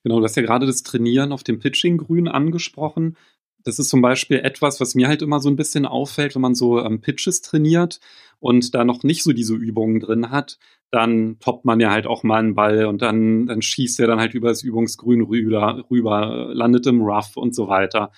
Genau, 0.04 0.20
du 0.20 0.26
hast 0.26 0.36
ja 0.36 0.44
gerade 0.44 0.66
das 0.66 0.84
Trainieren 0.84 1.32
auf 1.32 1.44
dem 1.44 1.60
Pitching-Grün 1.60 2.28
angesprochen. 2.28 3.18
Das 3.63 3.80
ist 3.80 3.89
zum 3.89 4.02
Beispiel 4.02 4.39
etwas, 4.39 4.82
was 4.82 4.94
mir 4.94 5.08
halt 5.08 5.22
immer 5.22 5.39
so 5.39 5.50
ein 5.50 5.56
bisschen 5.56 5.86
auffällt, 5.86 6.36
wenn 6.36 6.42
man 6.42 6.56
so 6.56 6.84
ähm, 6.84 7.00
Pitches 7.00 7.42
trainiert 7.42 8.02
und 8.39 8.76
da 8.76 8.84
noch 8.84 9.04
nicht 9.04 9.24
so 9.24 9.32
diese 9.32 9.56
Übungen 9.56 10.02
drin 10.02 10.30
hat, 10.30 10.60
dann 10.92 11.39
toppt 11.39 11.63
man 11.63 11.80
ja 11.80 11.89
halt 11.89 12.06
auch 12.06 12.24
mal 12.24 12.39
einen 12.39 12.56
Ball 12.56 12.86
und 12.86 13.02
dann, 13.02 13.48
dann 13.48 13.62
schießt 13.62 14.02
er 14.02 14.08
dann 14.08 14.20
halt 14.20 14.34
über 14.34 14.50
das 14.50 14.63
Übungsgrün 14.63 15.22
rüber, 15.22 15.86
rüber, 15.89 16.50
landet 16.54 16.86
im 16.88 17.02
Rough 17.02 17.38
und 17.38 17.56
so 17.56 17.70
weiter. 17.70 18.12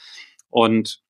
Und 0.49 1.03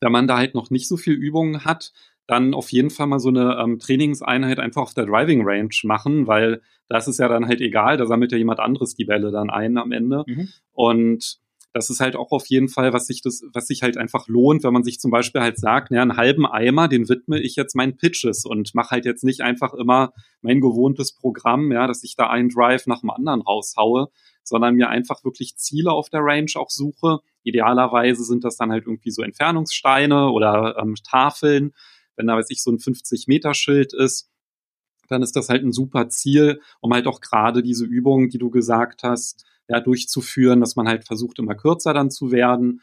wenn 0.00 0.12
man 0.12 0.28
da 0.28 0.36
halt 0.36 0.54
noch 0.54 0.70
nicht 0.70 0.86
so 0.86 0.98
viel 0.98 1.14
Übungen 1.14 1.64
hat, 1.64 1.92
dann 2.26 2.54
auf 2.54 2.70
jeden 2.70 2.90
Fall 2.90 3.06
mal 3.06 3.18
so 3.18 3.28
eine 3.28 3.58
ähm, 3.62 3.78
Trainingseinheit 3.78 4.58
einfach 4.58 4.82
auf 4.82 4.94
der 4.94 5.06
Driving 5.06 5.42
Range 5.44 5.74
machen, 5.82 6.26
weil 6.26 6.62
das 6.88 7.08
ist 7.08 7.18
ja 7.18 7.28
dann 7.28 7.46
halt 7.46 7.60
egal, 7.60 7.96
da 7.96 8.06
sammelt 8.06 8.32
ja 8.32 8.38
jemand 8.38 8.60
anderes 8.60 8.94
die 8.94 9.04
Bälle 9.04 9.30
dann 9.30 9.50
ein 9.50 9.76
am 9.78 9.92
Ende. 9.92 10.24
Mhm. 10.26 10.48
Und 10.72 11.38
das 11.74 11.90
ist 11.90 12.00
halt 12.00 12.14
auch 12.14 12.30
auf 12.30 12.46
jeden 12.46 12.68
Fall, 12.68 12.92
was 12.92 13.08
sich 13.08 13.20
das, 13.20 13.42
was 13.52 13.66
sich 13.66 13.82
halt 13.82 13.96
einfach 13.96 14.28
lohnt, 14.28 14.62
wenn 14.62 14.72
man 14.72 14.84
sich 14.84 15.00
zum 15.00 15.10
Beispiel 15.10 15.40
halt 15.40 15.58
sagt, 15.58 15.90
naja, 15.90 16.02
einen 16.02 16.16
halben 16.16 16.46
Eimer, 16.46 16.86
den 16.86 17.08
widme 17.08 17.40
ich 17.40 17.56
jetzt 17.56 17.74
meinen 17.74 17.96
Pitches 17.96 18.44
und 18.44 18.76
mache 18.76 18.92
halt 18.92 19.04
jetzt 19.04 19.24
nicht 19.24 19.40
einfach 19.40 19.74
immer 19.74 20.12
mein 20.40 20.60
gewohntes 20.60 21.12
Programm, 21.16 21.72
ja, 21.72 21.88
dass 21.88 22.04
ich 22.04 22.14
da 22.14 22.30
einen 22.30 22.48
Drive 22.48 22.86
nach 22.86 23.00
dem 23.00 23.10
anderen 23.10 23.40
raushaue, 23.42 24.08
sondern 24.44 24.76
mir 24.76 24.88
einfach 24.88 25.24
wirklich 25.24 25.56
Ziele 25.56 25.90
auf 25.90 26.10
der 26.10 26.20
Range 26.20 26.50
auch 26.54 26.70
suche. 26.70 27.18
Idealerweise 27.42 28.22
sind 28.22 28.44
das 28.44 28.56
dann 28.56 28.70
halt 28.70 28.86
irgendwie 28.86 29.10
so 29.10 29.22
Entfernungssteine 29.22 30.30
oder 30.30 30.76
ähm, 30.80 30.94
Tafeln. 31.04 31.72
Wenn 32.16 32.26
da, 32.26 32.36
weiß 32.36 32.50
ich, 32.50 32.62
so 32.62 32.70
ein 32.70 32.78
50-Meter-Schild 32.78 33.92
ist, 33.92 34.30
dann 35.08 35.22
ist 35.22 35.36
das 35.36 35.48
halt 35.48 35.64
ein 35.64 35.72
super 35.72 36.08
Ziel, 36.08 36.60
um 36.80 36.92
halt 36.92 37.06
auch 37.06 37.20
gerade 37.20 37.62
diese 37.62 37.84
Übungen, 37.84 38.30
die 38.30 38.38
du 38.38 38.50
gesagt 38.50 39.02
hast, 39.02 39.44
ja, 39.68 39.80
durchzuführen, 39.80 40.60
dass 40.60 40.76
man 40.76 40.88
halt 40.88 41.04
versucht, 41.04 41.38
immer 41.38 41.54
kürzer 41.54 41.94
dann 41.94 42.10
zu 42.10 42.30
werden. 42.30 42.82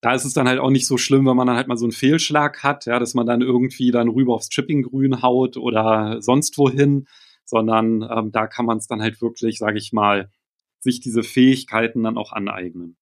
Da 0.00 0.14
ist 0.14 0.24
es 0.24 0.32
dann 0.32 0.48
halt 0.48 0.58
auch 0.58 0.70
nicht 0.70 0.86
so 0.86 0.96
schlimm, 0.96 1.26
wenn 1.26 1.36
man 1.36 1.46
dann 1.46 1.56
halt 1.56 1.68
mal 1.68 1.76
so 1.76 1.84
einen 1.84 1.92
Fehlschlag 1.92 2.62
hat, 2.62 2.86
ja, 2.86 2.98
dass 2.98 3.14
man 3.14 3.26
dann 3.26 3.42
irgendwie 3.42 3.90
dann 3.90 4.08
rüber 4.08 4.34
aufs 4.34 4.48
Chipping-Grün 4.48 5.22
haut 5.22 5.56
oder 5.56 6.22
sonst 6.22 6.56
wohin, 6.56 7.06
sondern 7.44 8.02
ähm, 8.02 8.32
da 8.32 8.46
kann 8.46 8.64
man 8.64 8.78
es 8.78 8.86
dann 8.86 9.02
halt 9.02 9.20
wirklich, 9.20 9.58
sage 9.58 9.78
ich 9.78 9.92
mal, 9.92 10.30
sich 10.78 11.00
diese 11.00 11.22
Fähigkeiten 11.22 12.02
dann 12.02 12.16
auch 12.16 12.32
aneignen. 12.32 12.96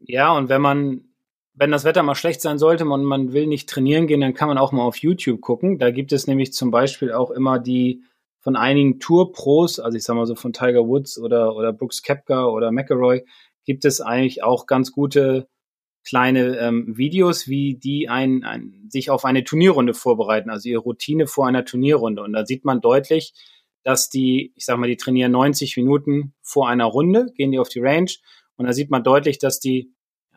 Ja, 0.00 0.32
und 0.32 0.50
wenn 0.50 0.60
man, 0.60 1.05
wenn 1.56 1.70
das 1.70 1.84
Wetter 1.84 2.02
mal 2.02 2.14
schlecht 2.14 2.42
sein 2.42 2.58
sollte 2.58 2.84
und 2.84 3.04
man 3.04 3.32
will 3.32 3.46
nicht 3.46 3.68
trainieren 3.68 4.06
gehen, 4.06 4.20
dann 4.20 4.34
kann 4.34 4.48
man 4.48 4.58
auch 4.58 4.72
mal 4.72 4.84
auf 4.84 4.98
YouTube 4.98 5.40
gucken. 5.40 5.78
Da 5.78 5.90
gibt 5.90 6.12
es 6.12 6.26
nämlich 6.26 6.52
zum 6.52 6.70
Beispiel 6.70 7.12
auch 7.12 7.30
immer 7.30 7.58
die 7.58 8.04
von 8.40 8.56
einigen 8.56 9.00
Tour-Pros, 9.00 9.80
also 9.80 9.96
ich 9.96 10.04
sag 10.04 10.14
mal 10.14 10.26
so 10.26 10.36
von 10.36 10.52
Tiger 10.52 10.86
Woods 10.86 11.18
oder, 11.18 11.56
oder 11.56 11.72
Brooks 11.72 12.02
Kepka 12.02 12.44
oder 12.46 12.70
McElroy, 12.70 13.24
gibt 13.64 13.84
es 13.84 14.00
eigentlich 14.00 14.44
auch 14.44 14.66
ganz 14.66 14.92
gute 14.92 15.48
kleine 16.06 16.58
ähm, 16.58 16.96
Videos, 16.96 17.48
wie 17.48 17.74
die 17.74 18.08
ein, 18.08 18.44
ein, 18.44 18.86
sich 18.88 19.10
auf 19.10 19.24
eine 19.24 19.42
Turnierrunde 19.42 19.94
vorbereiten, 19.94 20.50
also 20.50 20.68
ihre 20.68 20.82
Routine 20.82 21.26
vor 21.26 21.48
einer 21.48 21.64
Turnierrunde. 21.64 22.22
Und 22.22 22.34
da 22.34 22.46
sieht 22.46 22.64
man 22.64 22.80
deutlich, 22.80 23.32
dass 23.82 24.08
die, 24.08 24.52
ich 24.54 24.64
sag 24.64 24.78
mal, 24.78 24.86
die 24.86 24.96
trainieren 24.96 25.32
90 25.32 25.76
Minuten 25.76 26.34
vor 26.42 26.68
einer 26.68 26.84
Runde, 26.84 27.32
gehen 27.34 27.50
die 27.50 27.58
auf 27.58 27.68
die 27.68 27.80
Range. 27.80 28.10
Und 28.56 28.66
da 28.66 28.72
sieht 28.72 28.90
man 28.90 29.02
deutlich, 29.02 29.38
dass 29.38 29.58
die, 29.58 29.92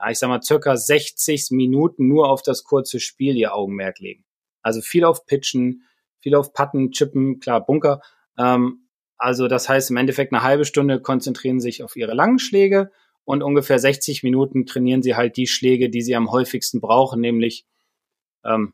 ich 0.10 0.20
sag 0.20 0.30
mal, 0.30 0.42
circa 0.42 0.76
60 0.78 1.52
Minuten 1.52 2.08
nur 2.08 2.30
auf 2.30 2.42
das 2.42 2.64
kurze 2.64 3.00
Spiel 3.00 3.36
ihr 3.36 3.54
Augenmerk 3.54 4.00
legen. 4.00 4.26
Also 4.62 4.82
viel 4.82 5.04
auf 5.04 5.26
Pitchen, 5.26 5.84
viel 6.20 6.36
auf 6.36 6.54
Patten, 6.54 6.92
Chippen, 6.92 7.40
klar, 7.40 7.66
Bunker. 7.66 8.02
Ähm, 8.38 8.88
also 9.18 9.48
das 9.48 9.68
heißt 9.68 9.90
im 9.92 9.98
Endeffekt 9.98 10.34
eine 10.34 10.44
halbe 10.44 10.66
Stunde 10.66 11.02
konzentrieren 11.02 11.60
sich 11.60 11.84
auf 11.84 11.96
ihre 11.96 12.14
langen 12.14 12.40
Schläge 12.40 12.92
und 13.26 13.44
ungefähr 13.44 13.78
60 13.78 14.24
Minuten 14.24 14.66
trainieren 14.66 15.04
sie 15.04 15.16
halt 15.16 15.38
die 15.38 15.48
Schläge, 15.48 15.90
die 15.90 16.02
sie 16.02 16.16
am 16.16 16.32
häufigsten 16.32 16.80
brauchen, 16.80 17.20
nämlich 17.20 17.66
ähm, 18.46 18.74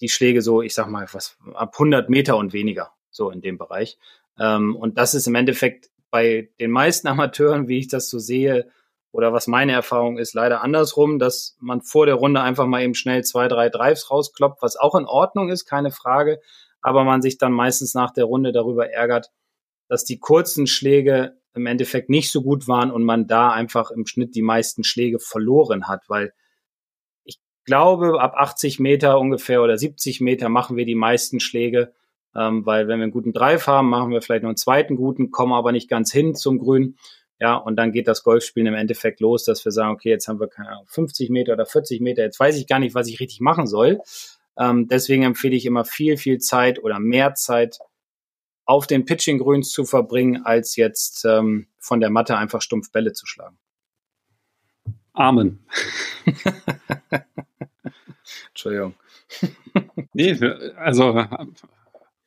die 0.00 0.08
Schläge 0.08 0.42
so, 0.42 0.62
ich 0.62 0.74
sag 0.74 0.88
mal, 0.88 1.06
was 1.12 1.36
ab 1.54 1.74
100 1.74 2.08
Meter 2.08 2.36
und 2.36 2.52
weniger, 2.52 2.92
so 3.10 3.30
in 3.30 3.40
dem 3.40 3.58
Bereich. 3.58 3.98
Ähm, 4.38 4.76
und 4.76 4.96
das 4.96 5.14
ist 5.14 5.26
im 5.26 5.34
Endeffekt 5.34 5.90
bei 6.10 6.50
den 6.60 6.70
meisten 6.70 7.08
Amateuren, 7.08 7.68
wie 7.68 7.78
ich 7.78 7.88
das 7.88 8.08
so 8.08 8.18
sehe, 8.18 8.70
oder 9.12 9.32
was 9.32 9.46
meine 9.46 9.72
Erfahrung 9.72 10.18
ist, 10.18 10.34
leider 10.34 10.62
andersrum, 10.62 11.18
dass 11.18 11.56
man 11.60 11.80
vor 11.80 12.06
der 12.06 12.16
Runde 12.16 12.40
einfach 12.40 12.66
mal 12.66 12.82
eben 12.82 12.94
schnell 12.94 13.24
zwei, 13.24 13.48
drei 13.48 13.68
Drives 13.68 14.10
rauskloppt, 14.10 14.62
was 14.62 14.76
auch 14.76 14.94
in 14.94 15.06
Ordnung 15.06 15.48
ist, 15.48 15.64
keine 15.64 15.90
Frage, 15.90 16.40
aber 16.82 17.04
man 17.04 17.22
sich 17.22 17.38
dann 17.38 17.52
meistens 17.52 17.94
nach 17.94 18.12
der 18.12 18.24
Runde 18.24 18.52
darüber 18.52 18.90
ärgert, 18.90 19.30
dass 19.88 20.04
die 20.04 20.18
kurzen 20.18 20.66
Schläge 20.66 21.38
im 21.54 21.66
Endeffekt 21.66 22.10
nicht 22.10 22.30
so 22.30 22.42
gut 22.42 22.68
waren 22.68 22.90
und 22.90 23.04
man 23.04 23.26
da 23.26 23.50
einfach 23.50 23.90
im 23.90 24.06
Schnitt 24.06 24.34
die 24.34 24.42
meisten 24.42 24.84
Schläge 24.84 25.18
verloren 25.18 25.88
hat, 25.88 26.02
weil 26.08 26.32
ich 27.24 27.40
glaube, 27.64 28.20
ab 28.20 28.34
80 28.36 28.78
Meter 28.78 29.18
ungefähr 29.18 29.62
oder 29.62 29.76
70 29.76 30.20
Meter 30.20 30.48
machen 30.48 30.76
wir 30.76 30.84
die 30.84 30.94
meisten 30.94 31.40
Schläge, 31.40 31.94
ähm, 32.36 32.64
weil 32.66 32.86
wenn 32.88 32.98
wir 32.98 33.04
einen 33.04 33.12
guten 33.12 33.32
Drive 33.32 33.66
haben, 33.66 33.88
machen 33.88 34.10
wir 34.10 34.22
vielleicht 34.22 34.42
noch 34.42 34.50
einen 34.50 34.56
zweiten 34.56 34.96
guten, 34.96 35.30
kommen 35.30 35.52
aber 35.52 35.72
nicht 35.72 35.88
ganz 35.88 36.12
hin 36.12 36.34
zum 36.34 36.58
Grün 36.58 36.96
ja, 37.40 37.54
und 37.56 37.76
dann 37.76 37.92
geht 37.92 38.08
das 38.08 38.24
Golfspielen 38.24 38.66
im 38.66 38.74
Endeffekt 38.74 39.20
los, 39.20 39.44
dass 39.44 39.64
wir 39.64 39.72
sagen, 39.72 39.92
okay, 39.92 40.10
jetzt 40.10 40.26
haben 40.26 40.40
wir 40.40 40.48
keine 40.48 40.70
Ahnung, 40.70 40.86
50 40.86 41.30
Meter 41.30 41.52
oder 41.52 41.66
40 41.66 42.00
Meter, 42.00 42.22
jetzt 42.22 42.40
weiß 42.40 42.56
ich 42.56 42.66
gar 42.66 42.80
nicht, 42.80 42.94
was 42.94 43.08
ich 43.08 43.20
richtig 43.20 43.40
machen 43.40 43.66
soll. 43.66 44.00
Ähm, 44.58 44.88
deswegen 44.88 45.22
empfehle 45.22 45.54
ich 45.54 45.66
immer 45.66 45.84
viel, 45.84 46.16
viel 46.16 46.38
Zeit 46.38 46.82
oder 46.82 46.98
mehr 46.98 47.34
Zeit 47.34 47.78
auf 48.64 48.86
den 48.86 49.04
Pitching-Grüns 49.04 49.70
zu 49.70 49.84
verbringen, 49.84 50.44
als 50.44 50.76
jetzt 50.76 51.24
ähm, 51.24 51.68
von 51.78 52.00
der 52.00 52.10
Matte 52.10 52.36
einfach 52.36 52.60
stumpf 52.60 52.90
Bälle 52.90 53.12
zu 53.12 53.26
schlagen. 53.26 53.56
Amen. 55.12 55.64
Entschuldigung. 58.48 58.94
nee, 60.12 60.38
also 60.76 61.24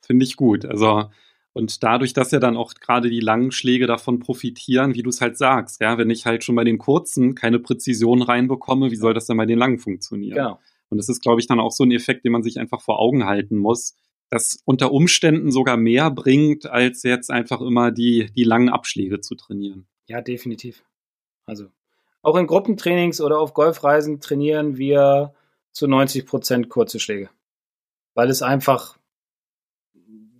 finde 0.00 0.24
ich 0.24 0.36
gut. 0.36 0.64
Also 0.64 1.10
und 1.52 1.82
dadurch, 1.82 2.14
dass 2.14 2.30
ja 2.30 2.38
dann 2.38 2.56
auch 2.56 2.74
gerade 2.74 3.10
die 3.10 3.20
langen 3.20 3.50
Schläge 3.50 3.86
davon 3.86 4.18
profitieren, 4.18 4.94
wie 4.94 5.02
du 5.02 5.10
es 5.10 5.20
halt 5.20 5.36
sagst, 5.36 5.80
ja, 5.80 5.98
wenn 5.98 6.10
ich 6.10 6.24
halt 6.24 6.44
schon 6.44 6.54
bei 6.54 6.64
den 6.64 6.78
kurzen 6.78 7.34
keine 7.34 7.58
Präzision 7.58 8.22
reinbekomme, 8.22 8.90
wie 8.90 8.96
soll 8.96 9.12
das 9.12 9.26
dann 9.26 9.36
bei 9.36 9.46
den 9.46 9.58
langen 9.58 9.78
funktionieren? 9.78 10.36
Genau. 10.36 10.60
Und 10.88 10.98
das 10.98 11.08
ist, 11.08 11.22
glaube 11.22 11.40
ich, 11.40 11.46
dann 11.46 11.60
auch 11.60 11.72
so 11.72 11.84
ein 11.84 11.92
Effekt, 11.92 12.24
den 12.24 12.32
man 12.32 12.42
sich 12.42 12.58
einfach 12.58 12.80
vor 12.80 12.98
Augen 12.98 13.24
halten 13.24 13.56
muss, 13.56 13.96
das 14.30 14.62
unter 14.64 14.92
Umständen 14.92 15.50
sogar 15.50 15.76
mehr 15.76 16.10
bringt, 16.10 16.66
als 16.66 17.02
jetzt 17.02 17.30
einfach 17.30 17.60
immer 17.60 17.90
die, 17.90 18.30
die 18.34 18.44
langen 18.44 18.70
Abschläge 18.70 19.20
zu 19.20 19.34
trainieren. 19.34 19.86
Ja, 20.06 20.22
definitiv. 20.22 20.84
Also 21.44 21.66
auch 22.22 22.36
in 22.36 22.46
Gruppentrainings 22.46 23.20
oder 23.20 23.38
auf 23.40 23.52
Golfreisen 23.52 24.20
trainieren 24.20 24.78
wir 24.78 25.34
zu 25.72 25.86
90 25.86 26.24
Prozent 26.24 26.68
kurze 26.68 26.98
Schläge. 26.98 27.28
Weil 28.14 28.30
es 28.30 28.42
einfach 28.42 28.98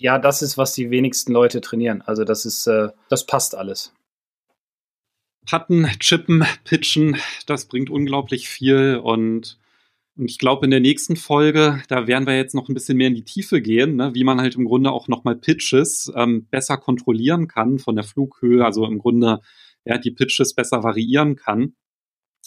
ja, 0.03 0.19
das 0.19 0.43
ist, 0.43 0.59
was 0.59 0.75
die 0.75 0.91
wenigsten 0.91 1.33
Leute 1.33 1.61
trainieren. 1.61 2.03
Also 2.03 2.25
das 2.25 2.45
ist, 2.45 2.67
äh, 2.67 2.89
das 3.09 3.25
passt 3.25 3.55
alles. 3.55 3.93
Putten, 5.49 5.87
Chippen, 5.99 6.45
Pitchen, 6.65 7.17
das 7.47 7.67
bringt 7.67 7.91
unglaublich 7.91 8.49
viel 8.49 9.01
und 9.03 9.59
und 10.15 10.31
ich 10.31 10.37
glaube, 10.37 10.67
in 10.67 10.71
der 10.71 10.81
nächsten 10.81 11.17
Folge, 11.17 11.83
da 11.89 12.07
werden 12.07 12.27
wir 12.27 12.37
jetzt 12.37 12.55
noch 12.55 12.69
ein 12.69 12.75
bisschen 12.75 12.99
mehr 12.99 13.09
in 13.09 13.15
die 13.15 13.25
Tiefe 13.25 13.63
gehen, 13.63 13.97
ne, 13.97 14.13
wie 14.13 14.25
man 14.25 14.43
halt 14.43 14.57
im 14.57 14.67
Grunde 14.67 14.93
auch 14.93 15.09
nochmal 15.09 15.37
Pitches 15.37 16.13
ähm, 16.15 16.47
besser 16.51 16.77
kontrollieren 16.77 17.49
kann 17.49 17.79
von 17.79 17.97
der 17.97 18.05
Flughöhe, 18.05 18.63
also 18.63 18.85
im 18.85 18.99
Grunde 18.99 19.41
ja, 19.87 19.97
die 19.97 20.11
Pitches 20.11 20.55
besser 20.55 20.83
variieren 20.83 21.37
kann. 21.37 21.77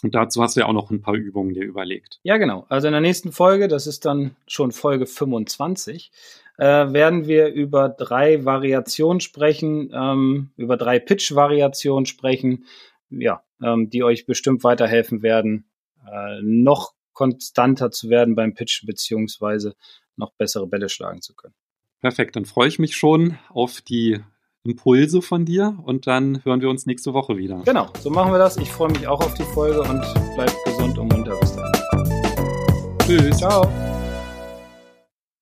Und 0.04 0.14
dazu 0.14 0.42
hast 0.42 0.54
du 0.54 0.60
ja 0.60 0.66
auch 0.66 0.72
noch 0.72 0.92
ein 0.92 1.00
paar 1.00 1.14
Übungen 1.14 1.54
dir 1.54 1.64
überlegt. 1.64 2.20
Ja, 2.22 2.36
genau. 2.36 2.66
Also 2.68 2.86
in 2.86 2.92
der 2.92 3.00
nächsten 3.00 3.32
Folge, 3.32 3.66
das 3.66 3.88
ist 3.88 4.04
dann 4.04 4.36
schon 4.46 4.70
Folge 4.70 5.06
25, 5.06 6.12
äh, 6.58 6.92
werden 6.92 7.26
wir 7.26 7.52
über 7.52 7.88
drei 7.88 8.44
Variationen 8.44 9.20
sprechen, 9.20 9.90
ähm, 9.92 10.50
über 10.56 10.76
drei 10.76 10.98
Pitch-Variationen 10.98 12.06
sprechen, 12.06 12.64
ja, 13.10 13.42
ähm, 13.62 13.90
die 13.90 14.02
euch 14.02 14.26
bestimmt 14.26 14.64
weiterhelfen 14.64 15.22
werden, 15.22 15.66
äh, 16.10 16.40
noch 16.42 16.92
konstanter 17.12 17.90
zu 17.90 18.10
werden 18.10 18.34
beim 18.34 18.54
Pitchen 18.54 18.86
beziehungsweise 18.86 19.74
noch 20.16 20.32
bessere 20.34 20.66
Bälle 20.66 20.88
schlagen 20.88 21.22
zu 21.22 21.34
können. 21.34 21.54
Perfekt, 22.00 22.36
dann 22.36 22.44
freue 22.44 22.68
ich 22.68 22.78
mich 22.78 22.94
schon 22.94 23.38
auf 23.48 23.80
die 23.80 24.20
Impulse 24.64 25.22
von 25.22 25.44
dir 25.44 25.78
und 25.84 26.06
dann 26.06 26.44
hören 26.44 26.60
wir 26.60 26.68
uns 26.68 26.86
nächste 26.86 27.14
Woche 27.14 27.36
wieder. 27.36 27.62
Genau, 27.64 27.90
so 28.00 28.10
machen 28.10 28.32
wir 28.32 28.38
das. 28.38 28.56
Ich 28.56 28.70
freue 28.70 28.90
mich 28.90 29.06
auch 29.06 29.20
auf 29.20 29.34
die 29.34 29.44
Folge 29.44 29.80
und 29.80 30.02
bleibt 30.34 30.56
gesund 30.64 30.98
und 30.98 31.12
munter. 31.12 31.38
Bis 31.40 31.56
dann. 31.56 31.72
Tschüss. 33.06 33.38
Ciao. 33.38 33.85